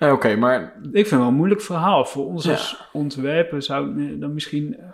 Nee, 0.00 0.12
Oké, 0.12 0.36
maar 0.36 0.62
Ik 0.82 0.90
vind 0.92 1.10
het 1.10 1.18
wel 1.18 1.28
een 1.28 1.34
moeilijk 1.34 1.60
verhaal. 1.60 2.04
Voor 2.04 2.26
ons 2.26 2.44
Ja. 2.44 2.50
als 2.50 2.88
ontwerper 2.92 3.62
zou 3.62 3.88
ik 3.88 3.94
me 3.94 4.18
dan 4.18 4.34
misschien... 4.34 4.76
eh, 4.76 4.84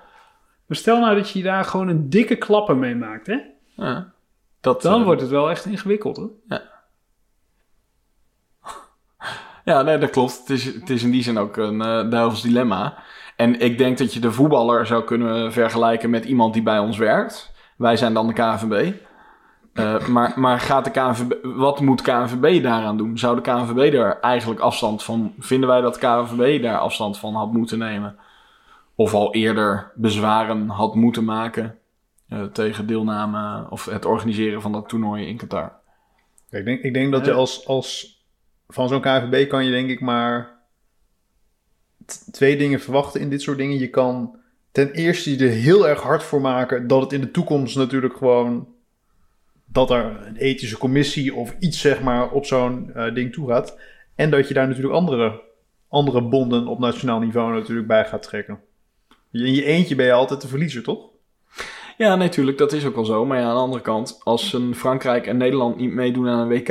Maar 0.67 0.77
stel 0.77 1.01
nou 1.01 1.17
dat 1.17 1.31
je 1.31 1.43
daar 1.43 1.65
gewoon 1.65 1.89
een 1.89 2.11
dikke 2.11 2.37
klapper 2.37 2.77
mee 2.77 2.95
maakt, 2.95 3.27
hè? 3.27 3.39
ja, 3.77 4.13
dat, 4.61 4.83
Dan 4.83 4.99
eh, 5.01 5.05
wordt 5.07 5.21
het 5.21 5.31
wel 5.31 5.51
echt 5.51 5.65
ingewikkeld, 5.65 6.17
hoor. 6.17 6.31
Ja, 9.65 9.83
nee, 9.83 9.99
dat 9.99 10.11
klopt. 10.11 10.39
Het 10.39 10.51
is, 10.51 10.65
het 10.65 10.91
is 10.91 11.03
in 11.03 11.11
die 11.11 11.23
zin 11.23 11.39
ook 11.39 11.57
een 11.57 11.81
eh 11.81 12.11
duivels 12.11 12.43
dilemma. 12.43 12.99
En 13.37 13.61
ik 13.61 13.79
denk 13.79 13.99
dat 13.99 14.15
je 14.15 14.21
de 14.21 14.33
voetballer 14.33 14.87
zou 14.87 15.05
kunnen 15.05 15.53
vergelijken 15.53 16.11
met 16.11 16.25
iemand 16.25 16.53
die 16.55 16.63
bij 16.63 16.79
ons 16.79 16.99
werkt. 16.99 17.53
Wij 17.77 17.97
zijn 17.97 18.15
dan 18.15 18.27
de 18.27 18.33
KNVB. 18.33 18.93
Eh, 19.77 20.07
maar, 20.07 20.33
maar 20.37 20.61
gaat 20.61 20.85
de 20.85 20.91
KNVB, 20.91 21.33
wat 21.43 21.81
moet 21.81 22.03
KNVB 22.03 22.63
daaraan 22.63 22.97
doen? 22.97 23.19
Zou 23.19 23.37
de 23.37 23.43
KNVB 23.43 23.93
daar 23.93 24.21
eigenlijk 24.21 24.61
afstand 24.61 25.03
van... 25.03 25.35
Vinden 25.39 25.69
wij 25.69 25.81
dat 25.81 25.99
KNVB 25.99 26.63
daar 26.63 26.79
afstand 26.79 27.19
van 27.19 27.35
had 27.35 27.53
moeten 27.53 27.79
nemen? 27.79 28.17
Of 28.95 29.15
al 29.15 29.35
eerder 29.35 29.93
bezwaren 29.95 30.69
had 30.69 30.95
moeten 30.95 31.25
maken... 31.25 31.79
eh, 32.29 32.43
tegen 32.43 32.87
deelname 32.87 33.71
of 33.71 33.85
het 33.85 34.05
organiseren 34.05 34.63
van 34.63 34.73
dat 34.73 34.89
toernooi 34.89 35.27
in 35.27 35.37
Qatar? 35.37 35.73
Ik 36.51 36.65
denk, 36.65 36.83
ik 36.83 36.95
denk 36.95 37.13
dat 37.13 37.25
je 37.25 37.31
Ja. 37.31 37.37
als, 37.37 37.67
als 37.67 38.21
van 38.69 38.89
zo'n 38.89 39.01
KNVB 39.01 39.49
kan 39.49 39.65
je 39.65 39.71
denk 39.71 39.91
ik 39.91 40.01
maar 40.01 40.55
twee 42.31 42.57
dingen 42.57 42.81
verwachten 42.81 43.21
in 43.21 43.31
dit 43.31 43.43
soort 43.43 43.59
dingen. 43.59 43.79
Je 43.79 43.91
kan 43.91 44.37
ten 44.73 44.93
eerste 44.93 45.37
je 45.39 45.45
er 45.45 45.51
heel 45.53 45.89
erg 45.89 46.01
hard 46.01 46.23
voor 46.23 46.41
maken 46.41 46.87
dat 46.87 47.01
het 47.01 47.13
in 47.13 47.21
de 47.21 47.31
toekomst 47.31 47.77
natuurlijk 47.77 48.17
gewoon 48.17 48.75
dat 49.77 49.91
er 49.91 50.27
een 50.27 50.37
ethische 50.37 50.79
commissie 50.79 51.35
of 51.35 51.57
iets 51.59 51.81
zeg 51.81 52.03
maar 52.03 52.31
op 52.31 52.45
zo'n 52.45 52.91
eh, 52.95 53.15
ding 53.15 53.33
toe 53.33 53.49
gaat. 53.49 53.79
En 54.15 54.31
dat 54.31 54.49
je 54.49 54.55
daar 54.55 54.69
natuurlijk 54.69 54.95
andere, 54.95 55.41
andere 55.89 56.23
bonden 56.23 56.67
op 56.67 56.79
nationaal 56.79 57.19
niveau 57.19 57.53
natuurlijk 57.53 57.87
bij 57.87 58.05
gaat 58.05 58.23
trekken. 58.23 58.61
In 59.33 59.55
je 59.55 59.65
eentje 59.65 59.95
ben 59.95 60.07
je 60.07 60.13
altijd 60.13 60.41
de 60.41 60.49
verliezer, 60.49 60.83
toch? 60.83 61.09
Ja, 61.97 62.17
natuurlijk, 62.17 62.59
dat 62.59 62.73
is 62.73 62.85
ook 62.85 62.95
wel 62.95 63.05
zo. 63.05 63.25
Maar 63.25 63.39
ja, 63.39 63.45
aan 63.45 63.55
de 63.55 63.61
andere 63.61 63.83
kant, 63.83 64.21
als 64.25 64.57
Frankrijk 64.75 65.27
en 65.27 65.37
Nederland 65.37 65.77
niet 65.77 65.93
meedoen 65.93 66.29
aan 66.29 66.39
een 66.39 66.49
WK 66.49 66.69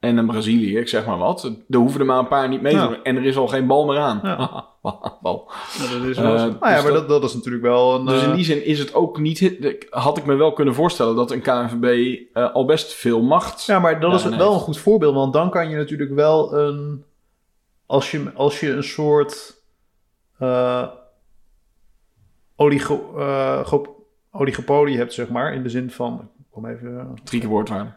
en 0.00 0.16
een 0.16 0.26
Brazilië, 0.26 0.78
ik 0.78 0.88
zeg 0.88 1.06
maar 1.06 1.18
wat, 1.18 1.52
er 1.68 1.76
hoeven 1.78 2.00
er 2.00 2.06
maar 2.06 2.18
een 2.18 2.28
paar 2.28 2.48
niet 2.48 2.62
mee 2.62 2.72
te 2.72 2.78
Ja. 2.78 2.86
doen 2.86 3.02
en 3.02 3.16
er 3.16 3.24
is 3.24 3.36
al 3.36 3.48
geen 3.48 3.66
bal 3.66 3.86
meer 3.86 3.98
aan. 3.98 4.20
Ja. 4.22 4.64
bal. 5.22 5.50
Dat 5.78 6.02
is 6.08 6.16
Eh, 6.16 6.22
wel 6.22 6.38
zo. 6.38 6.44
Nou 6.46 6.58
ja, 6.60 6.74
dus 6.82 6.82
maar 6.92 7.06
dat- 7.08 7.24
is 7.24 7.34
natuurlijk 7.34 7.62
wel 7.64 7.94
een... 7.94 8.06
Dus 8.06 8.22
in 8.22 8.28
eh, 8.28 8.34
die 8.34 8.44
zin 8.44 8.64
is 8.64 8.78
het 8.78 8.94
ook 8.94 9.18
niet. 9.18 9.56
Had 9.90 10.18
ik 10.18 10.24
me 10.26 10.34
wel 10.34 10.52
kunnen 10.52 10.74
voorstellen 10.74 11.16
dat 11.16 11.30
een 11.30 11.40
KNVB 11.42 12.18
eh, 12.32 12.52
al 12.54 12.64
best 12.64 12.92
veel 12.92 13.22
macht. 13.22 13.64
Ja, 13.64 13.78
maar 13.78 14.00
dat 14.00 14.14
is 14.14 14.24
wel 14.24 14.52
een 14.54 14.60
goed 14.60 14.78
voorbeeld, 14.78 15.14
want 15.14 15.32
dan 15.32 15.50
kan 15.50 15.68
je 15.70 15.76
natuurlijk 15.76 16.14
wel 16.14 16.54
een. 16.58 17.04
Als 17.86 18.10
je, 18.10 18.30
als 18.34 18.60
je 18.60 18.70
een 18.72 18.84
soort. 18.84 19.62
oligo, 22.56 22.96
go- 23.64 23.96
oligopolie 24.30 24.96
hebt, 24.96 25.12
zeg 25.12 25.28
maar, 25.28 25.54
in 25.54 25.62
de 25.62 25.68
zin 25.68 25.90
van. 25.90 26.28
Ik 26.38 26.44
kom 26.50 26.66
even. 26.66 27.14
Drie 27.24 27.40
keer 27.40 27.50
woordwaarde. 27.50 27.92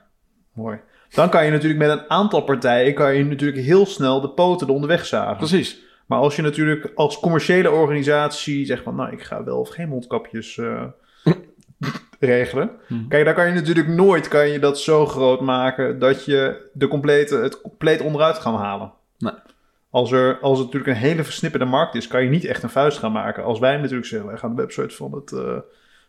mooi. 0.54 0.80
Dan 1.14 1.30
kan 1.30 1.46
je 1.46 1.52
natuurlijk 1.52 1.80
met 1.80 1.90
een 1.90 2.10
aantal 2.10 2.42
partijen. 2.42 2.94
kan 2.94 3.16
je 3.16 3.26
natuurlijk 3.26 3.62
heel 3.62 3.86
snel 3.86 4.22
de 4.22 4.30
poten 4.30 4.68
eronder 4.68 4.90
wegzagen. 4.90 5.38
Precies. 5.38 5.80
Maar 6.06 6.20
als 6.20 6.36
je 6.36 6.42
natuurlijk 6.42 6.92
als 6.96 7.20
commerciële 7.20 7.72
organisatie 7.72 8.66
zegt 8.66 8.84
van, 8.84 8.96
nou, 8.96 9.12
ik 9.12 9.24
ga 9.24 9.44
wel 9.44 9.60
of 9.60 9.70
geen 9.70 9.90
mondkapjes 9.90 10.58
eh, 10.58 10.84
regelen. 12.20 12.72
Hmm. 12.88 13.08
Kijk, 13.08 13.26
daar 13.26 13.34
kan 13.34 13.48
je 13.48 13.54
natuurlijk 13.54 13.88
nooit 13.88 14.28
kan 14.28 14.50
je 14.50 14.60
dat 14.60 14.80
zo 14.80 15.06
groot 15.06 15.42
maken 15.42 16.00
dat 16.00 16.26
je 16.26 16.70
de 16.74 16.88
complete, 16.88 17.36
het 17.36 17.62
compleet 17.62 18.02
onderuit 18.02 18.38
gaan 18.38 18.56
halen. 18.56 18.92
Nee. 19.18 19.34
Als 19.90 20.12
er, 20.12 20.40
als 20.40 20.58
het 20.58 20.68
natuurlijk 20.68 20.96
een 20.96 21.08
hele 21.08 21.24
versnipperde 21.24 21.66
markt 21.66 21.96
is, 21.96 22.08
kan 22.08 22.24
je 22.24 22.30
niet 22.30 22.46
echt 22.46 22.64
een 22.64 22.70
vuist 22.70 22.98
gaan 22.98 23.12
maken. 23.12 23.44
Als 23.44 23.60
wij 23.60 23.78
natuurlijk 23.78 24.06
zeggen, 24.06 24.30
wij 24.30 24.38
gaan 24.38 24.56
de 24.56 24.62
website 24.62 24.96
van 24.96 25.14
het, 25.14 25.32
eh, 25.32 25.58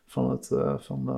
van 0.06 0.30
het, 0.30 0.50
eh, 0.50 0.74
van 0.78 1.08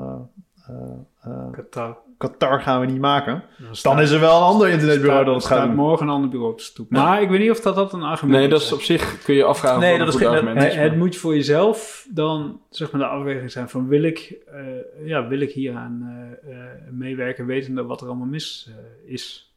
Qatar. 1.52 1.96
Qatar 2.18 2.60
gaan 2.60 2.80
we 2.80 2.86
niet 2.86 3.00
maken. 3.00 3.42
Dan, 3.82 4.00
is 4.00 4.10
er 4.10 4.20
wel 4.20 4.36
een 4.36 4.42
ander 4.42 4.68
internetbureau 4.68 5.24
dat 5.24 5.34
het 5.34 5.44
staat 5.44 5.58
gaat 5.58 5.66
doen. 5.66 5.76
morgen 5.76 6.06
een 6.06 6.12
ander 6.12 6.30
bureau 6.30 6.52
op 6.52 6.58
de 6.58 6.64
stoep. 6.64 6.90
Maar 6.90 7.22
ik 7.22 7.28
weet 7.28 7.40
niet 7.40 7.50
of 7.50 7.60
dat, 7.60 7.74
dat 7.74 7.92
een 7.92 8.02
argument 8.02 8.38
Nee, 8.38 8.48
dat 8.48 8.60
is 8.60 8.72
op 8.72 8.80
zich 8.80 9.22
kun 9.22 9.34
je 9.34 9.44
afvragen. 9.44 9.80
Nee, 9.80 9.92
of 9.92 9.98
dat 9.98 10.08
is 10.08 10.14
geen- 10.16 10.28
argument 10.28 10.58
Het, 10.62 10.72
is, 10.72 10.78
het 10.78 10.96
moet 10.96 11.16
voor 11.16 11.34
jezelf 11.34 12.06
dan 12.10 12.60
zeg 12.70 12.90
maar 12.90 13.00
de 13.00 13.06
afweging 13.06 13.50
zijn 13.50 13.68
van 13.68 13.88
wil 13.88 14.02
ik, 14.02 14.36
eh, 14.46 15.06
ja, 15.06 15.28
wil 15.28 15.40
ik 15.40 15.50
hieraan 15.52 16.02
eh, 16.44 16.52
eh, 16.52 16.70
meewerken 16.90 17.46
wetende 17.46 17.84
wat 17.84 18.00
er 18.00 18.06
allemaal 18.06 18.26
mis 18.26 18.68
eh, 18.68 19.12
is. 19.12 19.54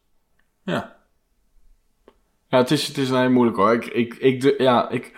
Ja. 0.63 0.95
Ja, 2.49 2.57
het 2.57 2.71
is, 2.71 2.87
het 2.87 2.97
is 2.97 3.09
een 3.09 3.17
hele 3.17 3.29
moeilijk 3.29 3.57
hoor. 3.57 3.73
Ik, 3.73 3.85
ik, 3.85 4.13
ik, 4.13 4.55
ja, 4.57 4.89
ik, 4.89 5.13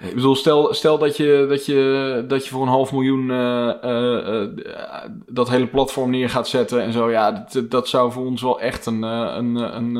ik 0.00 0.14
bedoel, 0.14 0.34
stel, 0.34 0.74
stel 0.74 0.98
dat, 0.98 1.16
je, 1.16 1.46
dat, 1.48 1.66
je, 1.66 2.24
dat 2.28 2.44
je 2.44 2.50
voor 2.50 2.62
een 2.62 2.68
half 2.68 2.92
miljoen 2.92 3.30
eh, 3.30 3.82
eh, 3.82 4.44
eh, 4.44 5.10
dat 5.26 5.48
hele 5.48 5.66
platform 5.66 6.10
neer 6.10 6.30
gaat 6.30 6.48
zetten 6.48 6.82
en 6.82 6.92
zo. 6.92 7.10
Ja, 7.10 7.46
dat, 7.52 7.70
dat 7.70 7.88
zou 7.88 8.12
voor 8.12 8.24
ons 8.24 8.42
wel 8.42 8.60
echt 8.60 8.86
een, 8.86 9.02
een, 9.02 9.54
een 9.56 9.96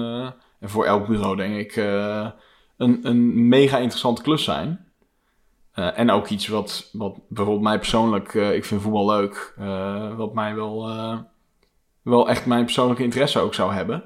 en 0.60 0.68
voor 0.68 0.84
elk 0.84 1.06
bureau 1.06 1.36
denk 1.36 1.56
ik, 1.56 1.76
een, 1.76 2.98
een 3.02 3.48
mega 3.48 3.76
interessante 3.78 4.22
klus 4.22 4.44
zijn. 4.44 4.84
En 5.72 6.10
ook 6.10 6.28
iets 6.28 6.48
wat, 6.48 6.90
wat 6.92 7.18
bijvoorbeeld 7.28 7.64
mij 7.64 7.78
persoonlijk, 7.78 8.34
ik 8.34 8.64
vind 8.64 8.82
voetbal 8.82 9.06
leuk, 9.06 9.54
wat 10.16 10.34
mij 10.34 10.54
wel, 10.54 10.90
wel 12.02 12.28
echt 12.28 12.46
mijn 12.46 12.64
persoonlijke 12.64 13.02
interesse 13.02 13.38
ook 13.38 13.54
zou 13.54 13.72
hebben. 13.72 14.04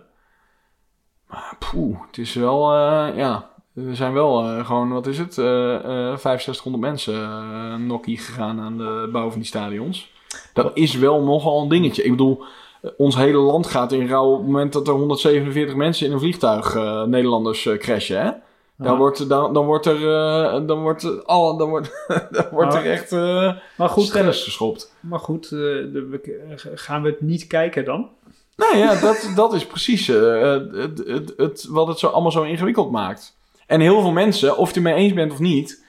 Maar 1.27 1.57
poeh, 1.59 2.01
het 2.07 2.19
is 2.19 2.35
wel, 2.35 2.75
ja, 3.17 3.51
er 3.75 3.97
zijn 3.97 4.13
wel 4.13 4.43
eh, 4.45 4.67
gewoon, 4.67 4.93
wat 4.93 5.07
is 5.07 5.19
het, 5.19 5.39
eh 5.39 5.75
eh 5.75 6.17
6500 6.19 6.83
mensen 6.85 7.15
uh, 7.15 7.75
nokkie 7.77 8.19
gegaan 8.19 8.61
aan 8.61 8.77
de 8.79 9.09
bouw 9.13 9.29
van 9.31 9.39
die 9.39 9.49
stadions. 9.49 10.11
Dat 10.53 10.71
is 10.75 10.95
wel 10.95 11.23
nogal 11.23 11.63
een 11.63 11.69
dingetje. 11.69 12.03
Ik 12.03 12.11
bedoel, 12.11 12.43
eh, 12.83 12.91
ons 12.97 13.17
hele 13.17 13.39
land 13.39 13.67
gaat 13.67 13.93
in 13.93 14.09
rouw 14.09 14.31
op 14.31 14.37
het 14.39 14.47
moment 14.47 14.73
dat 14.73 14.89
er 14.89 14.95
147 14.95 15.75
mensen 15.75 16.07
in 16.07 16.13
een 16.13 16.19
vliegtuig 16.19 16.75
eh, 16.75 17.03
Nederlanders 17.05 17.67
eh, 17.67 17.79
crashen, 17.79 18.23
hè? 18.23 18.31
Dan, 18.77 18.97
wordt, 18.97 19.29
dan, 19.29 19.53
dan 19.53 19.67
wordt 19.67 19.87
er, 19.87 19.97
eh, 20.15 20.67
dan 20.67 20.81
wordt, 20.81 21.27
al, 21.27 21.57
dan 21.57 21.69
wordt, 21.69 22.05
dan 22.31 22.45
wordt 22.51 22.75
er 22.75 22.87
echt 22.91 23.13
eh 23.13 23.53
Maar 23.77 23.89
goed, 23.89 24.11
geschopt. 24.11 24.95
maar 25.01 25.19
goed 25.19 25.45
eh, 25.45 25.51
de- 25.51 26.07
we- 26.11 26.47
eh, 26.49 26.71
gaan 26.75 27.03
we 27.03 27.09
het 27.09 27.21
niet 27.21 27.47
kijken 27.47 27.85
dan? 27.85 28.09
Nou 28.57 28.77
ja, 28.77 29.01
dat, 29.01 29.33
dat 29.37 29.53
is 29.55 29.67
precies 29.67 30.09
eh, 30.09 30.43
het, 30.73 31.03
het, 31.07 31.33
het, 31.37 31.67
wat 31.71 31.87
het 31.87 31.99
zo, 31.99 32.07
allemaal 32.07 32.31
zo 32.33 32.43
ingewikkeld 32.43 32.91
maakt. 32.91 33.39
En 33.71 33.81
heel 33.81 34.01
veel 34.01 34.13
mensen, 34.13 34.57
of 34.57 34.59
je 34.59 34.67
het 34.67 34.77
ermee 34.77 34.95
eens 34.95 35.13
bent 35.13 35.33
of 35.33 35.39
niet, 35.39 35.87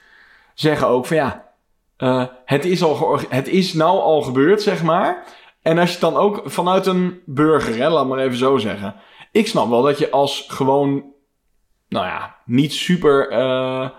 zeggen 0.53 0.87
ook 0.87 1.05
van 1.05 1.17
ja, 1.17 1.51
eh, 1.97 2.25
het, 2.45 2.65
is 2.65 2.83
al 2.83 3.19
het 3.29 3.47
is 3.47 3.73
nou 3.73 3.99
al 3.99 4.21
gebeurd, 4.21 4.61
zeg 4.61 4.83
maar. 4.83 5.23
En 5.61 5.77
als 5.77 5.87
je 5.87 5.91
het 5.91 6.13
dan 6.13 6.17
ook 6.17 6.41
vanuit 6.45 6.85
een 6.85 7.21
burger, 7.25 7.75
hè, 7.75 7.89
laat 7.89 8.07
maar 8.07 8.19
even 8.19 8.37
zo 8.37 8.57
zeggen. 8.57 8.95
Ik 9.31 9.47
snap 9.47 9.69
wel 9.69 9.81
dat 9.81 9.97
je 9.97 10.11
als 10.11 10.45
gewoon, 10.47 11.03
nou 11.89 12.05
ja, 12.05 12.35
niet 12.45 12.73
super 12.73 13.29
eh, 13.29 13.89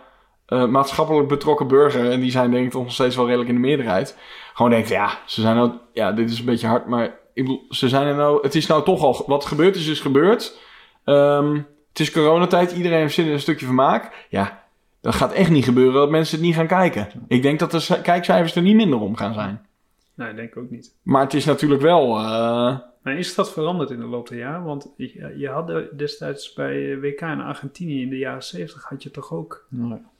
eh, 0.46 0.66
maatschappelijk 0.66 1.28
betrokken 1.28 1.68
burger, 1.68 2.10
en 2.10 2.20
die 2.20 2.30
zijn 2.30 2.50
denk 2.50 2.64
ik 2.64 2.70
toch 2.70 2.82
nog 2.82 2.92
steeds 2.92 3.16
wel 3.16 3.26
redelijk 3.26 3.48
in 3.48 3.54
de 3.54 3.60
meerderheid, 3.60 4.18
gewoon 4.54 4.70
denkt, 4.70 4.88
ja, 4.88 5.18
ze 5.26 5.40
zijn 5.40 5.56
nou, 5.56 5.72
ja, 5.92 6.12
dit 6.12 6.30
is 6.30 6.38
een 6.38 6.44
beetje 6.44 6.66
hard, 6.66 6.86
maar 6.86 7.18
ik 7.34 7.60
ze 7.68 7.88
zijn 7.88 8.06
er 8.06 8.14
nou, 8.14 8.42
het 8.42 8.54
is 8.54 8.66
nou 8.66 8.84
toch 8.84 9.02
al, 9.02 9.24
wat 9.26 9.44
gebeurd 9.44 9.76
is, 9.76 9.86
is 9.86 10.00
gebeurd. 10.00 10.58
Ehm, 11.04 11.60
het 11.92 12.00
is 12.00 12.10
coronatijd, 12.10 12.72
iedereen 12.72 12.98
heeft 12.98 13.14
zin 13.14 13.26
in 13.26 13.32
een 13.32 13.40
stukje 13.40 13.66
vermaak. 13.66 14.26
Ja, 14.28 14.62
dat 15.00 15.14
gaat 15.14 15.32
echt 15.32 15.50
niet 15.50 15.64
gebeuren 15.64 15.94
dat 15.94 16.10
mensen 16.10 16.36
het 16.36 16.46
niet 16.46 16.54
gaan 16.54 16.66
kijken. 16.66 17.08
Ik 17.28 17.42
denk 17.42 17.58
dat 17.58 17.70
de 17.70 18.00
kijkcijfers 18.02 18.54
er 18.54 18.62
niet 18.62 18.76
minder 18.76 19.00
om 19.00 19.16
gaan 19.16 19.34
zijn. 19.34 19.66
Nee, 20.14 20.34
denk 20.34 20.48
ik 20.48 20.56
ook 20.56 20.70
niet. 20.70 20.94
Maar 21.02 21.22
het 21.22 21.34
is 21.34 21.44
natuurlijk 21.44 21.82
wel, 21.82 22.16
eh, 22.18 22.78
Maar 23.02 23.18
is 23.18 23.34
dat 23.34 23.52
veranderd 23.52 23.90
in 23.90 23.98
de 24.00 24.06
loop 24.06 24.28
der 24.28 24.38
jaren? 24.38 24.64
Want 24.64 24.92
je, 24.96 25.34
je 25.36 25.48
had 25.48 25.72
destijds 25.96 26.52
bij 26.52 27.00
WK 27.00 27.20
in 27.20 27.40
Argentinië 27.40 28.02
in 28.02 28.08
de 28.08 28.18
jaren 28.18 28.42
70 28.42 28.84
had 28.84 29.02
je 29.02 29.10
toch 29.10 29.32
ook 29.32 29.66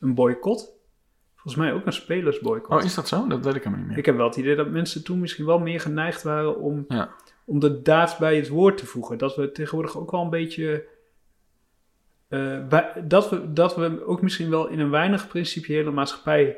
een 0.01 0.15
boycott? 0.15 0.69
Volgens 1.35 1.65
mij 1.65 1.73
ook 1.73 1.87
een 1.87 1.93
spelersboycott. 1.93 2.81
oh 2.81 2.85
is 2.87 2.95
dat 2.95 3.09
zo? 3.09 3.27
Dat 3.27 3.45
weet 3.45 3.55
ik 3.55 3.63
helemaal 3.63 3.79
niet 3.79 3.89
meer. 3.89 3.99
Ik 3.99 4.07
heb 4.07 4.17
wel 4.17 4.27
het 4.27 4.37
idee 4.37 4.57
dat 4.57 4.71
mensen 4.71 5.05
toen 5.05 5.21
misschien 5.21 5.47
wel 5.47 5.59
meer 5.59 5.81
geneigd 5.81 6.23
waren 6.23 6.57
om, 6.61 6.85
Ja. 6.89 7.11
om 7.45 7.59
de 7.61 7.83
daad 7.83 8.17
bij 8.19 8.37
het 8.37 8.49
woord 8.49 8.77
te 8.79 8.87
voegen. 8.87 9.19
Dat 9.19 9.37
we 9.37 9.53
tegenwoordig 9.53 9.99
ook 9.99 10.11
wel 10.11 10.23
een 10.23 10.31
beetje. 10.31 10.85
Eh, 12.33 12.69
bij- 12.69 12.93
dat, 13.05 13.31
we, 13.31 13.53
dat 13.53 13.77
we 13.77 14.07
ook 14.07 14.23
misschien 14.23 14.51
wel 14.51 14.69
in 14.69 14.81
een 14.81 14.91
weinig 14.91 15.29
principiële 15.29 15.91
maatschappij 15.91 16.57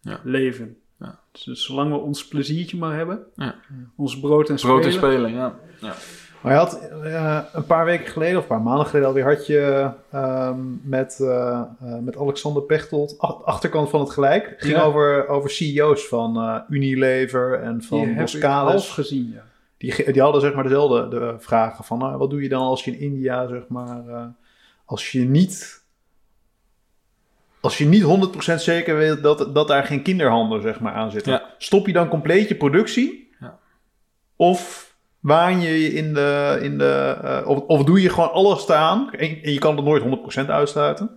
Ja. 0.00 0.20
leven. 0.22 0.76
Ja. 0.98 1.18
Dus 1.44 1.64
zolang 1.64 1.90
we 1.92 1.96
ons 1.98 2.28
pleziertje 2.28 2.76
maar 2.76 2.96
hebben, 2.96 3.18
Ja. 3.34 3.54
ons 3.96 4.20
brood 4.20 4.48
en 4.48 4.54
Brood 4.56 4.84
en 4.84 4.92
spelen. 4.92 5.14
spelen, 5.14 5.32
ja. 5.32 5.54
ja. 5.80 5.94
Maar 6.42 6.52
je 6.52 6.58
had 6.58 6.88
eh, 7.02 7.40
een 7.52 7.66
paar 7.66 7.84
weken 7.84 8.06
geleden, 8.06 8.36
of 8.36 8.42
een 8.42 8.48
paar 8.48 8.62
maanden 8.62 8.86
geleden 8.86 9.08
alweer, 9.08 9.24
had 9.24 9.46
je 9.46 9.90
ehm, 10.10 10.60
met, 10.82 11.18
eh, 11.20 11.62
eh, 11.80 11.98
met 11.98 12.16
Alexander 12.16 12.62
Pechtold, 12.62 13.14
ach- 13.18 13.42
achterkant 13.44 13.90
van 13.90 14.00
het 14.00 14.10
gelijk. 14.10 14.48
Het 14.50 14.62
ging 14.64 14.76
Ja. 14.76 14.82
over, 14.82 15.28
over 15.28 15.50
CEO's 15.50 16.06
van 16.08 16.62
Unilever 16.68 17.60
en 17.60 17.82
van 17.82 18.14
Boskalis. 18.14 18.88
gezien, 18.90 19.30
ja. 19.34 19.42
Die, 19.76 20.12
die 20.12 20.22
hadden 20.22 20.40
zeg 20.40 20.54
maar 20.54 20.62
dezelfde 20.62 21.08
de 21.08 21.34
vragen 21.38 21.84
van, 21.84 21.98
nou, 21.98 22.16
wat 22.18 22.30
doe 22.30 22.42
je 22.42 22.48
dan 22.48 22.62
als 22.62 22.84
je 22.84 22.90
in 22.90 22.98
India, 23.00 23.46
zeg 23.46 23.68
maar, 23.68 24.08
eh, 24.08 24.24
als 24.84 25.12
je 25.12 25.20
niet... 25.20 25.82
Als 27.60 27.78
je 27.78 27.84
niet 27.86 28.02
100% 28.52 28.54
zeker 28.54 28.96
weet 28.96 29.22
dat, 29.22 29.54
dat 29.54 29.68
daar 29.68 29.84
geen 29.84 30.02
kinderhandel 30.02 30.60
zeg 30.60 30.80
maar, 30.80 30.92
aan 30.92 31.10
zit. 31.10 31.24
Ja. 31.24 31.54
Stop 31.58 31.86
je 31.86 31.92
dan 31.92 32.08
compleet 32.08 32.48
je 32.48 32.54
productie? 32.54 33.30
Ja. 33.40 33.58
Of 34.36 34.92
waan 35.20 35.60
je 35.60 35.80
je 35.82 35.92
in 35.92 36.14
de... 36.14 36.58
In 36.62 36.78
de 36.78 37.18
eh, 37.22 37.48
of, 37.48 37.58
of 37.58 37.84
doe 37.84 38.02
je 38.02 38.08
gewoon 38.10 38.32
alles 38.32 38.60
staan? 38.62 39.12
En, 39.12 39.42
en 39.42 39.52
je 39.52 39.58
kan 39.58 39.76
het 39.76 39.84
nooit 39.84 40.02
100% 40.44 40.46
uitsluiten. 40.48 41.10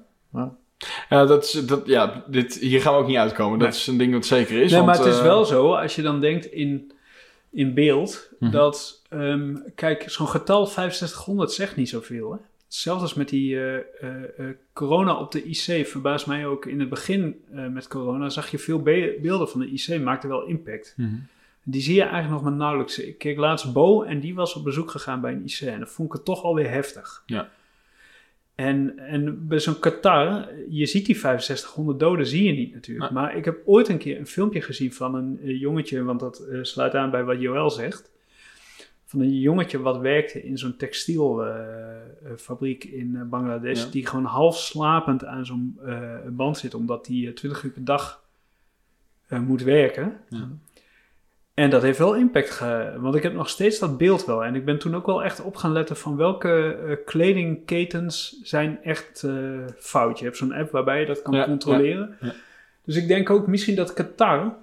Ja, 1.10 1.26
dat 1.26 1.44
is, 1.44 1.52
dat, 1.52 1.82
ja 1.86 2.24
dit, 2.28 2.54
hier 2.56 2.82
gaan 2.82 2.94
we 2.94 3.00
ook 3.00 3.08
niet 3.08 3.18
uitkomen. 3.18 3.60
Dat 3.60 3.68
Nee. 3.70 3.78
is 3.78 3.88
een 3.88 3.98
ding 3.98 4.14
wat 4.14 4.26
zeker 4.26 4.62
is. 4.62 4.72
Nee, 4.72 4.82
maar 4.82 4.98
het 4.98 5.06
is 5.06 5.18
eh, 5.18 5.24
wel 5.24 5.46
zo, 5.46 5.74
als 5.74 5.96
je 5.96 6.02
dan 6.02 6.20
denkt 6.22 6.46
in, 6.46 6.92
in 7.52 7.74
beeld, 7.74 8.30
Mhm. 8.40 8.52
dat, 8.52 9.02
ehm, 9.10 9.56
kijk, 9.76 10.04
zo'n 10.10 10.28
getal 10.28 10.66
6500 10.66 11.52
zegt 11.52 11.76
niet 11.76 11.90
zoveel. 11.90 12.32
Hè? 12.32 12.38
Hetzelfde 12.68 13.04
als 13.04 13.14
met 13.14 13.30
die 13.30 13.56
eh, 13.56 13.76
eh, 13.76 14.24
eh, 14.38 14.56
corona 14.74 15.20
op 15.20 15.32
de 15.32 15.44
IC, 15.44 15.88
verbaast 15.88 16.28
mij 16.28 16.46
ook 16.46 16.66
in 16.66 16.80
het 16.80 16.90
begin 16.90 17.36
met 17.50 17.88
corona, 17.88 18.30
zag 18.30 18.52
je 18.52 18.58
veel 18.58 18.82
be- 18.82 19.18
beelden 19.22 19.50
van 19.50 19.60
de 19.60 19.68
IC, 19.72 20.02
maakte 20.02 20.28
wel 20.28 20.46
impact. 20.46 20.94
mhm. 20.98 21.16
Die 21.64 21.82
zie 21.82 21.96
je 21.96 22.02
eigenlijk 22.02 22.32
nog 22.32 22.42
maar 22.44 22.52
nauwelijks. 22.60 23.00
Ik 23.00 23.18
keek 23.18 23.38
laatst 23.38 23.74
Bo 23.74 24.04
en 24.04 24.20
die 24.20 24.36
was 24.36 24.56
op 24.56 24.64
bezoek 24.64 24.92
gegaan 24.92 25.22
bij 25.22 25.32
een 25.34 25.44
IC. 25.46 25.60
En 25.60 25.80
dat 25.80 25.90
vond 25.90 26.08
ik 26.08 26.14
het 26.14 26.26
toch 26.26 26.44
alweer 26.44 26.70
heftig. 26.70 27.24
Ja. 27.26 27.50
En, 28.56 29.00
en 29.00 29.48
bij 29.48 29.60
zo'n 29.60 29.80
Qatar, 29.80 30.48
je 30.70 30.86
ziet 30.86 31.06
die 31.06 31.16
6500 31.16 32.00
doden, 32.00 32.28
zie 32.28 32.44
je 32.44 32.52
niet 32.52 32.74
natuurlijk. 32.74 33.12
Maar 33.12 33.38
ik 33.38 33.46
heb 33.46 33.58
ooit 33.66 33.88
een 33.90 33.98
keer 33.98 34.20
een 34.20 34.28
filmpje 34.28 34.62
gezien 34.62 34.94
van 34.94 35.16
een 35.16 35.40
jongetje, 35.58 36.04
want 36.04 36.20
dat 36.20 36.48
sluit 36.62 36.96
aan 36.96 37.12
bij 37.12 37.24
wat 37.24 37.42
Joël 37.42 37.70
zegt. 37.70 38.12
Van 39.08 39.20
een 39.20 39.40
jongetje 39.40 39.80
wat 39.80 39.98
werkte 39.98 40.44
in 40.44 40.58
zo'n 40.58 40.78
textielfabriek 40.78 42.84
in 42.84 43.16
eh, 43.16 43.22
Bangladesh. 43.22 43.84
Ja. 43.84 43.90
Die 43.90 44.06
gewoon 44.06 44.26
half 44.26 44.58
slapend 44.58 45.26
aan 45.26 45.46
zo'n 45.46 45.80
eh, 45.86 46.16
band 46.30 46.58
zit, 46.58 46.74
omdat 46.74 47.08
hij 47.08 47.32
20 47.36 47.64
uur 47.64 47.72
per 47.72 47.86
dag 47.86 48.24
eh, 49.28 49.40
moet 49.40 49.64
werken. 49.64 50.20
Ja. 50.30 50.50
En 51.58 51.70
dat 51.70 51.82
heeft 51.82 51.98
wel 51.98 52.16
impact 52.16 52.50
ge... 52.50 52.98
Want 53.00 53.16
ik 53.16 53.24
heb 53.24 53.34
nog 53.34 53.50
steeds 53.50 53.80
dat 53.80 53.98
beeld 53.98 54.26
wel. 54.26 54.44
En 54.44 54.56
ik 54.56 54.66
ben 54.66 54.80
toen 54.80 54.96
ook 54.96 55.06
wel 55.06 55.24
echt 55.24 55.42
op 55.42 55.56
gaan 55.56 55.72
letten 55.72 55.98
van 55.98 56.16
welke 56.16 56.74
eh, 56.74 56.96
kledingketens 57.06 58.40
zijn 58.44 58.84
echt 58.84 59.24
eh, 59.24 59.34
fout. 59.78 60.20
Je 60.20 60.26
hebt 60.26 60.38
zo'n 60.38 60.54
app 60.54 60.72
waarbij 60.72 61.00
je 61.00 61.06
dat 61.06 61.22
kan 61.22 61.34
Ja, 61.34 61.46
controleren. 61.46 62.18
Dus 62.86 62.96
ik 62.96 63.08
denk 63.08 63.30
ook 63.30 63.48
misschien 63.48 63.76
dat 63.76 63.94
Qatar... 63.94 64.56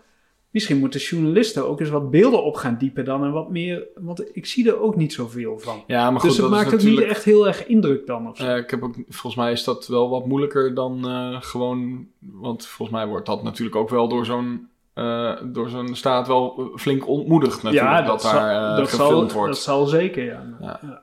Misschien 0.54 0.78
moeten 0.78 1.00
journalisten 1.00 1.68
ook 1.68 1.80
eens 1.80 1.88
wat 1.90 2.10
beelden 2.10 2.44
op 2.44 2.54
gaan 2.56 2.76
diepen 2.78 3.04
dan. 3.04 3.24
En 3.24 3.32
wat 3.32 3.50
meer... 3.50 3.86
Want 3.94 4.36
ik 4.36 4.46
zie 4.46 4.68
er 4.68 4.80
ook 4.80 4.96
niet 4.96 5.12
zoveel 5.12 5.58
van. 5.58 5.84
Ja, 5.86 6.10
maar 6.10 6.20
goed, 6.20 6.28
dus 6.30 6.38
het 6.38 6.48
dat 6.50 6.58
maakt 6.58 6.74
ook 6.74 6.82
niet 6.82 7.00
echt 7.00 7.24
heel 7.24 7.46
erg 7.46 7.66
indruk 7.66 8.06
dan 8.06 8.28
of 8.28 8.36
zo. 8.36 8.44
Eh, 8.46 8.56
ik 8.56 8.70
heb 8.70 8.82
ook, 8.82 8.94
volgens 9.08 9.34
mij 9.34 9.52
is 9.52 9.64
dat 9.64 9.86
wel 9.86 10.08
wat 10.10 10.26
moeilijker 10.26 10.74
dan 10.74 11.08
eh, 11.08 11.36
gewoon. 11.40 12.06
Want 12.18 12.66
volgens 12.66 12.98
mij 12.98 13.06
wordt 13.06 13.26
dat 13.26 13.42
natuurlijk 13.42 13.76
ook 13.76 13.88
wel 13.90 14.08
door 14.08 14.24
zo'n. 14.24 14.68
eh, 14.94 15.32
door 15.44 15.68
zo'n 15.68 15.94
staat 15.94 16.26
wel 16.26 16.70
flink 16.76 17.08
ontmoedigd 17.08 17.62
natuurlijk. 17.62 18.06
dat, 18.06 18.22
zal- 18.22 18.32
daar 18.32 18.70
eh, 18.70 18.76
dat 18.76 18.88
gefilmd 18.88 19.30
zal, 19.30 19.38
wordt. 19.38 19.54
Dat 19.54 19.62
zal 19.62 19.86
zeker, 19.86 20.24
ja. 20.24 20.56
Ja. 20.60 20.80
Ja. 20.82 21.02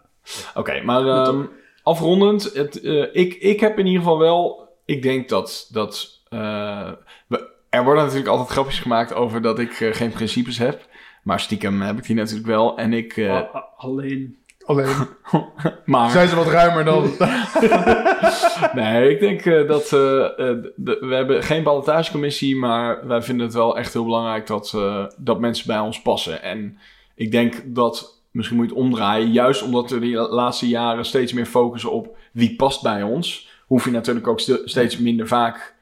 Oké, 0.55 0.81
maar 0.81 1.07
ehm, 1.07 1.41
afrondend. 1.83 2.53
Het, 2.53 2.81
eh, 2.81 3.05
ik, 3.15 3.33
ik 3.33 3.59
heb 3.59 3.79
in 3.79 3.85
ieder 3.85 4.01
geval 4.01 4.17
wel. 4.19 4.69
Ik 4.85 5.01
denk 5.01 5.29
dat. 5.29 5.69
dat 5.71 6.21
eh, 6.29 6.91
we, 7.27 7.49
er 7.71 7.83
worden 7.83 8.03
natuurlijk 8.03 8.29
altijd 8.29 8.49
grapjes 8.49 8.79
gemaakt 8.79 9.13
over 9.13 9.41
dat 9.41 9.59
ik 9.59 9.79
eh, 9.79 9.93
geen 9.93 10.11
principes 10.11 10.57
heb. 10.57 10.89
Maar 11.23 11.39
stiekem 11.39 11.81
heb 11.81 11.97
ik 11.97 12.03
die 12.05 12.15
natuurlijk 12.15 12.47
wel. 12.47 12.77
En 12.77 12.93
ik. 12.93 13.17
eh, 13.17 13.29
A- 13.31 13.49
a- 13.55 13.65
alleen... 13.77 14.35
Alleen 14.65 14.95
maar. 15.85 16.09
zijn 16.09 16.27
ze 16.27 16.35
wat 16.35 16.47
ruimer 16.47 16.83
dan... 16.85 17.03
Nee, 18.73 19.09
ik 19.09 19.19
denk 19.19 19.45
eh, 19.45 19.67
dat 19.67 19.89
de- 19.89 20.97
we 20.99 21.15
hebben 21.15 21.43
geen 21.43 21.63
ballotagecommissie, 21.63 22.55
maar 22.55 23.07
wij 23.07 23.21
vinden 23.21 23.45
het 23.45 23.55
wel 23.55 23.77
echt 23.77 23.93
heel 23.93 24.03
belangrijk 24.03 24.47
dat, 24.47 24.71
eh, 24.75 25.05
dat 25.17 25.39
mensen 25.39 25.67
bij 25.67 25.79
ons 25.79 26.01
passen. 26.01 26.41
En 26.43 26.77
ik 27.15 27.31
denk 27.31 27.61
dat, 27.65 28.21
misschien 28.31 28.57
moet 28.57 28.69
je 28.69 28.73
het 28.73 28.81
omdraaien, 28.83 29.31
juist 29.31 29.63
omdat 29.63 29.89
we 29.89 29.99
die 29.99 30.15
laatste 30.15 30.67
jaren 30.67 31.05
steeds 31.05 31.33
meer 31.33 31.45
focussen 31.45 31.91
op 31.91 32.17
wie 32.31 32.55
past 32.55 32.81
bij 32.81 33.03
ons, 33.03 33.49
hoef 33.65 33.85
je 33.85 33.91
natuurlijk 33.91 34.27
ook 34.27 34.39
st- 34.39 34.61
steeds 34.65 34.97
minder 34.97 35.27
vaak 35.27 35.75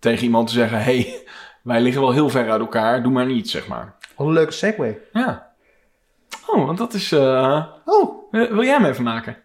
tegen 0.00 0.24
iemand 0.24 0.46
te 0.48 0.52
zeggen, 0.54 0.82
hey, 0.82 1.22
wij 1.62 1.80
liggen 1.80 2.02
wel 2.02 2.12
heel 2.12 2.28
ver 2.28 2.50
uit 2.50 2.60
elkaar, 2.60 3.02
doe 3.02 3.12
maar 3.12 3.26
niet, 3.26 3.50
zeg 3.50 3.68
maar. 3.68 3.96
Wat 4.16 4.26
een 4.26 4.32
leuke 4.32 4.52
segue. 4.52 4.98
Ja. 5.12 5.54
Oh, 6.46 6.66
want 6.66 6.78
dat 6.78 6.94
is... 6.94 7.12
eh, 7.12 7.66
Oh, 7.84 8.30
wil 8.30 8.62
jij 8.64 8.74
hem 8.74 8.84
even 8.84 9.04
maken? 9.04 9.36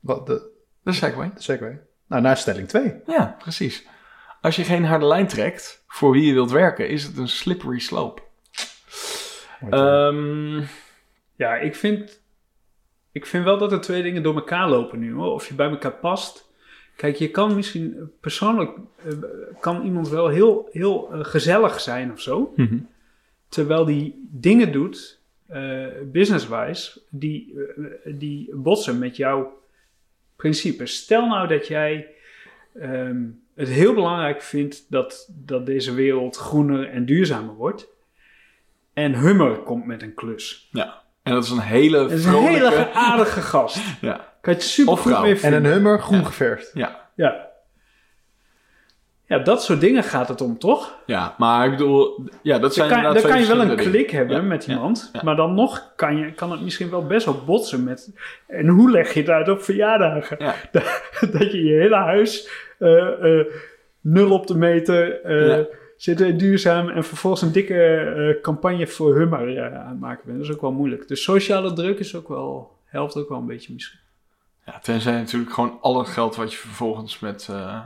wat 0.00 0.26
de, 0.26 0.50
De 0.82 0.92
segway. 0.92 1.30
de 1.34 1.42
segue. 1.42 1.80
Nou, 2.06 2.22
naar 2.22 2.36
stelling 2.36 2.68
2. 2.68 2.94
Ja, 3.06 3.36
precies. 3.38 3.86
Als 4.40 4.56
je 4.56 4.64
geen 4.64 4.84
harde 4.84 5.06
lijn 5.06 5.26
trekt 5.26 5.84
voor 5.86 6.10
wie 6.12 6.26
je 6.26 6.32
wilt 6.32 6.50
werken, 6.50 6.88
is 6.88 7.02
het 7.04 7.16
een 7.16 7.28
slippery 7.28 7.78
slope. 7.78 8.22
Ehm, 9.70 10.62
Ja, 11.36 11.54
ik 11.56 11.74
vind, 11.76 12.20
ik 13.12 13.26
vind 13.26 13.44
wel 13.44 13.58
dat 13.58 13.72
er 13.72 13.80
twee 13.80 14.02
dingen 14.02 14.22
door 14.22 14.34
elkaar 14.34 14.68
lopen 14.68 14.98
nu. 14.98 15.14
Hoor. 15.14 15.32
Of 15.32 15.48
je 15.48 15.54
bij 15.54 15.68
elkaar 15.70 15.92
past. 15.94 16.45
Kijk, 16.96 17.16
je 17.16 17.30
kan 17.30 17.54
misschien 17.54 18.10
persoonlijk... 18.20 18.70
eh, 19.04 19.12
kan 19.60 19.84
iemand 19.84 20.08
wel 20.08 20.28
heel, 20.28 20.68
heel 20.72 21.12
eh, 21.12 21.24
gezellig 21.24 21.80
zijn 21.80 22.12
of 22.12 22.20
zo. 22.20 22.54
Terwijl 23.48 23.84
die 23.84 24.28
dingen 24.30 24.72
doet, 24.72 25.20
eh 25.46 25.86
business-wise, 26.12 27.00
die, 27.08 27.58
die 28.04 28.54
botsen 28.54 28.98
met 28.98 29.16
jouw 29.16 29.62
principes. 30.36 30.96
Stel 30.96 31.26
nou 31.26 31.48
dat 31.48 31.66
jij 31.66 32.06
ehm, 32.74 33.24
het 33.54 33.68
heel 33.68 33.94
belangrijk 33.94 34.42
vindt 34.42 34.86
dat, 34.90 35.28
dat 35.44 35.66
deze 35.66 35.94
wereld 35.94 36.36
groener 36.36 36.88
en 36.88 37.04
duurzamer 37.04 37.54
wordt. 37.54 37.88
En 38.92 39.18
Hummer 39.18 39.58
komt 39.58 39.86
met 39.86 40.02
een 40.02 40.14
klus. 40.14 40.68
ja. 40.72 41.04
En 41.22 41.32
dat 41.32 41.44
is 41.44 41.50
een 41.50 41.58
hele 41.58 42.04
is 42.04 42.24
een 42.24 42.30
vrolijke... 42.30 42.68
hele 42.68 42.92
aardige 42.92 43.40
gast. 43.40 43.80
Ja, 44.00 44.34
Kan 44.46 44.54
je 44.54 44.60
het 44.60 44.68
super 44.68 44.92
Of 44.92 45.00
goed 45.00 45.12
vrouw. 45.12 45.22
mee 45.22 45.40
En 45.40 45.52
een 45.52 45.64
hummer 45.64 46.00
groen 46.00 46.18
Ja. 46.18 46.24
geverfd. 46.24 46.70
ja, 46.74 47.08
Ja. 47.14 47.46
ja, 49.24 49.38
dat 49.38 49.62
soort 49.62 49.80
dingen 49.80 50.02
gaat 50.04 50.28
het 50.28 50.40
om, 50.40 50.58
toch? 50.58 50.94
ja. 51.06 51.34
Maar 51.38 51.64
ik 51.64 51.70
bedoel... 51.70 52.24
Ja, 52.42 52.52
dat 52.52 52.60
Dan 52.60 52.70
zijn 52.70 52.88
kan, 52.88 52.96
inderdaad 52.98 53.22
dan 53.22 53.30
kan 53.30 53.40
je 53.40 53.46
wel 53.46 53.60
een 53.60 53.76
klik 53.76 54.10
hebben 54.10 54.36
Ja, 54.36 54.42
met 54.42 54.66
iemand. 54.66 55.10
ja. 55.12 55.20
Maar 55.24 55.36
dan 55.36 55.54
nog 55.54 55.92
kan, 55.96 56.16
je, 56.16 56.32
kan 56.32 56.50
het 56.50 56.60
misschien 56.60 56.90
wel 56.90 57.06
best 57.06 57.24
wel 57.24 57.42
botsen 57.46 57.84
met... 57.84 58.12
En 58.46 58.68
hoe 58.68 58.90
leg 58.90 59.12
je 59.14 59.20
het 59.20 59.28
uit 59.28 59.48
op 59.48 59.62
verjaardagen? 59.62 60.36
Ja. 60.38 60.54
Dat, 60.72 61.02
dat 61.32 61.52
je 61.52 61.64
je 61.64 61.80
hele 61.80 61.96
huis 61.96 62.48
eh, 62.78 63.38
eh, 63.38 63.46
nul 64.00 64.30
op 64.30 64.46
de 64.46 64.56
meter 64.56 65.20
eh 65.22 65.46
Ja. 65.56 65.64
zit 65.96 66.20
in 66.20 66.38
duurzaam... 66.38 66.88
en 66.88 67.04
vervolgens 67.04 67.42
een 67.42 67.52
dikke 67.52 67.74
eh, 67.96 68.42
campagne 68.42 68.86
voor 68.86 69.14
Hummer 69.16 69.56
eh, 69.56 69.80
aan 69.80 69.88
het 69.90 70.00
maken 70.00 70.22
bent. 70.26 70.38
Dat 70.38 70.46
is 70.48 70.54
ook 70.54 70.60
wel 70.60 70.72
moeilijk. 70.72 71.08
Dus 71.08 71.22
sociale 71.22 71.72
druk 71.72 71.98
is 71.98 72.14
ook 72.16 72.28
wel, 72.28 72.76
helpt 72.84 73.16
ook 73.16 73.28
wel 73.28 73.38
een 73.38 73.46
beetje 73.46 73.72
misschien. 73.72 73.98
Ja, 74.66 74.78
tenzij 74.78 75.12
natuurlijk 75.12 75.52
gewoon 75.52 75.78
al 75.80 75.98
het 75.98 76.08
geld 76.08 76.36
wat 76.36 76.52
je 76.52 76.58
vervolgens 76.58 77.18
met 77.18 77.48
eh, 77.50 77.80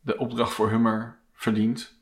de 0.00 0.18
opdracht 0.18 0.52
voor 0.52 0.68
Hummer 0.68 1.18
verdient, 1.32 1.98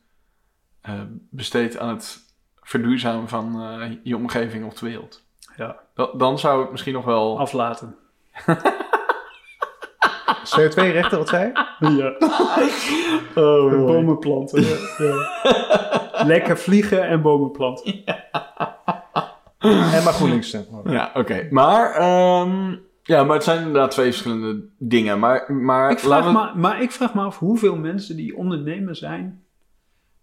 eh, 0.80 1.00
besteedt 1.30 1.78
aan 1.78 1.88
het 1.88 2.18
verduurzamen 2.60 3.28
van 3.28 3.62
eh, 3.62 3.90
je 4.02 4.16
omgeving 4.16 4.64
of 4.66 4.74
de 4.74 4.86
wereld. 4.86 5.22
Ja, 5.56 5.76
Da- 5.94 6.10
dan 6.16 6.38
zou 6.38 6.60
het 6.62 6.70
misschien 6.70 6.92
nog 6.94 7.04
wel... 7.04 7.38
aflaten. 7.38 7.96
CO2-rechten, 10.56 11.18
wat 11.18 11.28
zei 11.28 11.52
je? 11.78 11.88
Ja. 11.90 12.28
Oh, 13.42 13.72
En 13.72 13.86
bomen 13.86 14.18
planten. 14.18 14.62
ja. 14.98 16.24
Lekker 16.24 16.58
vliegen 16.58 17.02
en 17.08 17.22
bomen 17.22 17.50
planten. 17.50 18.04
En 19.58 20.02
maar 20.04 20.12
GroenLinks 20.12 20.48
stemmen. 20.48 20.90
Ja, 20.92 21.10
oké. 21.14 21.46
Maar, 21.50 21.92
ehm, 21.94 22.76
ja, 23.02 23.24
maar 23.24 23.34
het 23.34 23.44
zijn 23.44 23.58
inderdaad 23.58 23.90
twee 23.90 24.10
verschillende 24.10 24.64
dingen. 24.78 25.18
Maar, 25.18 25.52
maar 25.52 25.90
Ik 25.90 25.98
vraag 25.98 26.24
we... 26.24 26.30
maar, 26.30 26.58
maar 26.58 26.82
ik 26.82 26.90
vraag 26.90 27.14
me 27.14 27.22
af 27.22 27.38
hoeveel 27.38 27.76
mensen 27.76 28.16
die 28.16 28.36
ondernemer 28.36 28.96
zijn, 28.96 29.44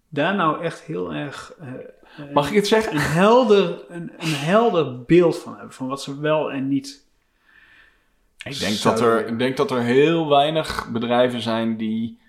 daar 0.10 0.36
nou 0.36 0.62
echt 0.62 0.82
heel 0.82 1.14
erg 1.14 1.54
eh, 1.60 1.68
Mag 2.34 2.50
ik 2.50 2.56
het 2.56 2.68
zeggen? 2.68 2.94
een, 2.94 3.00
helder, 3.02 3.80
een, 3.90 4.12
een 4.18 4.34
helder 4.34 5.02
beeld 5.04 5.38
van 5.38 5.54
hebben. 5.54 5.74
Van 5.74 5.88
wat 5.88 6.02
ze 6.02 6.20
wel 6.20 6.52
en 6.52 6.68
niet. 6.68 7.06
Ik 8.44 8.60
denk, 8.60 8.82
dat 8.82 9.00
er, 9.02 9.28
ik 9.28 9.40
denk 9.40 9.58
dat 9.58 9.72
er 9.72 9.82
heel 9.82 10.30
weinig 10.30 10.90
bedrijven 10.92 11.42
zijn 11.42 11.78
die, 11.78 12.20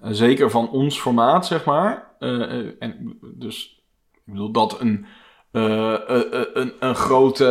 eh, 0.00 0.10
zeker 0.12 0.50
van 0.50 0.70
ons 0.70 1.00
formaat, 1.00 1.46
zeg 1.46 1.64
maar. 1.64 2.06
eh, 2.18 2.66
en 2.78 3.18
dus, 3.22 3.82
ik 4.12 4.32
bedoel 4.32 4.50
dat 4.50 4.80
een, 4.80 5.06
een, 5.52 6.72
een 6.80 6.94
grote, 6.94 7.46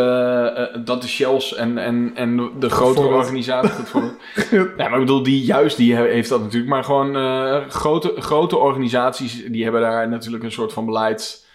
eh, 0.74 0.82
dat 0.86 1.02
de 1.02 1.08
Shells 1.08 1.56
en, 1.56 1.78
en, 1.78 2.12
en 2.16 2.38
de 2.60 2.70
grotere 2.70 3.02
Voorbeeld. 3.02 3.24
organisatie, 3.24 3.70
goed 3.70 3.89
voorbeeld. 3.89 4.16
ja, 4.78 4.89
maar 4.89 4.93
ik 4.93 5.06
bedoel, 5.06 5.24
die 5.24 5.43
juist, 5.43 5.78
die 5.78 5.95
he- 5.95 6.08
heeft 6.12 6.30
dat 6.30 6.41
natuurlijk. 6.41 6.70
Maar 6.72 6.84
gewoon 6.84 7.16
eh, 7.16 7.68
grote, 7.70 8.14
grote 8.18 8.58
organisaties, 8.58 9.45
die 9.45 9.64
hebben 9.64 9.82
daar 9.82 10.10
natuurlijk 10.10 10.43
een 10.43 10.52
soort 10.52 10.74
van 10.74 10.86
beleid 10.86 11.47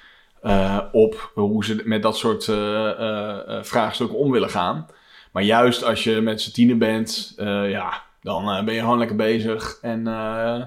eh, 0.42 0.78
op 0.92 1.30
hoe 1.34 1.64
ze 1.64 1.82
met 1.84 2.02
dat 2.02 2.16
soort 2.16 2.48
eh, 2.48 2.90
eh, 2.90 3.30
eh, 3.48 3.62
vraagstukken 3.62 4.18
om 4.18 4.30
willen 4.30 4.50
gaan. 4.50 4.86
Maar 5.32 5.42
juist 5.42 5.84
als 5.84 6.04
je 6.04 6.20
met 6.20 6.40
z'n 6.40 6.52
tienen 6.52 6.78
bent, 6.78 7.32
eh, 7.36 7.70
ja, 7.70 8.02
dan 8.22 8.50
eh, 8.50 8.64
ben 8.64 8.74
je 8.74 8.80
gewoon 8.80 8.98
lekker 8.98 9.16
bezig. 9.16 9.78
En 9.82 10.06
eh, 10.06 10.62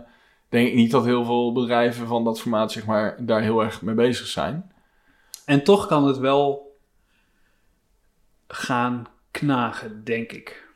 denk 0.49 0.67
ik 0.67 0.73
niet 0.75 0.91
dat 0.91 1.05
heel 1.05 1.25
veel 1.25 1.51
bedrijven 1.51 2.07
van 2.07 2.23
dat 2.23 2.41
formaat, 2.41 2.71
zeg 2.71 2.85
maar, 2.85 3.15
daar 3.19 3.41
heel 3.41 3.63
erg 3.63 3.81
mee 3.81 3.95
bezig 3.95 4.27
zijn. 4.27 4.71
En 5.47 5.63
toch 5.63 5.87
kan 5.87 6.07
het 6.07 6.17
wel 6.17 6.77
gaan 8.47 9.07
knagen, 9.31 10.03
denk 10.03 10.31
ik. 10.31 10.67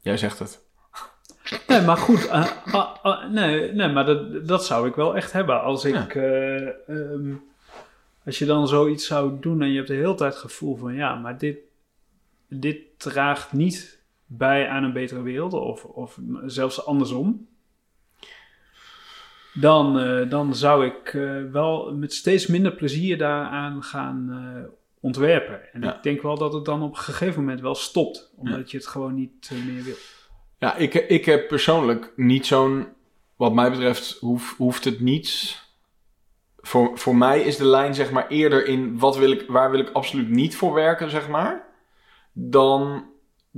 Jij 0.00 0.16
zegt 0.16 0.38
het. 0.38 0.64
Nee, 1.66 1.80
maar 1.80 1.96
goed. 1.96 2.26
eh, 2.26 2.50
ah, 2.72 2.96
ah, 3.02 3.30
nee, 3.30 3.72
nee, 3.72 3.88
maar 3.88 4.06
dat, 4.06 4.46
dat 4.48 4.64
zou 4.64 4.88
ik 4.88 4.94
wel 4.94 5.16
echt 5.16 5.32
hebben. 5.32 5.62
Als 5.62 5.84
ik. 5.84 5.94
Ja. 5.94 6.08
eh, 6.08 6.88
ehm, 6.88 7.34
als 8.24 8.38
je 8.38 8.44
dan 8.44 8.68
zoiets 8.68 9.06
zou 9.06 9.40
doen 9.40 9.62
en 9.62 9.68
je 9.68 9.76
hebt 9.76 9.88
de 9.88 9.94
hele 9.94 10.14
tijd 10.14 10.32
het 10.32 10.42
gevoel 10.42 10.76
van 10.76 10.94
ja, 10.94 11.14
maar 11.14 11.38
dit, 11.38 11.58
dit 12.48 12.78
draagt 12.96 13.52
niet 13.52 14.02
bij 14.26 14.68
aan 14.68 14.84
een 14.84 14.92
betere 14.92 15.22
wereld, 15.22 15.52
of, 15.52 15.84
of 15.84 16.18
zelfs 16.46 16.86
andersom. 16.86 17.48
Dan, 19.60 19.98
eh, 19.98 20.30
dan 20.30 20.54
zou 20.54 20.86
ik 20.86 21.14
eh, 21.14 21.42
wel 21.52 21.94
met 21.94 22.12
steeds 22.12 22.46
minder 22.46 22.72
plezier 22.72 23.18
daaraan 23.18 23.82
gaan 23.82 24.28
eh, 24.30 24.70
ontwerpen. 25.00 25.72
En 25.72 25.80
Ja. 25.82 25.96
ik 25.96 26.02
denk 26.02 26.22
wel 26.22 26.38
dat 26.38 26.52
het 26.52 26.64
dan 26.64 26.82
op 26.82 26.90
een 26.90 27.02
gegeven 27.02 27.40
moment 27.40 27.60
wel 27.60 27.74
stopt, 27.74 28.32
omdat 28.36 28.70
je 28.70 28.76
het 28.76 28.86
gewoon 28.86 29.14
niet 29.14 29.50
meer 29.66 29.82
wil. 29.84 29.94
Ja, 30.58 30.74
ik, 30.74 30.94
ik 30.94 31.24
heb 31.24 31.48
persoonlijk 31.48 32.12
niet 32.16 32.46
zo'n... 32.46 32.86
Wat 33.36 33.54
mij 33.54 33.70
betreft 33.70 34.16
hoef, 34.20 34.56
hoeft 34.56 34.84
het 34.84 35.00
niet... 35.00 35.60
Voor, 36.56 36.98
voor 36.98 37.16
mij 37.16 37.40
is 37.40 37.56
de 37.56 37.66
lijn 37.66 37.94
zeg 37.94 38.10
maar 38.10 38.28
eerder 38.28 38.66
in... 38.66 38.98
Wat 38.98 39.16
wil 39.16 39.30
ik, 39.30 39.44
waar 39.48 39.70
wil 39.70 39.80
ik 39.80 39.90
absoluut 39.92 40.28
niet 40.28 40.56
voor 40.56 40.74
werken, 40.74 41.10
zeg 41.10 41.28
maar. 41.28 41.66
Dan 42.32 43.04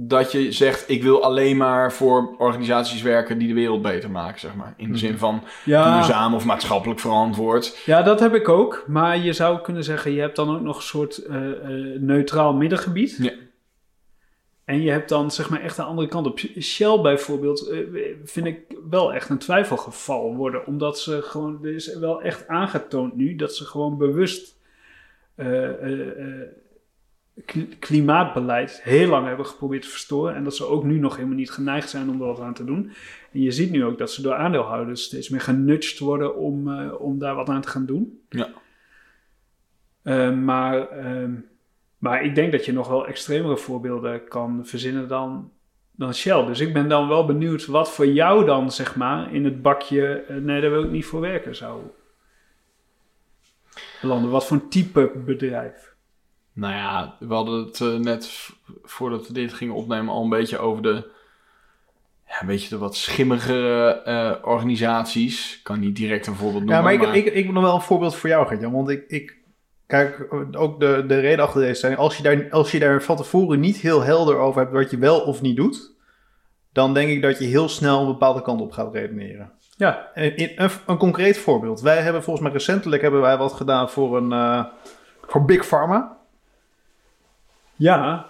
dat 0.00 0.32
je 0.32 0.52
zegt... 0.52 0.88
Ik 0.88 1.02
wil 1.02 1.22
alleen 1.22 1.56
maar 1.56 1.92
voor 1.92 2.34
organisaties 2.38 3.02
werken... 3.02 3.38
die 3.38 3.48
de 3.48 3.54
wereld 3.54 3.82
beter 3.82 4.10
maken, 4.10 4.40
zeg 4.40 4.54
maar. 4.54 4.74
In 4.76 4.92
de 4.92 4.98
zin 4.98 5.18
van 5.18 5.42
Ja, 5.64 5.94
duurzaam 5.94 6.34
of 6.34 6.44
maatschappelijk 6.44 7.00
verantwoord. 7.00 7.82
ja, 7.86 8.02
dat 8.02 8.20
heb 8.20 8.34
ik 8.34 8.48
ook. 8.48 8.84
Maar 8.86 9.18
je 9.18 9.32
zou 9.32 9.60
kunnen 9.60 9.84
zeggen, 9.84 10.12
je 10.12 10.20
hebt 10.20 10.36
dan 10.36 10.56
ook 10.56 10.62
nog 10.62 10.76
een 10.76 10.82
soort 10.82 11.16
eh, 11.16 11.50
eh, 11.50 12.00
neutraal 12.00 12.52
middengebied. 12.52 13.16
Ja. 13.20 13.32
En 14.64 14.82
je 14.82 14.90
hebt 14.90 15.08
dan 15.08 15.30
zeg 15.30 15.50
maar 15.50 15.60
echt 15.60 15.76
de 15.76 15.82
andere 15.82 16.08
kant 16.08 16.26
op. 16.26 16.38
Shell 16.60 17.00
bijvoorbeeld 17.00 17.68
eh, 17.68 17.78
vind 18.24 18.46
ik 18.46 18.60
wel 18.90 19.12
echt 19.14 19.28
een 19.28 19.38
twijfelgeval 19.38 20.34
worden. 20.34 20.66
Omdat 20.66 20.98
ze 20.98 21.22
gewoon, 21.22 21.58
er 21.62 21.74
is 21.74 21.98
wel 21.98 22.22
echt 22.22 22.48
aangetoond 22.48 23.16
nu 23.16 23.36
dat 23.36 23.54
ze 23.54 23.64
gewoon 23.64 23.98
bewust 23.98 24.56
klimaatbeleid 27.78 28.80
heel 28.82 29.08
lang 29.08 29.26
hebben 29.26 29.46
geprobeerd 29.46 29.82
te 29.82 29.88
verstoren. 29.88 30.34
En 30.34 30.44
dat 30.44 30.56
ze 30.56 30.64
ook 30.64 30.84
nu 30.84 30.98
nog 30.98 31.16
helemaal 31.16 31.36
niet 31.36 31.50
geneigd 31.50 31.90
zijn 31.90 32.10
om 32.10 32.20
er 32.20 32.26
wat 32.26 32.40
aan 32.40 32.54
te 32.54 32.64
doen. 32.64 32.90
En 33.32 33.40
je 33.40 33.50
ziet 33.50 33.70
nu 33.70 33.84
ook 33.84 33.98
dat 33.98 34.10
ze 34.10 34.22
door 34.22 34.34
aandeelhouders 34.34 35.02
steeds 35.02 35.28
meer 35.28 35.40
genudged 35.40 35.98
worden 35.98 36.36
om, 36.36 36.72
eh, 36.72 37.00
om 37.00 37.18
daar 37.18 37.34
wat 37.34 37.48
aan 37.48 37.60
te 37.60 37.68
gaan 37.68 37.86
doen. 37.86 38.20
Ja. 38.28 38.50
Eh, 40.02 40.32
maar, 40.32 40.88
ehm, 40.88 41.32
maar 41.98 42.24
ik 42.24 42.34
denk 42.34 42.52
dat 42.52 42.64
je 42.64 42.72
nog 42.72 42.88
wel 42.88 43.06
extremere 43.06 43.56
voorbeelden 43.56 44.28
kan 44.28 44.66
verzinnen 44.66 45.08
dan, 45.08 45.50
dan 45.90 46.14
Shell. 46.14 46.44
Dus 46.44 46.60
ik 46.60 46.72
ben 46.72 46.88
dan 46.88 47.08
wel 47.08 47.26
benieuwd 47.26 47.66
wat 47.66 47.90
voor 47.90 48.06
jou 48.06 48.44
dan, 48.44 48.72
zeg 48.72 48.96
maar, 48.96 49.34
in 49.34 49.44
het 49.44 49.62
bakje, 49.62 50.12
eh, 50.12 50.36
nee, 50.36 50.60
daar 50.60 50.70
wil 50.70 50.84
ik 50.84 50.90
niet 50.90 51.06
voor 51.06 51.20
werken, 51.20 51.56
zou 51.56 51.80
landen. 54.02 54.30
Wat 54.30 54.46
voor 54.46 54.56
een 54.56 54.68
type 54.68 55.12
bedrijf? 55.24 55.87
Nou 56.58 56.74
ja, 56.74 57.16
we 57.18 57.34
hadden 57.34 57.64
het 57.64 57.80
eh, 57.80 57.94
net 57.94 58.50
voordat 58.82 59.26
we 59.26 59.32
dit 59.32 59.52
gingen 59.52 59.74
opnemen 59.74 60.14
al 60.14 60.22
een 60.22 60.28
beetje 60.28 60.58
over 60.58 60.82
de, 60.82 61.10
ja, 62.26 62.40
een 62.40 62.46
beetje 62.46 62.68
de 62.68 62.78
wat 62.78 62.96
schimmigere 62.96 64.02
eh, 64.02 64.34
organisaties. 64.42 65.56
Ik 65.56 65.64
kan 65.64 65.80
niet 65.80 65.96
direct 65.96 66.26
een 66.26 66.34
voorbeeld 66.34 66.64
noemen. 66.64 66.76
Ja, 66.76 66.82
maar 66.82 66.92
ik, 66.92 67.24
ik, 67.26 67.34
ik 67.34 67.44
heb 67.44 67.52
nog 67.52 67.62
wel 67.62 67.74
een 67.74 67.80
voorbeeld 67.80 68.14
voor 68.14 68.28
jou, 68.28 68.46
Gert-Jan. 68.46 68.72
Want 68.72 68.88
ik, 68.88 69.04
ik 69.08 69.36
kijk, 69.86 70.26
ook 70.52 70.80
de, 70.80 71.04
de 71.06 71.18
reden 71.18 71.44
achter 71.44 71.60
deze 71.60 71.80
zijn. 71.80 71.96
Als 71.96 72.16
je, 72.16 72.22
daar, 72.22 72.50
als 72.50 72.70
je 72.70 72.78
daar 72.78 73.02
van 73.02 73.16
tevoren 73.16 73.60
niet 73.60 73.76
heel 73.76 74.02
helder 74.02 74.36
over 74.36 74.60
hebt 74.60 74.72
wat 74.72 74.90
je 74.90 74.98
wel 74.98 75.20
of 75.20 75.40
niet 75.40 75.56
doet, 75.56 75.92
dan 76.72 76.94
denk 76.94 77.10
ik 77.10 77.22
dat 77.22 77.38
je 77.38 77.44
heel 77.44 77.68
snel 77.68 78.00
een 78.00 78.06
bepaalde 78.06 78.42
kant 78.42 78.60
op 78.60 78.72
gaat 78.72 78.94
redeneren. 78.94 79.52
Ja, 79.76 80.14
in, 80.14 80.52
een, 80.56 80.70
een 80.86 80.98
concreet 80.98 81.38
voorbeeld. 81.38 81.80
Wij 81.80 82.02
hebben 82.02 82.22
volgens 82.22 82.44
mij 82.44 82.54
recentelijk 82.54 83.02
hebben 83.02 83.20
wij 83.20 83.36
wat 83.36 83.52
gedaan 83.52 83.90
voor 83.90 84.16
een 84.16 84.32
eh, 84.32 84.64
voor 85.26 85.44
Big 85.44 85.66
Pharma. 85.66 86.17
Ja. 87.78 88.26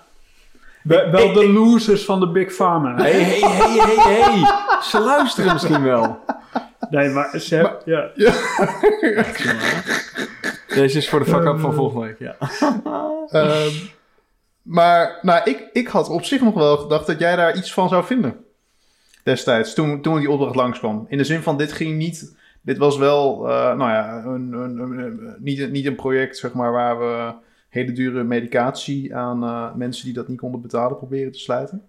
Wel 0.82 1.10
wel 1.10 1.32
de 1.32 1.48
losers 1.52 2.04
van 2.04 2.20
de 2.20 2.28
Big 2.30 2.52
Pharma. 2.52 2.94
Hey, 2.96 3.10
hey, 3.12 3.38
hey, 3.40 3.76
hey, 3.78 4.20
hey. 4.20 4.42
Ze 4.82 5.00
luisteren 5.00 5.52
misschien 5.52 5.82
wel. 5.82 6.18
Nee, 6.90 7.08
maar 7.08 7.38
ze 7.40 7.54
hebben, 7.54 7.76
ja. 7.84 8.10
Deze 10.74 10.98
is 10.98 11.08
voor 11.08 11.18
de 11.18 11.24
fuck-up 11.24 11.58
van 11.60 11.74
volgende 11.74 12.06
week, 12.06 12.18
ja. 12.18 12.36
Ehm, 13.30 13.70
maar 14.62 15.18
nou, 15.22 15.40
ik, 15.50 15.68
ik 15.72 15.88
had 15.88 16.08
op 16.08 16.24
zich 16.24 16.40
nog 16.40 16.54
wel 16.54 16.76
gedacht 16.76 17.06
dat 17.06 17.18
jij 17.18 17.36
daar 17.36 17.56
iets 17.56 17.72
van 17.72 17.88
zou 17.88 18.04
vinden. 18.04 18.36
Destijds, 19.22 19.74
toen, 19.74 20.00
toen 20.02 20.18
die 20.18 20.30
opdracht 20.30 20.54
langskwam. 20.54 21.06
In 21.08 21.18
de 21.18 21.24
zin 21.24 21.42
van, 21.42 21.56
dit 21.56 21.72
ging 21.72 21.96
niet... 21.96 22.36
Dit 22.60 22.78
was 22.78 22.96
wel, 22.96 23.48
eh, 23.48 23.74
nou 23.76 23.90
ja, 23.90 24.22
een, 24.24 24.52
een, 24.52 24.78
een- 24.78 24.98
een- 24.98 25.34
niet, 25.38 25.58
een- 25.58 25.70
niet 25.70 25.86
een 25.86 25.94
project, 25.96 26.36
zeg 26.38 26.52
maar, 26.52 26.72
waar 26.72 26.98
we 26.98 27.32
hele 27.68 27.92
dure 27.92 28.22
medicatie 28.24 29.14
aan 29.16 29.42
eh, 29.42 29.74
mensen 29.74 30.04
die 30.04 30.14
dat 30.14 30.28
niet 30.28 30.38
konden 30.38 30.60
betalen 30.60 30.96
proberen 30.96 31.32
te 31.32 31.38
sluiten. 31.38 31.82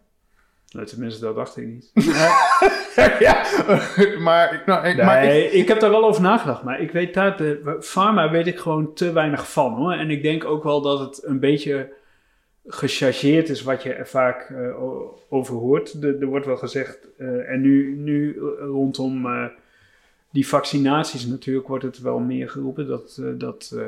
Nou, 0.72 0.86
tenminste, 0.86 1.22
dat 1.26 1.36
dacht 1.36 1.58
ik 1.58 1.66
niet. 1.68 1.92
ja, 3.20 3.46
maar, 4.28 4.54
ik- 4.54 4.66
nou, 4.66 4.88
ik, 4.88 5.04
maar 5.04 5.24
ik, 5.24 5.30
Nee, 5.30 5.52
ik 5.52 5.68
heb 5.68 5.80
daar 5.80 5.90
wel 5.90 6.04
over 6.06 6.22
nagedacht, 6.22 6.64
maar 6.64 6.82
ik 6.82 6.92
weet 6.92 7.14
daar, 7.14 7.38
de 7.38 7.78
pharma 7.82 8.30
weet 8.32 8.48
ik 8.48 8.58
gewoon 8.60 8.94
te 8.94 9.12
weinig 9.12 9.52
van 9.52 9.74
hoor. 9.74 9.92
En 9.94 10.10
ik 10.10 10.22
denk 10.24 10.46
ook 10.46 10.64
wel 10.64 10.82
dat 10.82 11.00
het 11.00 11.24
een 11.26 11.40
beetje 11.40 11.90
gechargeerd 12.68 13.50
is 13.50 13.62
wat 13.62 13.84
je 13.84 13.94
er 13.94 14.08
vaak 14.08 14.52
o- 14.80 15.18
over 15.30 15.56
hoort. 15.56 16.04
Er 16.04 16.26
wordt 16.26 16.46
wel 16.46 16.58
gezegd, 16.58 17.00
eh, 17.18 17.50
en 17.52 17.62
nu, 17.62 17.96
nu 17.96 18.40
rondom 18.60 19.26
die 20.32 20.48
vaccinaties 20.48 21.26
natuurlijk 21.26 21.68
wordt 21.68 21.84
het 21.84 22.00
wel 22.00 22.20
meer 22.20 22.50
geroepen 22.50 22.88
dat, 22.88 23.18
eh, 23.22 23.30
dat 23.38 23.72
eh, 23.76 23.86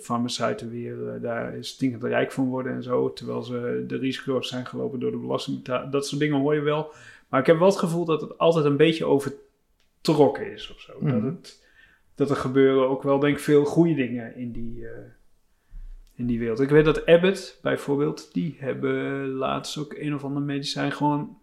farmaceuten 0.00 0.70
weer 0.70 1.08
eh, 1.08 1.22
daar 1.22 1.56
stinkend 1.60 2.02
rijk 2.02 2.32
van 2.32 2.48
worden 2.48 2.72
en 2.72 2.82
zo. 2.82 3.12
Terwijl 3.12 3.42
ze 3.42 3.84
de 3.86 3.96
risico's 3.96 4.48
zijn 4.48 4.66
gelopen 4.66 5.00
door 5.00 5.10
de 5.10 5.16
belastingbetaler. 5.16 5.90
Dat 5.90 6.06
soort 6.06 6.20
dingen 6.20 6.40
hoor 6.40 6.54
je 6.54 6.60
wel. 6.60 6.92
Maar 7.28 7.40
ik 7.40 7.46
heb 7.46 7.58
wel 7.58 7.68
het 7.68 7.78
gevoel 7.78 8.04
dat 8.04 8.20
het 8.20 8.38
altijd 8.38 8.64
een 8.64 8.76
beetje 8.76 9.04
overtrokken 9.04 10.52
is 10.52 10.72
of 10.74 10.80
zo. 10.80 10.92
Mhm. 11.00 11.12
Dat, 11.12 11.22
het, 11.22 11.66
dat 12.14 12.30
er 12.30 12.36
gebeuren 12.36 12.88
ook 12.88 13.02
wel 13.02 13.18
denk 13.18 13.36
ik 13.36 13.42
veel 13.42 13.64
goede 13.64 13.94
dingen 13.94 14.36
in 14.36 14.52
die, 14.52 14.86
in 16.14 16.26
die 16.26 16.38
wereld. 16.38 16.60
Ik 16.60 16.68
weet 16.68 16.84
dat 16.84 17.06
Abbott 17.06 17.58
bijvoorbeeld, 17.62 18.32
die 18.32 18.56
hebben 18.58 19.28
laatst 19.28 19.78
ook 19.78 19.94
een 19.98 20.14
of 20.14 20.24
ander 20.24 20.42
medicijn 20.42 20.92
gewoon 20.92 21.38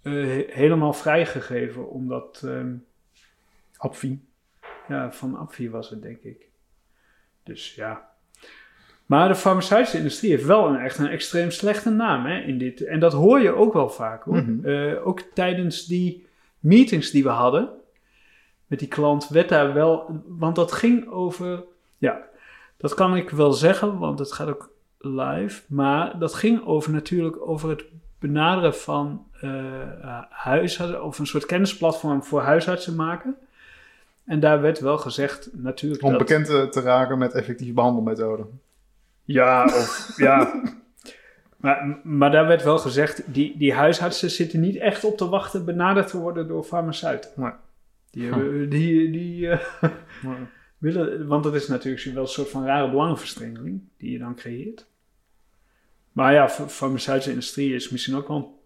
he- 0.00 0.46
helemaal 0.48 0.92
vrijgegeven. 0.92 1.88
Omdat, 1.88 2.42
ehm, 2.44 2.74
Abvi. 3.82 4.20
ja, 4.88 5.12
van 5.12 5.36
Apvi 5.36 5.70
was 5.70 5.90
het 5.90 6.02
denk 6.02 6.22
ik. 6.22 6.48
Dus 7.42 7.74
ja. 7.74 8.10
Maar 9.06 9.28
de 9.28 9.34
farmaceutische 9.34 9.96
industrie 9.98 10.30
heeft 10.30 10.44
wel 10.44 10.68
een, 10.68 10.76
echt 10.76 10.98
een 10.98 11.08
extreem 11.08 11.50
slechte 11.50 11.90
naam 11.90 12.24
hè, 12.24 12.40
in 12.40 12.58
dit. 12.58 12.84
En 12.84 13.00
dat 13.00 13.12
hoor 13.12 13.40
je 13.40 13.54
ook 13.54 13.72
wel 13.72 13.88
vaak 13.88 14.22
hoor. 14.22 14.42
Mhm. 14.42 14.66
Eh, 14.66 15.06
ook 15.06 15.20
tijdens 15.20 15.86
die 15.86 16.26
meetings 16.58 17.10
die 17.10 17.22
we 17.22 17.28
hadden 17.28 17.70
met 18.66 18.78
die 18.78 18.88
klant 18.88 19.28
werd 19.28 19.48
daar 19.48 19.72
wel, 19.74 20.22
want 20.26 20.56
dat 20.56 20.72
ging 20.72 21.08
over, 21.08 21.64
ja, 21.98 22.22
dat 22.76 22.94
kan 22.94 23.16
ik 23.16 23.30
wel 23.30 23.52
zeggen, 23.52 23.98
want 23.98 24.18
het 24.18 24.32
gaat 24.32 24.48
ook 24.48 24.70
live, 24.98 25.62
maar 25.68 26.18
dat 26.18 26.34
ging 26.34 26.64
over 26.66 26.92
natuurlijk 26.92 27.36
over 27.40 27.70
het 27.70 27.84
benaderen 28.18 28.74
van 28.74 29.26
eh 29.40 30.20
huisartsen, 30.28 31.04
of 31.04 31.18
een 31.18 31.26
soort 31.26 31.46
kennisplatform 31.46 32.24
voor 32.24 32.40
huisartsen 32.40 32.96
maken. 32.96 33.36
En 34.24 34.40
daar 34.40 34.60
werd 34.60 34.80
wel 34.80 34.98
gezegd 34.98 35.48
natuurlijk 35.52 36.02
Om 36.02 36.10
dat... 36.10 36.18
bekend 36.18 36.46
te, 36.46 36.68
te 36.70 36.80
raken 36.80 37.18
met 37.18 37.32
effectieve 37.32 37.72
behandelmethoden. 37.72 38.60
Ja, 39.24 39.64
of 39.64 40.14
ja. 40.16 40.62
Maar, 41.56 42.00
maar 42.02 42.30
daar 42.30 42.46
werd 42.46 42.62
wel 42.62 42.78
gezegd, 42.78 43.22
die, 43.34 43.56
die 43.56 43.72
huisartsen 43.72 44.30
zitten 44.30 44.60
niet 44.60 44.76
echt 44.76 45.04
op 45.04 45.16
te 45.16 45.28
wachten 45.28 45.64
benaderd 45.64 46.08
te 46.08 46.18
worden 46.18 46.48
door 46.48 46.64
farmaceuten. 46.64 47.30
Nee. 47.36 47.50
Die, 48.10 48.24
hebben, 48.24 48.68
die, 48.68 49.10
die 49.10 49.48
eh, 49.48 49.90
willen, 50.78 51.26
want 51.26 51.44
dat 51.44 51.54
is 51.54 51.68
natuurlijk 51.68 52.14
wel 52.14 52.22
een 52.22 52.28
soort 52.28 52.48
van 52.48 52.64
rare 52.64 52.90
belangenverstrengeling 52.90 53.80
die 53.96 54.10
je 54.10 54.18
dan 54.18 54.34
creëert. 54.34 54.86
Maar 56.12 56.32
ja, 56.32 56.48
fa- 56.48 56.68
farmaceutische 56.68 57.30
industrie 57.30 57.74
is 57.74 57.88
misschien 57.90 58.16
ook 58.16 58.28
wel 58.28 58.61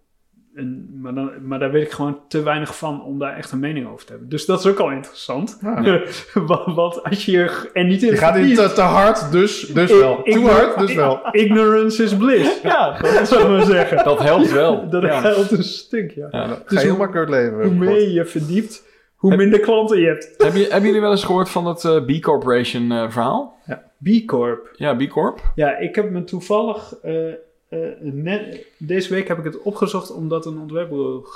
een, 0.56 0.98
maar, 1.00 1.14
dan, 1.14 1.30
maar 1.42 1.58
daar 1.58 1.70
weet 1.70 1.82
ik 1.82 1.90
gewoon 1.90 2.18
te 2.28 2.42
weinig 2.42 2.76
van 2.76 3.02
om 3.04 3.18
daar 3.18 3.36
echt 3.36 3.52
een 3.52 3.58
mening 3.58 3.88
over 3.88 4.04
te 4.06 4.10
hebben. 4.10 4.28
Dus 4.28 4.46
dat 4.46 4.58
is 4.58 4.66
ook 4.66 4.78
al 4.78 4.90
interessant. 4.90 5.58
Ja. 5.60 6.02
want, 6.34 6.74
want 6.74 7.02
als 7.02 7.24
je 7.24 7.38
er 7.38 7.70
en 7.72 7.86
niet 7.86 8.02
in 8.02 8.10
Je 8.10 8.16
gaat 8.16 8.38
niet 8.38 8.56
te, 8.56 8.72
te 8.72 8.80
hard, 8.80 9.32
dus, 9.32 9.60
dus 9.60 9.90
wel. 9.90 10.22
Too 10.22 10.46
hard, 10.46 10.78
dus 10.78 10.94
wel. 10.94 11.20
Ignorance 11.30 12.02
is 12.02 12.16
bliss. 12.16 12.60
Ja, 12.62 12.98
Dat 13.00 13.28
zou 13.28 13.42
ik 13.42 13.48
maar 13.48 13.62
zeggen. 13.64 14.04
dat 14.04 14.18
helpt 14.18 14.52
wel. 14.52 14.74
Dat 14.90 15.02
ja. 15.02 15.20
helpt 15.20 15.50
een 15.50 15.62
stuk, 15.62 16.10
ja. 16.10 16.28
Ja. 16.30 16.46
Ga 16.46 16.62
Dus 16.68 16.82
heel 16.82 16.96
makkelijk 16.96 17.30
leven. 17.30 17.62
Hoe 17.62 17.74
meer 17.74 18.00
je 18.00 18.12
je 18.12 18.24
verdiept, 18.24 18.82
hoe 19.16 19.36
minder 19.36 19.60
klanten 19.60 20.00
je 20.00 20.06
hebt. 20.06 20.34
Heb 20.36 20.54
je, 20.54 20.62
hebben 20.62 20.86
jullie 20.86 21.00
wel 21.00 21.10
eens 21.10 21.24
gehoord 21.24 21.48
van 21.48 21.66
het 21.66 21.84
eh, 21.84 22.04
B 22.04 22.22
Corporation 22.22 22.92
eh, 22.92 23.10
verhaal? 23.10 23.54
B 24.02 24.26
Corp. 24.26 24.68
Ja, 24.72 24.94
B 24.94 25.08
Corp. 25.08 25.40
Ja, 25.54 25.76
ik 25.78 25.94
heb 25.94 26.10
me 26.10 26.24
toevallig... 26.24 26.94
eh, 27.02 27.12
net, 28.00 28.66
deze 28.78 29.14
week 29.14 29.28
heb 29.28 29.38
ik 29.38 29.44
het 29.44 29.62
opgezocht 29.62 30.12
omdat 30.12 30.46
een 30.46 30.58
ontwerpbureau 30.58 31.26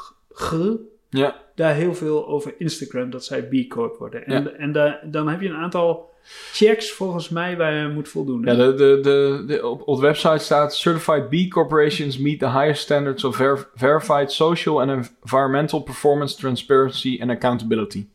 Ja. 1.10 1.36
daar 1.54 1.74
heel 1.74 1.94
veel 1.94 2.26
over 2.28 2.54
Instagram 2.58 3.10
dat 3.10 3.24
zij 3.24 3.42
B 3.42 3.68
Corp 3.68 3.96
worden. 3.96 4.26
En, 4.26 4.42
Ja. 4.42 4.50
en 4.50 5.00
dan 5.10 5.28
heb 5.28 5.40
je 5.40 5.48
een 5.48 5.56
aantal 5.56 6.08
checks 6.52 6.90
volgens 6.92 7.28
mij 7.28 7.56
waar 7.56 7.74
je 7.74 7.88
moet 7.88 8.08
voldoen. 8.08 8.42
Ja, 8.44 8.54
de, 8.54 8.74
de, 8.74 8.98
de, 9.02 9.44
de- 9.46 9.66
op, 9.66 9.82
op 9.88 9.96
de 9.96 10.02
website 10.02 10.38
staat... 10.38 10.74
Certified 10.76 11.28
B 11.28 11.50
Corporations 11.52 12.18
meet 12.18 12.38
the 12.38 12.50
highest 12.50 12.82
standards 12.82 13.24
of 13.24 13.36
ver- 13.36 13.68
verified 13.74 14.32
social 14.32 14.80
and 14.80 14.90
environmental 15.22 15.80
performance, 15.82 16.36
transparency 16.36 17.18
and 17.20 17.30
accountability. 17.30 18.06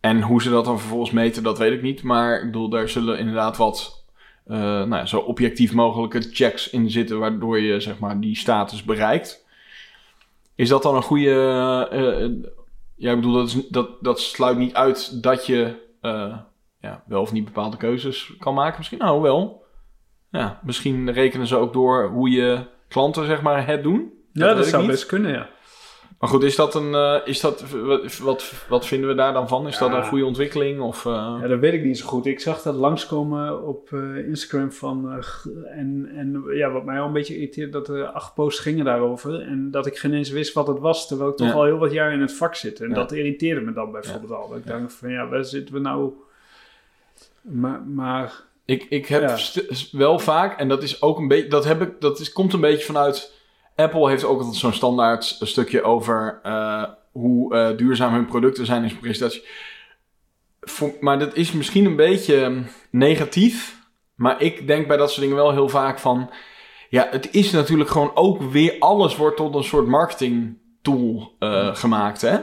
en 0.00 0.22
hoe 0.22 0.42
ze 0.42 0.50
dat 0.50 0.64
dan 0.64 0.78
vervolgens 0.78 1.10
meten, 1.10 1.42
dat 1.42 1.58
weet 1.58 1.72
ik 1.72 1.82
niet. 1.82 2.02
Maar 2.02 2.38
ik 2.38 2.44
bedoel, 2.46 2.68
daar 2.68 2.88
zullen 2.88 3.18
inderdaad 3.18 3.56
wat 3.56 4.03
eh, 4.46 4.58
nou 4.58 4.94
ja, 4.94 5.06
zo 5.06 5.18
objectief 5.18 5.72
mogelijke 5.72 6.20
checks 6.20 6.70
in 6.70 6.90
zitten, 6.90 7.18
waardoor 7.18 7.60
je 7.60 7.80
zeg 7.80 7.98
maar 7.98 8.20
die 8.20 8.36
status 8.36 8.82
bereikt. 8.82 9.46
Is 10.54 10.68
dat 10.68 10.82
dan 10.82 10.96
een 10.96 11.02
goede. 11.02 11.30
eh, 11.90 12.50
ja, 12.96 13.10
ik 13.10 13.16
bedoel, 13.16 13.32
dat, 13.32 13.48
is, 13.48 13.68
dat, 13.68 13.88
dat 14.00 14.20
sluit 14.20 14.56
niet 14.58 14.74
uit 14.74 15.22
dat 15.22 15.46
je 15.46 15.82
ja, 16.80 17.02
wel 17.06 17.20
of 17.20 17.32
niet 17.32 17.44
bepaalde 17.44 17.76
keuzes 17.76 18.32
kan 18.38 18.54
maken. 18.54 18.74
Misschien 18.76 18.98
nou 18.98 19.20
wel. 19.22 19.64
Ja, 20.30 20.60
misschien 20.62 21.12
rekenen 21.12 21.46
ze 21.46 21.56
ook 21.56 21.72
door 21.72 22.08
hoe 22.08 22.30
je 22.30 22.66
klanten 22.88 23.26
zeg 23.26 23.42
maar 23.42 23.66
het 23.66 23.82
doen. 23.82 24.12
Ja, 24.32 24.54
dat 24.54 24.66
zou 24.66 24.82
niet. 24.82 24.90
best 24.90 25.06
kunnen, 25.06 25.32
ja. 25.32 25.48
Maar 26.24 26.32
goed, 26.32 26.42
is 26.42 26.56
dat 26.56 26.74
een. 26.74 26.94
eh, 26.94 27.16
is 27.24 27.40
dat, 27.40 27.64
wat, 28.22 28.52
wat, 28.68 28.86
vinden 28.86 29.08
we 29.08 29.14
daar 29.14 29.32
dan 29.32 29.48
van? 29.48 29.66
Is 29.66 29.78
dat 29.78 29.92
een 29.92 30.04
goede 30.04 30.24
ontwikkeling? 30.24 30.80
Of, 30.80 31.06
eh, 31.06 31.36
Ja, 31.40 31.48
dat 31.48 31.58
weet 31.58 31.72
ik 31.72 31.84
niet 31.84 31.98
zo 31.98 32.06
goed. 32.06 32.26
Ik 32.26 32.40
zag 32.40 32.62
dat 32.62 32.74
langskomen 32.74 33.66
op 33.66 33.92
eh, 33.92 34.16
Instagram 34.28 34.72
van... 34.72 35.22
en, 35.66 36.10
en 36.16 36.44
ja, 36.54 36.70
wat 36.70 36.84
mij 36.84 37.00
al 37.00 37.06
een 37.06 37.12
beetje 37.12 37.34
irriteert, 37.34 37.72
dat 37.72 37.88
er 37.88 38.06
acht 38.06 38.34
posts 38.34 38.60
gingen 38.60 38.84
daarover. 38.84 39.40
En 39.40 39.70
dat 39.70 39.86
ik 39.86 39.96
geen 39.98 40.14
eens 40.14 40.30
wist 40.30 40.52
wat 40.54 40.66
het 40.66 40.78
was, 40.78 41.06
terwijl 41.08 41.30
ik 41.30 41.36
toch 41.36 41.46
Ja. 41.46 41.52
al 41.52 41.64
heel 41.64 41.78
wat 41.78 41.92
jaar 41.92 42.12
in 42.12 42.20
het 42.20 42.32
vak 42.36 42.54
zit. 42.54 42.80
En 42.80 42.92
dat 42.92 43.12
irriteerde 43.12 43.60
me 43.60 43.72
dan 43.72 43.92
bijvoorbeeld 43.92 44.32
al. 44.32 44.48
Dat 44.48 44.58
ik 44.58 44.66
dacht 44.66 44.92
van, 44.92 45.10
ja, 45.10 45.28
waar 45.28 45.44
zitten 45.44 45.74
we 45.74 45.80
nou... 45.80 46.12
Maar, 47.40 47.82
maar 47.82 48.42
Ik, 48.64 48.86
ik 48.88 49.06
heb 49.06 49.36
wel 49.92 50.18
vaak, 50.18 50.58
en 50.58 50.68
dat 50.68 50.82
is 50.82 51.02
ook 51.02 51.18
een 51.18 51.28
beetje, 51.28 51.48
dat 51.48 51.64
heb 51.64 51.80
ik, 51.82 52.00
dat 52.00 52.18
is, 52.20 52.32
komt 52.32 52.52
een 52.52 52.60
beetje 52.60 52.84
vanuit. 52.86 53.32
Apple 53.76 54.08
heeft 54.08 54.24
ook 54.24 54.38
altijd 54.38 54.56
zo'n 54.56 54.72
standaard 54.72 55.24
stukje 55.40 55.82
over 55.82 56.40
eh, 56.42 56.84
hoe 57.12 57.54
eh, 57.54 57.76
duurzaam 57.76 58.12
hun 58.12 58.26
producten 58.26 58.66
zijn 58.66 58.82
in 58.82 58.88
zijn 58.88 59.00
presentatie. 59.00 59.44
Voor- 60.60 60.94
maar 61.00 61.18
dat 61.18 61.34
is 61.34 61.52
misschien 61.52 61.84
een 61.84 61.96
beetje 61.96 62.48
mm, 62.48 62.66
negatief. 62.90 63.82
Maar 64.14 64.40
ik 64.40 64.66
denk 64.66 64.86
bij 64.86 64.96
dat 64.96 65.08
soort 65.08 65.20
dingen 65.20 65.36
wel 65.36 65.52
heel 65.52 65.68
vaak 65.68 65.98
van. 65.98 66.30
Ja, 66.88 67.08
het 67.10 67.34
is 67.34 67.50
natuurlijk 67.50 67.90
gewoon 67.90 68.10
ook 68.14 68.42
weer. 68.42 68.76
Alles 68.78 69.16
wordt 69.16 69.36
tot 69.36 69.54
een 69.54 69.64
soort 69.64 69.86
marketing 69.86 70.58
tool 70.82 71.36
eh, 71.38 71.74
gemaakt, 71.74 72.20
hè? 72.20 72.38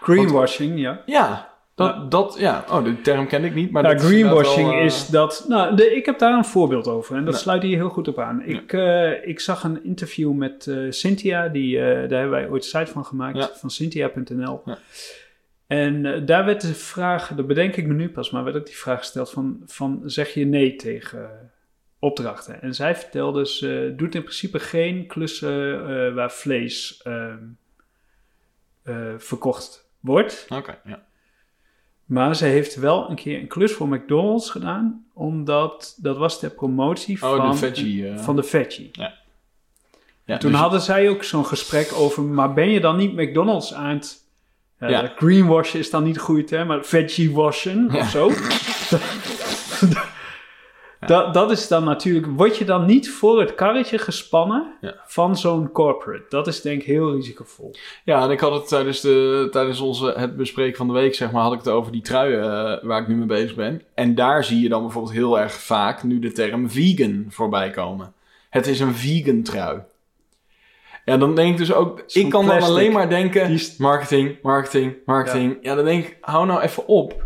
greenwashing, 0.00 0.80
ja. 0.80 1.02
Ja, 1.06 1.55
dat, 1.76 1.94
Ja. 1.94 2.04
dat, 2.08 2.36
ja. 2.38 2.64
Oh, 2.70 2.84
de 2.84 3.00
term 3.00 3.26
ken 3.26 3.44
ik 3.44 3.54
niet. 3.54 3.70
Maar 3.70 3.82
Nou, 3.82 3.94
is 3.94 4.02
greenwashing 4.02 4.68
wel, 4.68 4.78
eh, 4.78 4.84
is 4.84 5.06
dat. 5.06 5.44
Nou, 5.48 5.76
de, 5.76 5.94
ik 5.96 6.06
heb 6.06 6.18
daar 6.18 6.32
een 6.32 6.44
voorbeeld 6.44 6.86
over 6.88 7.16
en 7.16 7.24
dat 7.24 7.38
sluit 7.38 7.62
hier 7.62 7.76
heel 7.76 7.88
goed 7.88 8.08
op 8.08 8.18
aan. 8.18 8.42
Ik, 8.42 8.72
eh, 8.72 9.28
ik 9.28 9.40
zag 9.40 9.64
een 9.64 9.84
interview 9.84 10.32
met 10.32 10.66
eh, 10.66 10.76
Cynthia, 10.90 11.48
die, 11.48 11.78
daar 11.78 11.96
hebben 11.98 12.30
wij 12.30 12.48
ooit 12.48 12.62
een 12.62 12.80
site 12.80 12.92
van 12.92 13.04
gemaakt, 13.04 13.36
Ja. 13.36 13.50
van 13.54 13.70
Cynthia.nl. 13.70 14.62
Ja. 14.64 14.78
En 15.66 16.24
daar 16.26 16.44
werd 16.44 16.60
de 16.60 16.74
vraag, 16.74 17.32
dat 17.34 17.46
bedenk 17.46 17.76
ik 17.76 17.86
me 17.86 17.94
nu 17.94 18.08
pas, 18.08 18.30
maar 18.30 18.44
werd 18.44 18.56
ook 18.56 18.66
die 18.66 18.76
vraag 18.76 18.98
gesteld 18.98 19.30
van, 19.30 19.62
van 19.66 20.02
zeg 20.04 20.34
je 20.34 20.44
nee 20.46 20.76
tegen 20.76 21.50
opdrachten? 21.98 22.62
En 22.62 22.74
zij 22.74 22.96
vertelde, 22.96 23.46
ze 23.46 23.92
doet 23.96 24.14
in 24.14 24.22
principe 24.22 24.58
geen 24.58 25.06
klussen 25.06 26.14
waar 26.14 26.32
vlees 26.32 27.00
ehm, 27.02 27.38
eh, 28.82 29.12
verkocht 29.16 29.90
wordt. 30.00 30.46
Oké, 30.48 30.78
ja. 30.84 31.05
Maar 32.06 32.36
ze 32.36 32.44
heeft 32.44 32.74
wel 32.74 33.10
een 33.10 33.16
keer 33.16 33.40
een 33.40 33.46
klus 33.46 33.72
voor 33.72 33.88
McDonald's 33.88 34.50
gedaan, 34.50 35.04
omdat 35.14 35.94
dat 36.00 36.16
was 36.16 36.38
ter 36.38 36.50
promotie 36.50 37.22
Oh, 37.22 37.36
van, 37.36 37.50
de 37.50 37.56
veggie. 37.56 38.08
eh. 38.08 38.18
van 38.18 38.36
de 38.36 38.42
veggie. 38.42 38.90
ja, 40.24 40.38
Toen 40.38 40.50
dus- 40.50 40.60
hadden 40.60 40.80
zij 40.80 41.08
ook 41.08 41.24
zo'n 41.24 41.46
gesprek 41.46 41.92
over, 41.94 42.22
maar 42.22 42.54
ben 42.54 42.68
je 42.70 42.80
dan 42.80 42.96
niet 42.96 43.14
McDonald's 43.16 43.74
aan 43.74 43.94
het... 43.96 44.24
Ja, 44.80 44.88
Ja. 44.88 45.12
Greenwashen 45.16 45.78
is 45.78 45.90
dan 45.90 46.02
niet 46.04 46.18
goede 46.18 46.44
term, 46.44 46.66
maar 46.66 46.84
veggie 46.84 47.32
washen 47.32 47.88
Ja. 47.92 47.98
of 48.00 48.10
zo. 48.10 48.30
dat, 51.00 51.34
dat 51.34 51.50
is 51.50 51.68
dan 51.68 51.84
natuurlijk, 51.84 52.26
word 52.26 52.56
je 52.56 52.64
dan 52.64 52.86
niet 52.86 53.10
voor 53.10 53.40
het 53.40 53.54
karretje 53.54 53.98
gespannen 53.98 54.74
Ja. 54.80 54.94
van 55.06 55.36
zo'n 55.36 55.72
corporate? 55.72 56.24
Dat 56.28 56.46
is 56.46 56.60
denk 56.60 56.80
ik 56.80 56.86
heel 56.86 57.14
risicovol. 57.14 57.74
Ja, 58.04 58.22
en 58.24 58.30
ik 58.30 58.40
had 58.40 58.52
het 58.52 58.68
tijdens, 58.68 59.00
de, 59.00 59.48
tijdens 59.50 59.80
onze, 59.80 60.12
het 60.16 60.36
bespreken 60.36 60.76
van 60.76 60.86
de 60.86 60.92
week, 60.92 61.14
zeg 61.14 61.30
maar, 61.32 61.42
had 61.42 61.52
ik 61.52 61.58
het 61.58 61.68
over 61.68 61.92
die 61.92 62.02
truien 62.02 62.42
eh, 62.42 62.84
waar 62.84 63.00
ik 63.02 63.08
nu 63.08 63.14
mee 63.16 63.26
bezig 63.26 63.54
ben. 63.54 63.82
En 63.94 64.14
daar 64.14 64.44
zie 64.44 64.60
je 64.60 64.68
dan 64.68 64.82
bijvoorbeeld 64.82 65.14
heel 65.14 65.38
erg 65.38 65.52
vaak 65.52 66.02
nu 66.02 66.18
de 66.18 66.32
term 66.32 66.70
vegan 66.70 67.26
voorbij 67.28 67.70
komen. 67.70 68.12
Het 68.50 68.66
is 68.66 68.80
een 68.80 68.94
vegan 68.94 69.42
trui. 69.42 69.78
Ja, 71.04 71.16
dan 71.16 71.34
denk 71.34 71.50
ik 71.52 71.56
dus 71.58 71.72
ook, 71.72 72.02
ik 72.06 72.30
kan 72.30 72.46
dan 72.46 72.62
alleen 72.62 72.92
maar 72.92 73.08
denken, 73.08 73.50
is- 73.50 73.76
marketing, 73.76 74.38
marketing, 74.42 74.94
marketing. 75.04 75.58
Ja. 75.60 75.74
dan 75.74 75.84
denk 75.84 76.04
ik, 76.06 76.16
hou 76.20 76.46
nou 76.46 76.60
even 76.60 76.86
op. 76.86 77.24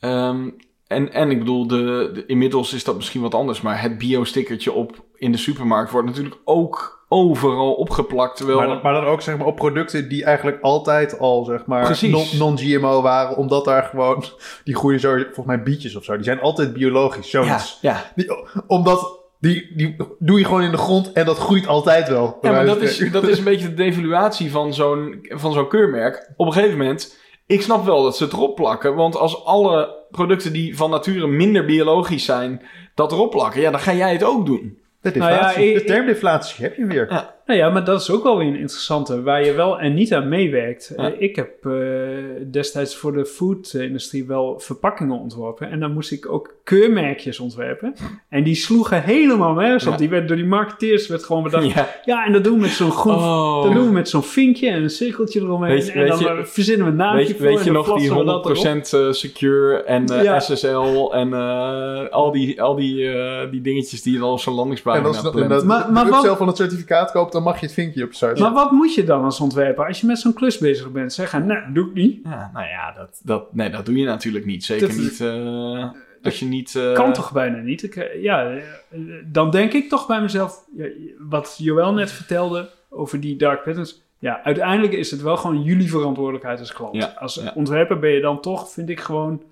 Ehm, 0.00 0.48
en, 0.86 1.12
en 1.12 1.30
ik 1.30 1.38
bedoel, 1.38 1.66
de, 1.66 2.10
de- 2.14 2.24
inmiddels 2.26 2.72
is 2.72 2.84
dat 2.84 2.96
misschien 2.96 3.20
wat 3.20 3.34
anders, 3.34 3.60
maar 3.60 3.82
het 3.82 3.98
bio-stickertje 3.98 4.72
op 4.72 5.04
in 5.16 5.32
de 5.32 5.38
supermarkt 5.38 5.90
wordt 5.90 6.06
natuurlijk 6.06 6.36
ook 6.44 7.04
overal 7.08 7.72
opgeplakt. 7.74 8.36
Terwijl, 8.36 8.58
Maar, 8.58 8.66
dan- 8.66 8.80
maar 8.82 8.92
dan 8.92 9.04
ook 9.04 9.22
zeg 9.22 9.36
maar 9.38 9.46
op 9.46 9.56
producten 9.56 10.08
die 10.08 10.24
eigenlijk 10.24 10.58
altijd 10.62 11.18
al 11.18 11.44
zeg 11.44 11.66
maar 11.66 11.98
non- 12.02 12.26
non-GMO 12.38 13.02
waren, 13.02 13.36
omdat 13.36 13.64
daar 13.64 13.82
gewoon 13.82 14.24
die 14.64 14.76
groeien 14.76 15.00
zo 15.00 15.14
volgens 15.16 15.46
mij 15.46 15.62
bietjes 15.62 15.96
of 15.96 16.04
zo. 16.04 16.14
Die 16.14 16.24
zijn 16.24 16.40
altijd 16.40 16.72
biologisch. 16.72 17.30
ja, 17.30 17.42
Zoiets. 17.44 17.78
ja. 17.80 18.12
Die, 18.14 18.30
omdat 18.66 19.24
die, 19.40 19.72
die 19.76 19.96
doe 20.18 20.38
je 20.38 20.44
gewoon 20.44 20.62
in 20.62 20.70
de 20.70 20.76
grond 20.76 21.12
en 21.12 21.24
dat 21.24 21.38
groeit 21.38 21.66
altijd 21.66 22.08
wel. 22.08 22.38
Ja, 22.40 22.50
maar 22.50 22.66
dat 22.66 22.80
is, 22.80 23.10
dat 23.12 23.28
is 23.28 23.38
een 23.38 23.44
beetje 23.44 23.68
de 23.68 23.74
devaluatie 23.74 24.50
van 24.50 24.74
zo'n, 24.74 25.26
van 25.28 25.52
zo'n 25.52 25.68
keurmerk. 25.68 26.32
Op 26.36 26.46
een 26.46 26.52
gegeven 26.52 26.78
moment, 26.78 27.16
ik 27.46 27.62
snap 27.62 27.84
wel 27.84 28.02
dat 28.02 28.16
ze 28.16 28.24
het 28.24 28.32
erop 28.32 28.54
plakken. 28.56 28.94
Want 28.94 29.16
als 29.16 29.44
alle 29.44 29.95
producten 30.16 30.52
die 30.52 30.76
van 30.76 30.90
nature 30.90 31.26
minder 31.26 31.64
biologisch 31.64 32.24
zijn, 32.24 32.62
dat 32.94 33.12
erop 33.12 33.30
plakken, 33.30 33.60
ja, 33.60 33.70
dan 33.70 33.80
ga 33.80 33.92
jij 33.92 34.12
het 34.12 34.24
ook 34.24 34.46
doen. 34.46 34.78
De 35.00 35.10
Nou 35.18 35.30
ja, 35.30 35.36
deflatie, 35.36 35.68
ik- 35.72 35.78
de 35.78 35.84
termdeflatie 35.84 36.64
heb 36.64 36.76
je 36.76 36.86
weer. 36.86 37.06
Ja. 37.10 37.34
Nou 37.46 37.58
ja, 37.58 37.70
maar 37.70 37.84
dat 37.84 38.00
is 38.00 38.10
ook 38.10 38.22
wel 38.22 38.38
weer 38.38 38.46
een 38.46 38.58
interessante, 38.58 39.22
waar 39.22 39.44
je 39.44 39.52
wel 39.52 39.78
en 39.80 39.94
niet 39.94 40.14
aan 40.14 40.28
meewerkt. 40.28 40.92
Ja. 40.96 41.12
Eh, 41.12 41.20
ik 41.20 41.36
heb 41.36 41.66
eh, 41.66 41.72
destijds 42.50 42.96
voor 42.96 43.12
de 43.12 43.26
food-industrie 43.26 44.26
wel 44.26 44.58
verpakkingen 44.60 45.18
ontworpen. 45.18 45.70
En 45.70 45.80
dan 45.80 45.92
moest 45.92 46.12
ik 46.12 46.32
ook 46.32 46.54
keurmerkjes 46.64 47.40
ontwerpen. 47.40 47.94
En 48.28 48.42
die 48.44 48.54
sloegen 48.54 49.02
helemaal 49.02 49.52
nergens 49.54 49.84
op. 49.86 49.92
Ja. 49.92 49.98
Die 49.98 50.08
werd 50.08 50.28
door 50.28 50.36
die 50.36 50.46
marketeers 50.46 51.08
werd 51.08 51.24
gewoon 51.24 51.42
bedacht. 51.42 51.72
Ja, 51.74 51.88
Ja. 52.04 52.26
en 52.26 52.32
dat 52.32 52.44
doen 52.44 52.54
we 52.54 52.60
met 52.60 52.70
zo'n 52.70 52.90
groen... 52.90 53.14
Oh. 53.14 53.62
Dat 53.62 53.72
doen 53.72 53.86
we 53.86 53.92
met 53.92 54.08
zo'n 54.08 54.22
vinkje 54.22 54.68
en 54.70 54.82
een 54.82 54.90
cirkeltje 54.90 55.40
eromheen. 55.40 55.72
Weet 55.74 55.86
je- 55.86 55.92
en 55.92 55.98
weet 56.00 56.08
dan 56.08 56.18
je- 56.18 56.28
eh, 56.28 56.44
verzinnen 56.44 56.84
we 56.86 56.90
een 56.92 56.98
naamje 56.98 57.26
Weet, 57.26 57.36
voor. 57.36 57.46
weet 57.46 57.58
en 57.58 57.64
je 57.64 57.70
nog 57.70 57.84
die 57.84 57.92
plassen 57.94 58.16
we 58.18 58.24
dat 58.24 58.44
erop. 58.44 58.56
100% 58.56 58.92
eh, 58.92 59.12
secure 59.12 59.82
en 59.82 60.06
eh, 60.06 60.22
Ja. 60.22 60.40
SSL 60.40 61.12
en 61.12 61.32
eh, 61.32 62.08
al 62.10 62.30
die, 62.32 62.62
al 62.62 62.74
die, 62.74 63.08
eh, 63.12 63.50
die 63.50 63.60
dingetjes 63.60 64.02
die 64.02 64.12
je 64.12 64.18
dan 64.18 64.30
op 64.30 64.38
zo'n 64.40 64.54
En 64.58 64.68
als 65.04 65.20
je 65.20 65.30
plant. 65.30 65.48
dat 65.48 65.64
Maar- 65.64 65.92
maar 65.92 66.04
de 66.04 66.10
wat- 66.10 66.18
upsell 66.20 66.36
van 66.36 66.46
het 66.46 66.56
certificaat 66.56 67.10
koopt, 67.12 67.34
dan 67.36 67.44
mag 67.44 67.60
je 67.60 67.66
het 67.66 67.74
vinkje 67.74 68.04
op. 68.04 68.38
Maar 68.38 68.52
wat 68.52 68.70
moet 68.70 68.94
je 68.94 69.04
dan 69.04 69.24
als 69.24 69.40
ontwerper 69.40 69.86
als 69.86 70.00
je 70.00 70.06
met 70.06 70.18
zo'n 70.18 70.32
klus 70.32 70.58
bezig 70.58 70.92
bent? 70.92 71.12
Zeggen, 71.12 71.46
nou, 71.46 71.72
doe 71.72 71.86
ik 71.88 71.94
niet. 71.94 72.20
Ja, 72.24 72.50
nou 72.52 72.66
ja, 72.66 72.92
dat, 72.92 73.20
dat, 73.24 73.54
nee, 73.54 73.70
dat 73.70 73.86
doe 73.86 73.96
je 73.96 74.04
natuurlijk 74.04 74.44
niet. 74.44 74.64
Zeker 74.64 74.88
Dat- 74.88 74.96
niet 74.96 75.20
eh, 75.20 75.90
als 76.22 76.38
je 76.38 76.44
niet... 76.44 76.74
eh, 76.74 76.92
kan 76.92 77.12
toch 77.12 77.32
bijna 77.32 77.58
niet? 77.58 77.82
Ik, 77.82 77.96
eh, 77.96 78.22
ja, 78.22 78.50
eh, 78.50 78.60
dan 79.24 79.50
denk 79.50 79.72
ik 79.72 79.88
toch 79.88 80.06
bij 80.06 80.20
mezelf, 80.20 80.64
wat 81.18 81.54
Joël 81.58 81.92
net 81.92 82.12
vertelde 82.12 82.70
over 82.90 83.20
die 83.20 83.36
dark 83.36 83.62
patterns. 83.62 84.02
Ja, 84.18 84.42
uiteindelijk 84.42 84.92
is 84.92 85.10
het 85.10 85.22
wel 85.22 85.36
gewoon 85.36 85.62
jullie 85.62 85.90
verantwoordelijkheid 85.90 86.58
als 86.58 86.72
klant. 86.72 86.94
Ja, 86.94 87.14
als 87.18 87.34
ja. 87.34 87.52
ontwerper 87.54 87.98
ben 87.98 88.10
je 88.10 88.20
dan 88.20 88.40
toch, 88.40 88.70
vind 88.70 88.88
ik, 88.88 89.00
gewoon 89.00 89.42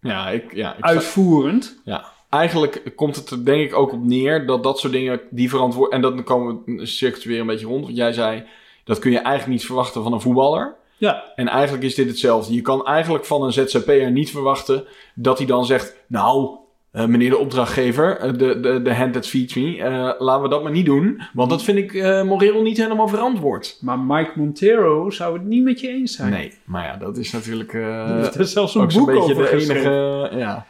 Ja, 0.00 0.28
ik, 0.28 0.54
ja, 0.54 0.76
ik 0.76 0.84
uitvoerend. 0.84 1.80
Ja, 1.84 2.04
eigenlijk 2.28 2.92
komt 2.96 3.16
het 3.16 3.30
er 3.30 3.44
denk 3.44 3.62
ik 3.62 3.76
ook 3.76 3.92
op 3.92 4.04
neer 4.04 4.46
dat 4.46 4.62
dat 4.62 4.78
soort 4.78 4.92
dingen 4.92 5.20
die 5.30 5.48
verantwoord... 5.48 5.92
En 5.92 6.00
dan 6.00 6.24
komen 6.24 6.62
we 6.66 6.86
circuit 6.86 7.24
weer 7.24 7.40
een 7.40 7.46
beetje 7.46 7.66
rond. 7.66 7.84
Want 7.84 7.96
jij 7.96 8.12
zei, 8.12 8.44
dat 8.84 8.98
kun 8.98 9.10
je 9.10 9.18
eigenlijk 9.18 9.58
niet 9.58 9.66
verwachten 9.66 10.02
van 10.02 10.12
een 10.12 10.20
voetballer. 10.20 10.76
Ja, 10.96 11.32
En 11.34 11.48
eigenlijk 11.48 11.84
is 11.84 11.94
dit 11.94 12.08
hetzelfde. 12.08 12.54
Je 12.54 12.62
kan 12.62 12.86
eigenlijk 12.86 13.24
van 13.24 13.42
een 13.42 13.52
ZZP'er 13.52 14.10
niet 14.10 14.30
verwachten 14.30 14.84
dat 15.14 15.38
hij 15.38 15.46
dan 15.46 15.66
zegt... 15.66 15.96
Nou, 16.06 16.56
eh, 16.90 17.06
meneer 17.06 17.30
de 17.30 17.38
opdrachtgever, 17.38 18.18
eh, 18.18 18.32
de, 18.32 18.60
de, 18.60 18.82
de 18.82 18.94
hand 18.94 19.12
that 19.12 19.26
feeds 19.26 19.54
me, 19.54 19.82
eh, 19.82 20.10
laten 20.18 20.42
we 20.42 20.48
dat 20.48 20.62
maar 20.62 20.72
niet 20.72 20.86
doen. 20.86 21.22
Want 21.32 21.50
dat 21.50 21.62
vind 21.62 21.78
ik 21.78 21.92
moreel 22.24 22.62
niet 22.62 22.76
helemaal 22.76 23.08
verantwoord. 23.08 23.78
maar 23.80 23.98
Mike 23.98 24.30
Montero 24.34 25.10
zou 25.10 25.32
het 25.32 25.44
niet 25.44 25.64
met 25.64 25.80
je 25.80 25.88
eens 25.88 26.16
zijn. 26.16 26.30
Nee, 26.30 26.52
maar 26.64 26.84
ja, 26.84 26.96
dat 26.96 27.16
is 27.16 27.32
natuurlijk 27.32 27.72
heeft 28.20 28.34
er 28.34 28.44
zelfs 28.44 28.74
een 28.74 28.86
beetje 28.86 29.18
over 29.18 29.34
de 29.34 29.50
enige... 29.50 30.30
Ja. 30.36 30.66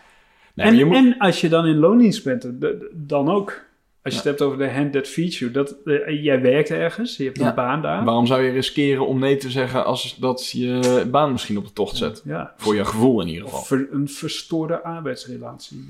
En, 0.59 0.67
maar 0.67 0.75
je 0.75 0.85
moet- 0.85 0.97
en 0.97 1.19
als 1.19 1.41
je 1.41 1.49
dan 1.49 1.67
in 1.67 1.77
loondienst 1.77 2.25
bent, 2.25 2.47
dan 2.93 3.29
ook. 3.31 3.67
Als 4.03 4.13
je 4.17 4.21
het 4.23 4.29
hebt 4.39 4.43
over 4.43 4.59
de 4.59 4.71
hand 4.71 4.93
that 4.93 5.07
feeds 5.09 5.39
you. 5.39 5.51
Dat, 5.51 5.77
eh, 5.85 6.23
jij 6.25 6.41
werkt 6.41 6.71
ergens, 6.71 7.17
je 7.17 7.25
hebt 7.25 7.39
Ja. 7.39 7.49
een 7.49 7.55
baan 7.55 7.83
daar. 7.83 8.05
Waarom 8.05 8.27
zou 8.27 8.43
je 8.43 8.51
riskeren 8.51 9.07
om 9.07 9.19
nee 9.19 9.37
te 9.37 9.51
zeggen 9.51 9.85
als 9.85 10.17
dat 10.21 10.51
je 10.51 11.05
baan 11.11 11.33
misschien 11.33 11.59
op 11.59 11.65
de 11.67 11.73
tocht 11.73 11.97
zet? 11.97 12.23
Ja, 12.25 12.53
Voor 12.57 12.75
je 12.75 12.85
gevoel 12.85 13.21
in 13.21 13.29
ieder 13.29 13.45
geval. 13.45 13.63
Ver- 13.63 13.89
een 13.91 14.09
verstoorde 14.09 14.83
arbeidsrelatie. 14.83 15.85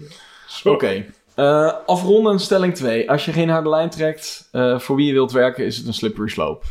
Oké. 0.64 1.04
Eh, 1.34 1.72
afronden 1.86 2.38
stelling 2.40 2.74
2. 2.74 3.10
Als 3.10 3.24
je 3.24 3.32
geen 3.32 3.48
harde 3.48 3.68
lijn 3.68 3.90
trekt, 3.90 4.48
eh, 4.52 4.78
voor 4.78 4.96
wie 4.96 5.06
je 5.06 5.12
wilt 5.12 5.32
werken, 5.32 5.64
is 5.64 5.76
het 5.76 5.86
een 5.86 5.94
slippery 5.94 6.28
slope. 6.28 6.66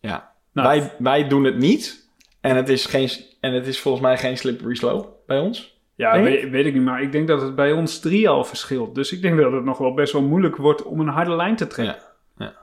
Ja. 0.00 0.32
Nou, 0.52 0.68
wij, 0.68 0.92
wij 0.98 1.28
doen 1.28 1.44
het 1.44 1.58
niet. 1.58 2.08
En 2.40 2.56
het 2.56 2.68
is 2.68 2.86
geen... 2.86 3.10
En 3.40 3.52
het 3.52 3.66
is 3.66 3.78
volgens 3.80 4.02
mij 4.04 4.18
geen 4.18 4.36
slippery 4.38 4.74
slope 4.74 5.08
bij 5.26 5.38
ons. 5.38 5.78
Ja, 6.00 6.22
weet, 6.22 6.50
weet 6.50 6.66
ik 6.66 6.74
niet, 6.74 6.82
maar 6.82 7.02
ik 7.02 7.12
denk 7.12 7.28
dat 7.28 7.40
het 7.42 7.54
bij 7.54 7.72
ons 7.72 7.98
drie 8.00 8.28
al 8.28 8.44
verschilt. 8.44 8.94
Dus 8.94 9.12
ik 9.12 9.22
denk 9.22 9.38
dat 9.40 9.52
het 9.52 9.64
nog 9.64 9.78
wel 9.78 9.94
best 9.94 10.12
wel 10.12 10.22
moeilijk 10.22 10.56
wordt 10.56 10.82
om 10.82 11.00
een 11.00 11.08
harde 11.08 11.36
lijn 11.36 11.56
te 11.56 11.66
trekken. 11.66 11.96
Ja. 12.36 12.54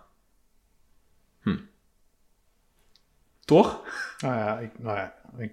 Toch? 3.45 3.81
Nou 4.19 4.35
ja, 4.35 4.57
ik, 4.59 4.69
nou 4.77 4.97
ja, 4.97 5.13
ik, 5.38 5.51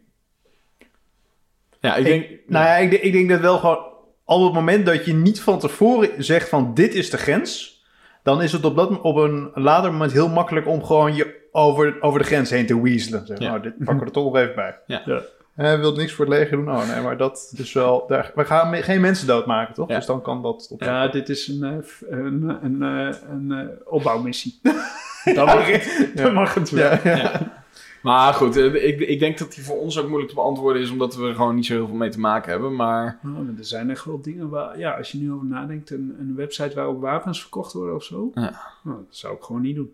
Ja, 1.81 1.95
ik 1.97 2.05
denk... 2.05 2.27
nou 2.47 2.65
ja, 2.67 2.77
ik, 2.77 2.91
denk- 2.91 3.03
ik 3.03 3.13
denk 3.13 3.29
dat 3.29 3.41
wel 3.41 3.59
gewoon... 3.59 3.93
Al 4.25 4.39
op 4.39 4.45
het 4.45 4.55
moment 4.55 4.87
dat 4.87 5.05
je 5.05 5.13
niet 5.15 5.41
van 5.41 5.59
tevoren 5.59 6.25
zegt 6.25 6.49
van 6.49 6.75
dit 6.75 6.95
is 6.95 7.11
de 7.11 7.17
grens... 7.19 7.83
dan 8.23 8.43
is 8.43 8.53
het 8.53 8.65
op, 8.65 8.77
dat, 8.77 9.01
op 9.01 9.17
een 9.17 9.51
later 9.55 9.93
moment 9.93 10.13
heel 10.13 10.29
makkelijk 10.29 10.67
om 10.67 10.85
gewoon 10.85 11.15
je 11.15 11.49
over, 11.53 11.97
over 12.03 12.19
de 12.19 12.25
grens 12.27 12.51
heen 12.51 12.67
te 12.67 12.83
weaselen. 12.83 13.27
Zeg, 13.27 13.39
Ja. 13.39 13.49
nou, 13.49 13.63
dit 13.63 13.79
pakken 13.79 13.99
we 13.99 14.05
er 14.05 14.11
toch 14.13 14.25
nog 14.25 14.37
even 14.37 14.55
bij. 14.55 14.79
Ja. 14.87 15.03
Ja. 15.05 15.23
Hij 15.55 15.79
wil 15.79 15.95
niks 15.95 16.13
voor 16.13 16.25
het 16.25 16.35
leger 16.35 16.57
doen. 16.57 16.71
Oh 16.71 16.89
nee, 16.89 17.03
maar 17.03 17.17
dat 17.17 17.53
is 17.57 17.73
wel... 17.73 18.05
Daar, 18.09 18.33
we 18.35 18.45
gaan 18.45 18.75
geen 18.75 19.01
mensen 19.01 19.27
doodmaken, 19.27 19.75
toch? 19.75 19.89
Ja. 19.89 19.97
Dus 19.97 20.07
dan 20.07 20.23
kan 20.23 20.43
dat... 20.43 20.69
Op, 20.71 20.83
Ja, 20.83 21.09
dit 21.09 21.29
is 21.29 21.49
een, 21.49 21.63
eh, 21.65 22.19
een, 22.19 22.59
een, 22.63 22.83
eh, 22.83 23.17
een, 23.31 23.53
eh, 23.53 23.67
opbouwmissie. 23.85 24.61
Dan 25.35 25.47
mag, 25.47 25.67
het, 25.67 26.11
dan 26.15 26.33
mag 26.33 26.55
het 26.55 26.71
wel. 26.71 26.91
ja, 26.91 27.01
ja. 27.05 27.17
Ja. 27.17 27.65
Maar 28.03 28.35
goed, 28.35 28.57
ik, 28.57 29.01
ik 29.01 29.19
denk 29.19 29.39
dat 29.39 29.53
die 29.55 29.65
voor 29.65 29.79
ons 29.79 29.99
ook 29.99 30.07
moeilijk 30.07 30.29
te 30.29 30.35
beantwoorden 30.37 30.83
is, 30.83 30.91
omdat 30.91 31.17
we 31.17 31.27
er 31.27 31.35
gewoon 31.35 31.55
niet 31.55 31.67
zo 31.67 31.73
heel 31.73 31.87
veel 31.87 31.97
mee 31.97 32.11
te 32.11 32.21
maken 32.21 32.51
hebben. 32.51 32.77
Maar 32.77 33.19
Nou, 33.23 33.55
er 33.59 33.65
zijn 33.65 33.91
echt 33.91 34.05
wel 34.05 34.21
dingen 34.21 34.49
waar, 34.49 34.79
ja, 34.79 34.97
als 34.97 35.13
je 35.13 35.19
nu 35.19 35.33
over 35.33 35.47
nadenkt, 35.47 35.91
een, 35.91 36.17
een 36.19 36.35
website 36.37 36.75
waarop 36.75 37.01
wapens 37.01 37.41
verkocht 37.41 37.73
worden 37.73 37.95
of 37.95 38.05
zo. 38.05 38.31
Ja. 38.35 38.61
Nou, 38.83 38.97
dat 38.97 39.17
zou 39.17 39.35
ik 39.35 39.43
gewoon 39.43 39.63
niet 39.63 39.77
doen. 39.77 39.93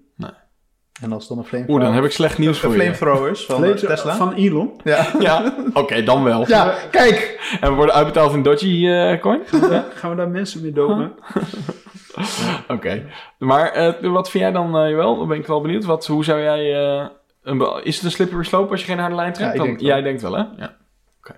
En 1.03 1.13
als 1.13 1.29
dan 1.29 1.37
een 1.37 1.43
oeh, 1.43 1.49
flamethrower... 1.53 1.85
dan 1.85 1.95
heb 1.95 2.05
ik 2.05 2.11
slecht 2.11 2.39
nieuws 2.39 2.59
voor 2.59 2.71
een 2.75 2.77
je. 2.77 2.95
flamethrower 2.95 3.31
is 3.31 3.45
van 3.47 3.57
Vlees- 3.57 3.81
Tesla. 3.81 4.15
Van 4.17 4.33
Elon. 4.33 4.81
Ja. 4.85 5.07
Ja, 5.21 5.55
oké, 5.73 6.03
dan 6.03 6.25
wel. 6.25 6.49
ja, 6.49 6.75
kijk! 6.91 7.41
En 7.61 7.69
we 7.71 7.75
worden 7.77 7.95
uitbetaald 7.95 8.33
in 8.35 8.43
Dogecoin? 8.43 9.41
Ja, 9.71 9.85
gaan 9.95 10.11
we 10.11 10.17
daar 10.17 10.29
mensen 10.29 10.63
mee 10.63 10.73
doden? 10.73 11.13
Oké. 12.69 13.07
Maar 13.39 13.71
eh, 13.73 14.11
wat 14.13 14.31
vind 14.31 14.43
jij 14.45 14.53
dan, 14.53 14.77
eh 14.79 14.91
Joël? 14.91 15.17
Dan 15.19 15.29
ben 15.29 15.39
ik 15.39 15.47
wel 15.47 15.61
benieuwd. 15.61 15.85
Wat, 15.85 16.07
hoe 16.07 16.25
zou 16.25 16.41
jij... 16.41 16.75
eh, 17.01 17.07
een, 17.43 17.85
is 17.85 17.95
het 17.97 18.05
een 18.05 18.11
slippery 18.11 18.45
slope 18.45 18.71
als 18.71 18.81
je 18.81 18.87
geen 18.87 18.99
harde 18.99 19.15
lijn 19.15 19.33
trekt? 19.33 19.49
Ja, 19.49 19.53
ik 19.53 19.57
Dan- 19.59 19.67
denk 19.67 19.79
het 19.79 19.87
wel. 19.89 19.97
jij 19.97 20.07
denkt 20.07 20.23
wel, 20.23 20.33
hè? 20.33 20.45
Ja. 20.63 20.77
Oké. 21.19 21.37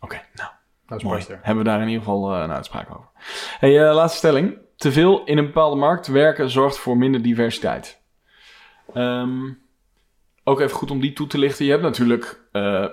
Oké, 0.00 0.20
nou. 0.34 0.48
Dat 0.86 0.98
is 0.98 1.04
Mooi. 1.04 1.22
Hebben 1.28 1.64
we 1.64 1.70
daar 1.70 1.80
in 1.80 1.86
ieder 1.88 2.02
geval 2.04 2.34
eh, 2.34 2.40
een 2.42 2.52
uitspraak 2.52 2.88
over. 2.90 3.08
Hey, 3.58 3.88
eh, 3.88 3.94
laatste 3.94 4.18
stelling. 4.18 4.58
Te 4.76 4.92
veel 4.92 5.24
in 5.24 5.38
een 5.38 5.46
bepaalde 5.46 5.76
markt 5.76 6.06
werken 6.06 6.50
zorgt 6.50 6.78
voor 6.78 6.96
minder 6.96 7.22
diversiteit. 7.22 8.00
Ehm, 8.94 9.50
ook 10.44 10.60
even 10.60 10.76
goed 10.76 10.90
om 10.90 11.00
die 11.00 11.12
toe 11.12 11.26
te 11.26 11.38
lichten. 11.38 11.64
Je 11.64 11.70
hebt 11.70 11.82
natuurlijk 11.82 12.40
eh, 12.52 12.86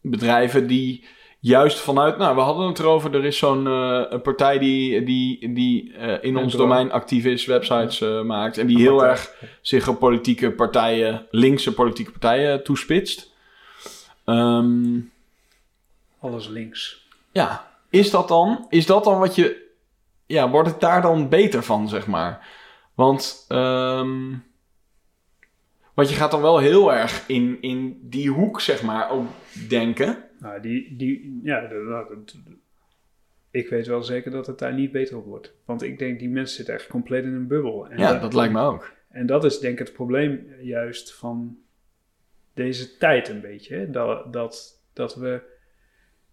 bedrijven 0.00 0.66
die 0.66 1.04
juist 1.40 1.78
vanuit... 1.78 2.18
Nou, 2.18 2.34
we 2.34 2.40
hadden 2.40 2.66
het 2.66 2.78
erover. 2.78 3.14
Er 3.14 3.24
is 3.24 3.38
zo'n 3.38 3.66
eh, 3.66 4.20
partij 4.22 4.58
die, 4.58 5.02
die, 5.02 5.52
die 5.52 5.92
eh, 5.92 6.24
in 6.24 6.36
ons 6.36 6.54
domein 6.54 6.92
actief 6.92 7.24
is, 7.24 7.46
websites 7.46 8.00
maakt. 8.24 8.58
En 8.58 8.66
die 8.66 8.78
heel 8.78 9.04
erg 9.04 9.34
zich 9.60 9.88
op 9.88 9.98
politieke 9.98 10.52
partijen, 10.52 11.26
linkse 11.30 11.74
politieke 11.74 12.10
partijen 12.10 12.64
toespitst. 12.64 13.32
Ehm 14.24 15.00
Alles 16.20 16.48
links. 16.48 17.06
ja, 17.32 17.68
is 17.90 18.10
dat 18.10 18.28
dan, 18.28 18.66
is 18.68 18.86
dat 18.86 19.04
dan 19.04 19.18
wat 19.18 19.34
je, 19.34 19.66
ja, 20.26 20.50
wordt 20.50 20.68
het 20.68 20.80
daar 20.80 21.02
dan 21.02 21.28
beter 21.28 21.62
van, 21.62 21.88
zeg 21.88 22.06
maar? 22.06 22.46
Want, 22.94 23.44
ehm 23.48 24.34
want 25.98 26.10
je 26.10 26.16
gaat 26.16 26.30
dan 26.30 26.42
wel 26.42 26.58
heel 26.58 26.92
erg 26.92 27.24
in, 27.28 27.58
in 27.60 27.98
die 28.02 28.30
hoek, 28.30 28.60
zeg 28.60 28.82
maar, 28.82 29.10
ook 29.10 29.26
denken. 29.68 30.24
Nou, 30.40 30.60
die, 30.60 30.96
die, 30.96 31.40
ja, 31.42 31.60
dat- 31.60 31.86
dat- 31.88 32.08
dat- 32.08 32.54
ik 33.50 33.68
weet 33.68 33.86
wel 33.86 34.02
zeker 34.02 34.30
dat 34.30 34.46
het 34.46 34.58
daar 34.58 34.74
niet 34.74 34.92
beter 34.92 35.16
op 35.16 35.24
wordt. 35.24 35.54
Want 35.64 35.82
ik 35.82 35.98
denk, 35.98 36.18
die 36.18 36.28
mensen 36.28 36.56
zitten 36.56 36.74
echt 36.74 36.86
compleet 36.86 37.24
in 37.24 37.32
een 37.34 37.46
bubbel. 37.46 37.88
En 37.88 37.98
Ja, 37.98 38.18
dat 38.18 38.34
lijkt 38.34 38.52
me 38.52 38.60
ook. 38.60 38.92
En 39.08 39.26
dat 39.26 39.44
is 39.44 39.58
denk 39.58 39.72
ik 39.72 39.86
het 39.86 39.96
probleem 39.96 40.46
juist 40.60 41.14
van 41.14 41.56
deze 42.54 42.96
tijd 42.96 43.28
een 43.28 43.40
beetje. 43.40 43.74
Hè? 43.76 43.90
Dat, 43.90 44.32
dat, 44.32 44.82
dat 44.92 45.14
we... 45.14 45.40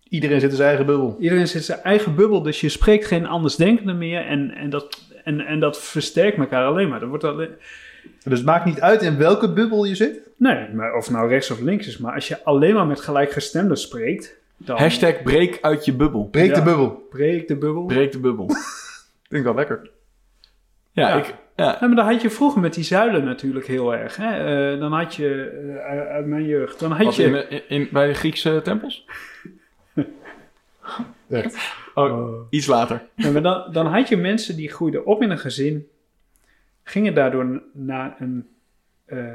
Iedereen 0.04 0.40
zit 0.40 0.50
in 0.50 0.56
zijn 0.56 0.68
eigen 0.68 0.86
bubbel. 0.86 1.16
Iedereen 1.20 1.48
zit 1.48 1.56
in 1.56 1.64
zijn 1.64 1.82
eigen 1.82 2.16
bubbel, 2.16 2.42
dus 2.42 2.62
je 2.62 2.70
spreekt 2.70 3.06
geen 3.06 3.26
andersdenkende 3.26 3.94
meer. 3.94 4.26
En, 4.26 4.52
en, 4.52 4.70
dat, 4.70 5.12
en, 5.24 5.40
en 5.40 5.60
dat 5.60 5.82
versterkt 5.82 6.38
elkaar 6.38 6.66
alleen 6.66 6.90
maar. 6.90 7.00
Dat 7.00 7.10
wordt 7.10 7.24
alleen, 7.24 7.56
Dus 8.24 8.38
het 8.38 8.46
maakt 8.48 8.66
niet 8.66 8.82
uit 8.82 9.02
in 9.02 9.18
welke 9.18 9.54
bubbel 9.54 9.86
je 9.86 9.96
zit. 9.96 10.20
nee, 10.38 10.70
maar 10.74 10.94
of 10.96 11.06
het 11.06 11.14
nou 11.16 11.30
rechts 11.30 11.52
of 11.52 11.60
links 11.60 11.88
is. 11.88 11.98
Maar 11.98 12.14
als 12.14 12.28
je 12.28 12.44
alleen 12.44 12.74
maar 12.74 12.88
met 12.88 13.00
gelijkgestemden 13.02 13.78
spreekt, 13.78 14.36
dan 14.58 14.78
Hashtag 14.78 15.24
breek 15.24 15.58
uit 15.62 15.86
je 15.86 15.94
bubbel. 15.94 16.28
Breek 16.30 16.50
Ja. 16.50 16.54
de 16.56 16.62
bubbel. 16.62 17.08
breekt 17.10 17.48
de 17.48 17.56
bubbel. 17.58 17.86
Breek 17.86 18.12
de 18.12 18.20
bubbel. 18.20 18.48
Vind 19.30 19.40
ik 19.40 19.44
wel 19.44 19.56
lekker. 19.56 19.90
Ja, 20.92 21.08
Ja. 21.08 21.16
ik, 21.16 21.26
ja. 21.56 21.78
Ja, 21.80 21.88
maar 21.88 21.96
dat 21.96 22.06
had 22.06 22.22
je 22.22 22.30
vroeger 22.30 22.62
met 22.62 22.74
die 22.74 22.84
zuilen 22.84 23.24
natuurlijk 23.24 23.68
heel 23.68 23.96
erg. 23.96 24.16
Hè? 24.18 24.30
Eh, 24.74 24.80
dan 24.80 24.92
had 24.94 25.16
je, 25.16 25.52
eh, 25.80 26.10
uit- 26.10 26.26
mijn 26.26 26.46
jeugd, 26.46 26.80
dan 26.80 26.92
had 26.92 27.06
Wat 27.06 27.16
je... 27.16 27.24
in, 27.24 27.50
in, 27.50 27.62
in- 27.68 27.90
bij 27.92 28.08
de 28.08 28.14
Griekse 28.14 28.62
tempels? 28.64 29.06
Echt. 31.30 31.58
Oh, 31.94 32.42
iets 32.50 32.68
later. 32.68 33.02
Ja, 33.16 33.32
maar 33.32 33.42
dan, 33.42 33.64
dan 33.72 33.86
had 33.86 34.08
je 34.10 34.18
mensen 34.18 34.56
die 34.56 34.70
groeiden 34.72 35.06
op 35.06 35.22
in 35.22 35.30
een 35.30 35.38
gezin, 35.40 35.88
gingen 36.86 37.14
daardoor 37.14 37.62
naar 37.74 38.16
een. 38.20 38.48
eh, 39.06 39.34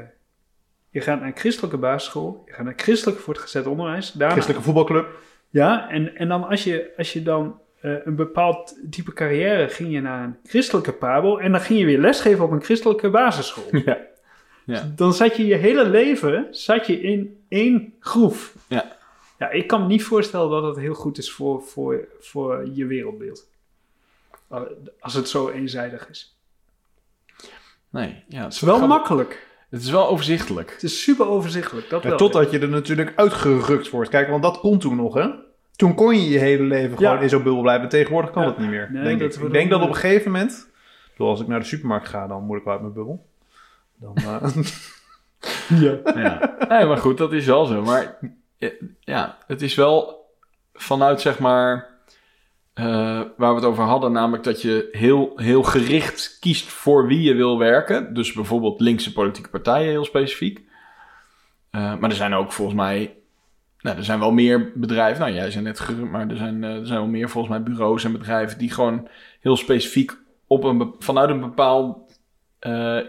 je 0.89 1.01
gaat 1.01 1.19
naar 1.19 1.27
een 1.27 1.37
christelijke 1.37 1.77
basisschool, 1.77 2.43
je 2.45 2.53
gaat 2.53 2.65
naar 2.65 2.73
christelijk 2.77 3.19
voortgezet 3.19 3.65
onderwijs. 3.65 4.11
Daarna, 4.11 4.33
Christelijke 4.33 4.63
voetbalclub. 4.63 5.07
Ja, 5.49 5.89
en, 5.89 6.15
en 6.15 6.27
dan 6.27 6.47
als 6.47 6.63
je, 6.63 6.91
als 6.97 7.13
je 7.13 7.23
dan 7.23 7.59
eh, 7.81 8.05
een 8.05 8.15
bepaald 8.15 8.77
type 8.89 9.13
carrière 9.13 9.69
ging 9.69 9.91
je 9.91 10.01
naar 10.01 10.23
een 10.23 10.37
christelijke 10.43 10.93
pabo 10.93 11.37
en 11.37 11.51
dan 11.51 11.61
ging 11.61 11.79
je 11.79 11.85
weer 11.85 11.99
lesgeven 11.99 12.43
op 12.45 12.51
een 12.51 12.63
christelijke 12.63 13.09
basisschool. 13.09 13.63
Ja. 13.85 13.97
Ja. 14.65 14.91
Dan 14.95 15.13
zat 15.13 15.37
je 15.37 15.45
je 15.45 15.55
hele 15.55 15.89
leven 15.89 16.47
zat 16.51 16.87
je 16.87 17.01
in 17.01 17.43
één 17.47 17.93
groef. 17.99 18.55
Ja. 18.67 18.97
Ja, 19.39 19.49
ik 19.49 19.67
kan 19.67 19.81
me 19.81 19.87
niet 19.87 20.03
voorstellen 20.03 20.49
dat 20.49 20.63
het 20.63 20.77
heel 20.77 20.93
goed 20.93 21.17
is 21.17 21.31
voor, 21.31 21.61
voor, 21.61 22.07
voor 22.19 22.69
je 22.73 22.85
wereldbeeld. 22.85 23.47
Als 24.99 25.13
het 25.13 25.29
zo 25.29 25.49
eenzijdig 25.49 26.09
is. 26.09 26.35
Nee, 27.91 28.23
ja, 28.27 28.43
het 28.43 28.53
is 28.53 28.59
wel 28.59 28.87
makkelijk. 28.87 29.47
Het 29.69 29.81
is 29.81 29.89
wel 29.91 30.07
overzichtelijk. 30.07 30.71
Het 30.71 30.83
is 30.83 31.03
super 31.03 31.27
overzichtelijk. 31.27 31.89
Dat 31.89 32.03
Ja, 32.03 32.09
wel. 32.09 32.17
totdat 32.17 32.51
je 32.51 32.59
er 32.59 32.69
natuurlijk 32.69 33.13
uitgerukt 33.15 33.89
wordt. 33.89 34.09
Kijk, 34.09 34.29
want 34.29 34.43
dat 34.43 34.59
kon 34.59 34.79
toen 34.79 34.95
nog, 34.95 35.13
hè? 35.13 35.27
Toen 35.75 35.95
kon 35.95 36.15
je 36.15 36.29
je 36.29 36.37
hele 36.39 36.63
leven 36.63 36.89
Ja. 36.89 36.95
gewoon 37.09 37.23
in 37.23 37.29
zo'n 37.29 37.43
bubbel 37.43 37.61
blijven. 37.61 37.89
Tegenwoordig 37.89 38.31
kan 38.31 38.41
Ja. 38.43 38.49
dat 38.49 38.57
niet 38.57 38.69
meer. 38.69 38.89
Nee, 38.91 39.03
denk 39.03 39.19
dat 39.19 39.35
ik. 39.45 39.51
denk 39.51 39.69
dat 39.69 39.81
op 39.81 39.87
een 39.87 39.95
gegeven 39.95 40.31
moment... 40.31 40.69
bedoel, 41.11 41.29
als 41.29 41.41
ik 41.41 41.47
naar 41.47 41.59
de 41.59 41.65
supermarkt 41.65 42.07
ga, 42.07 42.27
dan 42.27 42.43
moet 42.43 42.57
ik 42.57 42.63
wel 42.63 42.73
uit 42.73 42.81
mijn 42.81 42.93
bubbel. 42.93 43.25
Dan, 43.95 44.15
eh, 44.15 44.47
Ja. 45.81 45.97
Ja. 46.15 46.55
Nee, 46.69 46.85
maar 46.85 46.97
goed, 46.97 47.17
dat 47.17 47.33
is 47.33 47.45
wel 47.45 47.65
zo. 47.65 47.81
Maar 47.81 48.17
eh, 48.57 48.69
ja, 48.99 49.37
het 49.47 49.61
is 49.61 49.75
wel 49.75 50.25
vanuit 50.73 51.21
zeg 51.21 51.39
maar 51.39 51.90
eh, 52.73 53.21
waar 53.37 53.49
we 53.49 53.55
het 53.55 53.63
over 53.63 53.83
hadden, 53.83 54.11
namelijk 54.11 54.43
dat 54.43 54.61
je 54.61 54.87
heel, 54.91 55.31
heel 55.35 55.63
gericht 55.63 56.37
kiest 56.39 56.67
voor 56.67 57.07
wie 57.07 57.21
je 57.21 57.33
wil 57.33 57.57
werken. 57.57 58.13
Dus 58.13 58.33
bijvoorbeeld 58.33 58.79
linkse 58.79 59.13
politieke 59.13 59.49
partijen 59.49 59.89
heel 59.89 60.05
specifiek. 60.05 60.63
Eh, 61.69 61.97
maar 61.97 62.09
er 62.09 62.15
zijn 62.15 62.33
ook 62.33 62.51
volgens 62.51 62.77
mij, 62.77 63.15
nou, 63.79 63.97
er 63.97 64.03
zijn 64.03 64.19
wel 64.19 64.31
meer 64.31 64.71
bedrijven. 64.75 65.21
Nou, 65.21 65.33
jij 65.33 65.51
zei 65.51 65.63
net 65.63 65.79
gerund, 65.79 66.11
maar 66.11 66.29
er 66.29 66.37
zijn, 66.37 66.63
eh, 66.63 66.75
er 66.75 66.85
zijn 66.85 66.99
wel 66.99 67.09
meer 67.09 67.29
volgens 67.29 67.53
mij 67.53 67.63
bureaus 67.63 68.03
en 68.03 68.11
bedrijven 68.11 68.57
die 68.57 68.71
gewoon 68.71 69.07
heel 69.39 69.57
specifiek 69.57 70.17
op 70.47 70.63
een, 70.63 70.95
vanuit 70.99 71.29
een 71.29 71.39
bepaald 71.39 72.09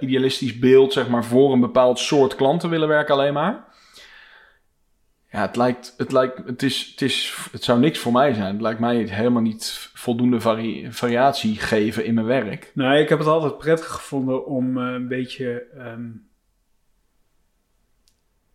idealistisch 0.01 0.59
beeld, 0.59 0.93
zeg 0.93 1.09
maar, 1.09 1.25
voor 1.25 1.53
een 1.53 1.61
bepaald 1.61 1.99
soort 1.99 2.35
klanten 2.35 2.71
willen 2.71 2.89
werken 2.89 3.15
alleen 3.15 3.33
maar. 3.33 3.65
Ja, 5.33 5.41
het 5.41 5.57
lijkt, 5.57 5.95
het 5.97 6.13
lijkt, 6.13 6.47
het 6.47 6.63
is, 6.63 6.89
het 6.91 7.03
is, 7.03 7.37
het 7.53 7.65
zou 7.65 7.81
niks 7.81 7.99
voor 7.99 8.13
mij 8.13 8.33
zijn. 8.33 8.53
Het 8.53 8.61
lijkt 8.63 8.81
mij 8.81 8.97
helemaal 8.97 9.43
niet 9.43 9.91
voldoende 9.95 10.41
vari- 10.41 10.93
variatie 10.93 11.57
geven 11.59 12.05
in 12.05 12.15
mijn 12.15 12.27
werk. 12.27 12.71
Nou, 12.75 12.97
ik 12.99 13.09
heb 13.09 13.19
het 13.19 13.29
altijd 13.29 13.59
prettig 13.59 13.87
gevonden 13.89 14.47
om 14.47 14.79
eh, 14.79 14.93
een 14.93 15.09
beetje. 15.09 15.67
ehm, 15.79 16.09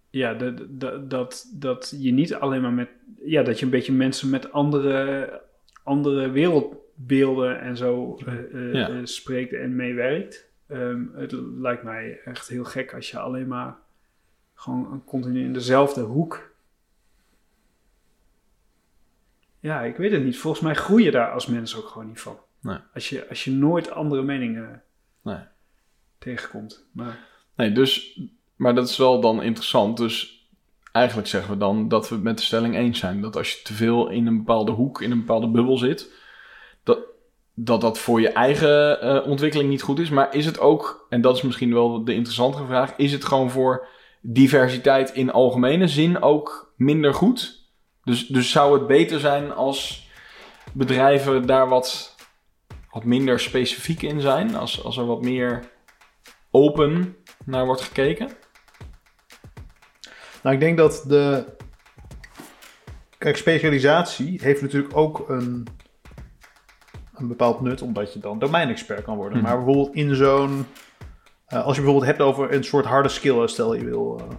ja, 0.09 0.33
dat, 0.33 0.53
dat, 0.69 1.09
dat, 1.09 1.51
dat 1.53 1.93
je 1.99 2.11
niet 2.11 2.33
alleen 2.33 2.61
maar 2.61 2.73
met. 2.73 2.89
Ja, 3.25 3.43
dat 3.43 3.59
je 3.59 3.65
een 3.65 3.71
beetje 3.71 3.93
mensen 3.93 4.29
met 4.29 4.51
andere, 4.51 5.41
andere 5.83 6.29
wereldbeelden 6.29 7.59
en 7.61 7.77
zo 7.77 8.17
eh, 8.25 8.73
Ja. 8.73 8.89
eh, 8.89 8.95
spreekt 9.03 9.53
en 9.53 9.75
meewerkt. 9.75 10.45
Ehm, 10.67 11.01
het 11.13 11.31
lijkt 11.59 11.83
mij 11.83 12.19
echt 12.25 12.47
heel 12.47 12.63
gek 12.63 12.93
als 12.93 13.11
je 13.11 13.19
alleen 13.19 13.47
maar 13.47 13.75
gewoon 14.53 15.03
continu 15.05 15.43
in 15.43 15.53
dezelfde 15.53 16.01
hoek. 16.01 16.55
Ja, 19.67 19.81
ik 19.81 19.97
weet 19.97 20.11
het 20.11 20.23
niet. 20.23 20.37
Volgens 20.37 20.63
mij 20.63 20.73
groei 20.73 21.03
je 21.03 21.11
daar 21.11 21.31
als 21.31 21.45
mens 21.45 21.75
ook 21.75 21.87
gewoon 21.87 22.07
niet 22.07 22.19
van. 22.21 22.37
Nee. 22.61 22.77
Als 22.93 23.09
je, 23.09 23.29
als 23.29 23.43
je 23.43 23.51
nooit 23.51 23.91
andere 23.91 24.21
meningen 24.21 24.83
Nee. 25.21 25.39
tegenkomt. 26.17 26.85
Maar 26.91 27.19
Nee, 27.55 27.71
dus, 27.71 28.19
maar 28.55 28.75
dat 28.75 28.89
is 28.89 28.97
wel 28.97 29.21
dan 29.21 29.41
interessant. 29.41 29.97
Dus 29.97 30.47
eigenlijk 30.91 31.27
zeggen 31.27 31.51
we 31.51 31.57
dan 31.57 31.87
dat 31.87 32.09
we 32.09 32.15
het 32.15 32.23
met 32.23 32.37
de 32.37 32.43
stelling 32.43 32.75
eens 32.75 32.99
zijn. 32.99 33.21
Dat 33.21 33.35
als 33.35 33.51
je 33.51 33.61
te 33.61 33.73
veel 33.73 34.09
in 34.09 34.27
een 34.27 34.37
bepaalde 34.37 34.71
hoek, 34.71 35.01
in 35.01 35.11
een 35.11 35.19
bepaalde 35.19 35.47
bubbel 35.47 35.77
zit, 35.77 36.11
dat 36.83 36.99
dat, 37.53 37.81
dat 37.81 37.99
voor 37.99 38.21
je 38.21 38.29
eigen 38.29 39.01
eh, 39.01 39.27
ontwikkeling 39.27 39.69
niet 39.69 39.81
goed 39.81 39.99
is. 39.99 40.09
Maar 40.09 40.35
is 40.35 40.45
het 40.45 40.59
ook, 40.59 41.05
en 41.09 41.21
dat 41.21 41.35
is 41.35 41.41
misschien 41.41 41.73
wel 41.73 42.03
de 42.03 42.13
interessantere 42.13 42.65
vraag, 42.65 42.93
is 42.97 43.11
het 43.11 43.25
gewoon 43.25 43.51
voor 43.51 43.87
diversiteit 44.21 45.13
in 45.13 45.31
algemene 45.31 45.87
zin 45.87 46.21
ook 46.21 46.73
minder 46.75 47.13
goed? 47.13 47.66
Dus, 48.07 48.27
dus 48.27 48.51
zou 48.51 48.73
het 48.73 48.87
beter 48.87 49.19
zijn 49.19 49.53
als 49.53 50.09
bedrijven 50.73 51.45
daar 51.45 51.67
wat, 51.67 52.15
wat 52.91 53.03
minder 53.03 53.39
specifiek 53.39 54.01
in 54.01 54.21
zijn? 54.21 54.55
Als, 54.55 54.83
als 54.83 54.97
er 54.97 55.05
wat 55.05 55.21
meer 55.21 55.69
open 56.51 57.17
naar 57.45 57.65
wordt 57.65 57.81
gekeken? 57.81 58.29
Nou, 60.43 60.55
ik 60.55 60.61
denk 60.61 60.77
dat 60.77 61.03
de. 61.07 61.45
Kijk, 63.17 63.37
specialisatie 63.37 64.39
heeft 64.41 64.61
natuurlijk 64.61 64.97
ook 64.97 65.29
een, 65.29 65.67
een 67.13 67.27
bepaald 67.27 67.61
nut, 67.61 67.81
omdat 67.81 68.13
je 68.13 68.19
dan 68.19 68.39
domeinexpert 68.39 69.03
kan 69.03 69.15
worden. 69.17 69.37
Mhm. 69.37 69.47
Maar 69.47 69.55
bijvoorbeeld 69.55 69.95
in 69.95 70.15
zo'n. 70.15 70.65
eh, 71.47 71.65
als 71.65 71.75
je 71.75 71.81
bijvoorbeeld 71.81 72.11
hebt 72.11 72.21
over 72.21 72.53
een 72.53 72.63
soort 72.63 72.85
harde 72.85 73.09
skill, 73.09 73.47
stel 73.47 73.73
je 73.73 73.85
wil 73.85 74.19
eh 74.19 74.35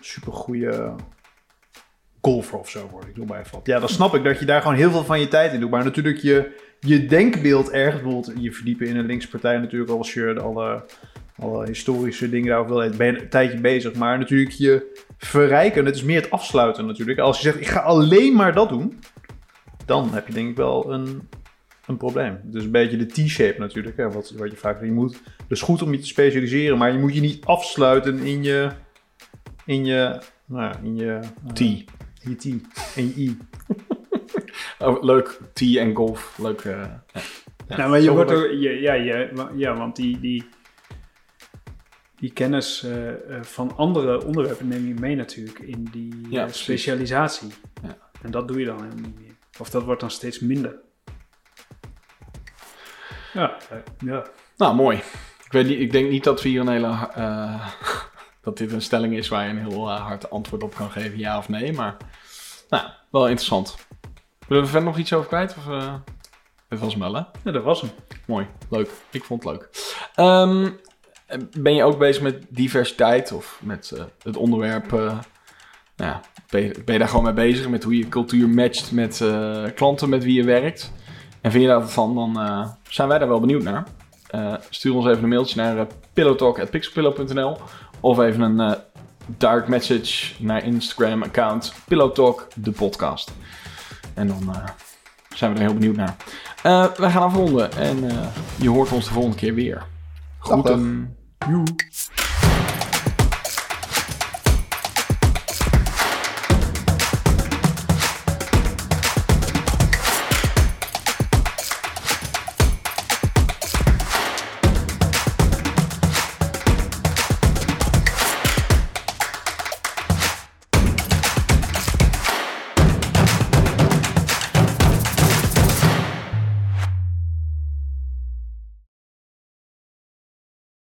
supergoeie 0.00 0.94
golfer 2.22 2.58
of 2.58 2.70
zo 2.70 2.88
worden, 2.90 3.08
ik 3.08 3.14
doe 3.14 3.26
maar 3.26 3.40
even 3.40 3.52
wat. 3.52 3.66
Ja, 3.66 3.78
dan 3.78 3.88
snap 3.88 4.14
ik 4.14 4.24
dat 4.24 4.38
je 4.38 4.44
daar 4.44 4.62
gewoon 4.62 4.76
heel 4.76 4.90
veel 4.90 5.04
van 5.04 5.20
je 5.20 5.28
tijd 5.28 5.52
in 5.52 5.60
doet. 5.60 5.70
Maar 5.70 5.84
natuurlijk 5.84 6.18
je, 6.18 6.60
je 6.80 7.06
denkbeeld 7.06 7.70
ergens, 7.70 8.02
bijvoorbeeld 8.02 8.42
je 8.42 8.52
verdiepen 8.52 8.86
in 8.86 8.96
een 8.96 9.06
linkse 9.06 9.28
partij 9.28 9.58
natuurlijk, 9.58 9.90
als 9.90 10.14
je 10.14 10.40
alle, 10.40 10.84
alle 11.38 11.66
historische 11.66 12.30
dingen 12.30 12.48
daarover 12.48 12.76
wil, 12.76 12.96
ben 12.96 13.06
je 13.06 13.20
een 13.20 13.28
tijdje 13.28 13.60
bezig. 13.60 13.94
Maar 13.94 14.18
natuurlijk 14.18 14.50
je 14.50 15.00
verrijken, 15.18 15.84
het 15.84 15.94
is 15.94 16.02
meer 16.02 16.20
het 16.20 16.30
afsluiten 16.30 16.86
natuurlijk. 16.86 17.18
Als 17.18 17.36
je 17.36 17.42
zegt, 17.42 17.60
ik 17.60 17.68
ga 17.68 17.80
alleen 17.80 18.34
maar 18.34 18.54
dat 18.54 18.68
doen, 18.68 18.98
dan 19.86 20.12
heb 20.12 20.26
je 20.26 20.32
denk 20.32 20.48
ik 20.48 20.56
wel 20.56 20.92
een, 20.92 21.28
een 21.86 21.96
probleem. 21.96 22.38
Dus 22.42 22.64
een 22.64 22.70
beetje 22.70 22.96
de 22.96 23.06
T-shape 23.06 23.58
natuurlijk, 23.58 23.96
hè, 23.96 24.10
wat, 24.10 24.32
wat 24.36 24.50
je 24.50 24.56
vaak 24.56 24.84
je 24.84 24.92
moet. 24.92 25.20
Dus 25.48 25.60
goed 25.60 25.82
om 25.82 25.92
je 25.92 25.98
te 25.98 26.06
specialiseren, 26.06 26.78
maar 26.78 26.92
je 26.92 26.98
moet 26.98 27.14
je 27.14 27.20
niet 27.20 27.44
afsluiten 27.44 28.18
in 28.18 28.42
je, 28.42 28.68
in 29.64 29.84
je, 29.84 30.20
nou 30.46 30.74
in 30.82 30.96
je... 30.96 31.18
eh, 31.46 31.52
T. 31.52 31.84
je 32.24 32.34
T. 32.36 32.44
En 32.96 33.06
je 33.06 33.14
I. 33.16 33.36
Oh, 34.78 35.02
leuk, 35.02 35.40
tea 35.52 35.80
en 35.82 35.94
golf. 35.94 36.38
Leuk. 36.38 36.60
eh, 36.60 36.72
ja. 36.72 37.02
Ja, 37.68 37.76
nou, 37.76 37.90
maar 37.90 38.00
je 38.00 38.10
wordt 38.10 38.30
ook, 38.30 38.50
je- 38.50 38.80
ja, 38.80 38.92
je, 38.92 39.48
ja, 39.56 39.76
want 39.76 39.96
die, 39.96 40.20
die, 40.20 40.48
die 42.16 42.32
kennis 42.32 42.82
eh, 42.82 43.08
eh, 43.36 43.42
van 43.42 43.76
andere 43.76 44.24
onderwerpen 44.24 44.68
neem 44.68 44.86
je 44.86 44.94
mee 44.94 45.16
natuurlijk 45.16 45.58
in 45.58 45.88
die 45.92 46.26
Ja, 46.30 46.48
specialisatie. 46.48 47.48
Ja. 47.82 47.96
En 48.22 48.30
dat 48.30 48.48
doe 48.48 48.58
je 48.60 48.64
dan 48.66 48.76
helemaal 48.82 49.00
niet 49.10 49.20
meer. 49.20 49.34
Of 49.58 49.70
dat 49.70 49.82
wordt 49.82 50.00
dan 50.00 50.10
steeds 50.10 50.40
minder. 50.40 50.74
Ja, 53.32 53.56
ja. 53.98 54.26
Nou, 54.56 54.74
mooi. 54.74 54.96
Ik, 55.44 55.52
weet 55.52 55.66
niet, 55.66 55.80
ik 55.80 55.92
denk 55.92 56.10
niet 56.10 56.24
dat 56.24 56.42
we 56.42 56.48
hier 56.48 56.60
een 56.60 56.68
hele. 56.68 57.08
eh, 57.14 57.68
dat 58.42 58.58
dit 58.58 58.72
een 58.72 58.82
stelling 58.82 59.16
is 59.16 59.28
waar 59.28 59.44
je 59.44 59.50
een 59.50 59.68
heel 59.68 59.90
eh, 59.90 60.06
hard 60.06 60.30
antwoord 60.30 60.62
op 60.62 60.74
kan 60.74 60.90
geven, 60.90 61.18
ja 61.18 61.38
of 61.38 61.48
nee. 61.48 61.72
Maar. 61.72 61.96
Nou, 62.68 62.86
wel 63.10 63.28
interessant. 63.28 63.76
Willen 64.48 64.62
we 64.62 64.68
verder 64.68 64.88
nog 64.88 64.98
iets 64.98 65.12
over 65.12 65.28
kwijt? 65.28 65.56
Of, 65.56 65.64
dit 66.68 66.80
was 66.80 66.92
hem 66.92 67.02
wel, 67.02 67.14
hè? 67.14 67.22
ja, 67.44 67.50
dat 67.52 67.62
was 67.62 67.80
hem. 67.80 67.90
Mooi, 68.26 68.46
leuk. 68.70 68.90
Ik 69.10 69.24
vond 69.24 69.44
het 69.44 69.52
leuk. 69.52 69.68
Ehm, 70.14 70.70
ben 71.58 71.74
je 71.74 71.84
ook 71.84 71.98
bezig 71.98 72.22
met 72.22 72.44
diversiteit 72.48 73.32
of 73.32 73.60
met 73.62 73.90
eh, 73.90 74.04
het 74.22 74.36
onderwerp? 74.36 74.92
eh, 74.92 75.18
nou 75.96 76.10
ja, 76.10 76.20
ben, 76.50 76.62
je, 76.62 76.82
ben 76.84 76.92
je 76.92 76.98
daar 76.98 77.08
gewoon 77.08 77.24
mee 77.24 77.32
bezig 77.32 77.68
met 77.68 77.84
hoe 77.84 77.98
je 77.98 78.08
cultuur 78.08 78.48
matcht 78.48 78.92
met 78.92 79.24
klanten 79.74 80.08
met 80.08 80.24
wie 80.24 80.34
je 80.34 80.44
werkt? 80.44 80.92
En 81.40 81.50
vind 81.50 81.62
je 81.62 81.68
daar 81.68 81.80
wat 81.80 81.92
van, 81.92 82.14
dan 82.14 82.38
zijn 82.88 83.08
wij 83.08 83.18
daar 83.18 83.28
wel 83.28 83.40
benieuwd 83.40 83.62
naar. 83.62 83.86
Stuur 84.70 84.94
ons 84.94 85.06
even 85.06 85.22
een 85.22 85.28
mailtje 85.28 85.56
naar 85.56 85.76
uh, 85.76 85.82
pillowtalk.pixelpillow.nl 86.12 87.56
of 88.02 88.18
even 88.18 88.40
een 88.40 88.60
eh, 88.60 88.78
direct 89.26 89.68
message 89.68 90.32
naar 90.38 90.64
Instagram 90.64 91.22
account 91.22 91.72
Pillowtalk 91.84 92.48
de 92.54 92.70
podcast. 92.70 93.32
En 94.14 94.26
dan 94.26 94.54
eh, 94.54 94.64
zijn 95.34 95.52
we 95.52 95.58
er 95.58 95.64
heel 95.64 95.74
benieuwd 95.74 95.96
naar. 95.96 96.16
Eh, 96.62 96.86
wij 96.96 97.10
gaan 97.10 97.22
afronden 97.22 97.72
en 97.72 98.10
je 98.56 98.68
hoort 98.68 98.92
ons 98.92 99.04
de 99.04 99.12
volgende 99.12 99.36
keer 99.36 99.54
weer. 99.54 99.84
Joe. 101.48 101.64